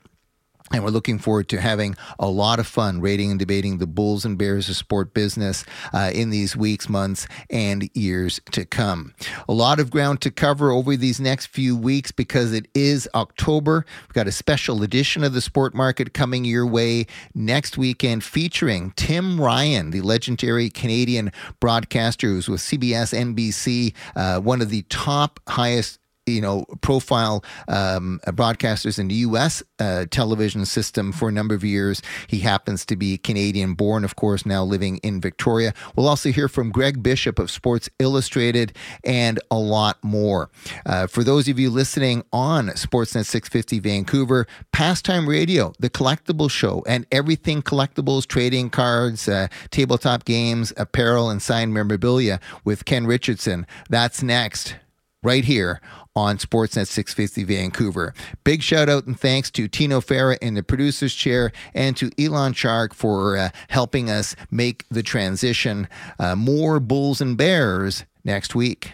And 0.73 0.83
we're 0.83 0.91
looking 0.91 1.18
forward 1.18 1.49
to 1.51 1.61
having 1.61 1.97
a 2.18 2.29
lot 2.29 2.59
of 2.59 2.66
fun 2.66 3.01
rating 3.01 3.31
and 3.31 3.39
debating 3.39 3.77
the 3.77 3.87
Bulls 3.87 4.25
and 4.25 4.39
Bears 4.39 4.70
of 4.70 4.77
sport 4.77 5.12
business 5.12 5.64
uh, 5.93 6.11
in 6.14 6.31
these 6.31 6.57
weeks, 6.57 6.89
months, 6.89 7.27
and 7.51 7.91
years 7.95 8.41
to 8.53 8.64
come. 8.64 9.14
A 9.49 9.53
lot 9.53 9.81
of 9.81 9.91
ground 9.91 10.23
to 10.23 10.31
cover 10.31 10.70
over 10.70 10.97
these 10.97 11.20
next 11.20 11.47
few 11.47 11.77
weeks 11.77 12.11
because 12.11 12.55
it 12.55 12.68
is 12.75 13.07
October. 13.14 13.85
We've 14.09 14.14
got 14.14 14.29
a 14.29 14.33
special 14.33 14.83
edition 14.83 15.25
of 15.25 15.35
the 15.35 15.43
sport 15.43 15.75
market 15.75 16.14
coming 16.14 16.45
your 16.45 16.66
way 16.66 17.07
next 17.35 17.77
weekend 17.77 18.25
featuring 18.25 18.93
Tim 18.97 19.39
Ryan, 19.39 19.91
the 19.91 20.01
legendary 20.01 20.70
Canadian 20.70 21.33
broadcaster 21.61 22.29
who's 22.29 22.49
with 22.49 22.61
CBS, 22.61 23.12
NBC, 23.12 23.93
uh, 24.16 24.41
one 24.41 24.62
of 24.62 24.70
the 24.70 24.83
top, 24.89 25.39
highest 25.49 25.99
you 26.27 26.41
know, 26.41 26.64
profile 26.81 27.45
um, 27.68 28.20
broadcasters 28.27 28.99
in 28.99 29.09
the 29.09 29.14
U.S. 29.16 29.62
Uh, 29.79 30.07
television 30.11 30.64
system 30.64 31.11
for 31.11 31.29
a 31.29 31.33
number 31.33 31.55
of 31.55 31.64
years. 31.64 32.01
He 32.29 32.41
happens 32.41 32.87
to 32.87 32.97
be 32.97 33.18
Canadian 33.18 33.75
born, 33.75 34.05
of 34.05 34.14
course, 34.14 34.47
now 34.47 34.62
living 34.62 34.99
in 34.99 35.20
Victoria. 35.20 35.75
We'll 35.97 36.09
also 36.09 36.31
hear 36.31 36.49
from 36.49 36.70
Greg 36.70 37.03
Bishop 37.03 37.39
of 37.39 37.51
Sports 37.51 37.89
Illustrated 37.99 38.77
and 39.05 39.41
a 39.51 39.59
lot 39.59 40.03
more. 40.05 40.51
Uh, 40.87 41.09
for 41.09 41.25
those 41.25 41.49
of 41.49 41.59
you 41.59 41.70
listening 41.70 42.23
on 42.33 42.68
Sportsnet 42.68 43.27
650 43.27 43.81
Vancouver, 43.81 44.47
Pastime 44.73 45.29
Radio, 45.29 45.73
the 45.81 45.91
collectible 45.91 46.51
show, 46.51 46.85
and 46.87 47.05
everything 47.11 47.62
collectibles, 47.62 48.27
trading 48.27 48.70
cards, 48.70 49.29
uh, 49.29 49.49
tabletop 49.70 50.25
games, 50.25 50.73
apparel, 50.77 51.31
and 51.31 51.43
signed 51.43 51.75
memorabilia 51.75 52.39
with 52.64 52.85
Ken 52.85 53.07
Richardson. 53.07 53.66
That's 53.91 54.23
next, 54.23 54.77
right 55.23 55.45
here 55.45 55.81
on 56.15 56.39
Sportsnet 56.39 56.87
650 56.87 57.45
Vancouver. 57.45 58.15
Big 58.45 58.63
shout 58.63 58.89
out 58.89 59.07
and 59.07 59.19
thanks 59.19 59.51
to 59.53 59.69
Tino 59.69 60.01
Fera 60.01 60.37
in 60.41 60.55
the 60.55 60.63
producer's 60.63 61.15
chair 61.15 61.53
and 61.75 61.97
to 61.97 62.11
Elon 62.19 62.53
Shark 62.53 62.95
for 62.95 63.37
uh, 63.37 63.51
helping 63.69 64.11
us 64.11 64.37
make 64.51 64.85
the 64.91 65.03
transition. 65.03 65.89
Uh, 66.19 66.37
more 66.37 66.81
Bulls 66.81 67.21
and 67.21 67.37
Bears 67.37 68.05
next 68.25 68.55
week. 68.55 68.93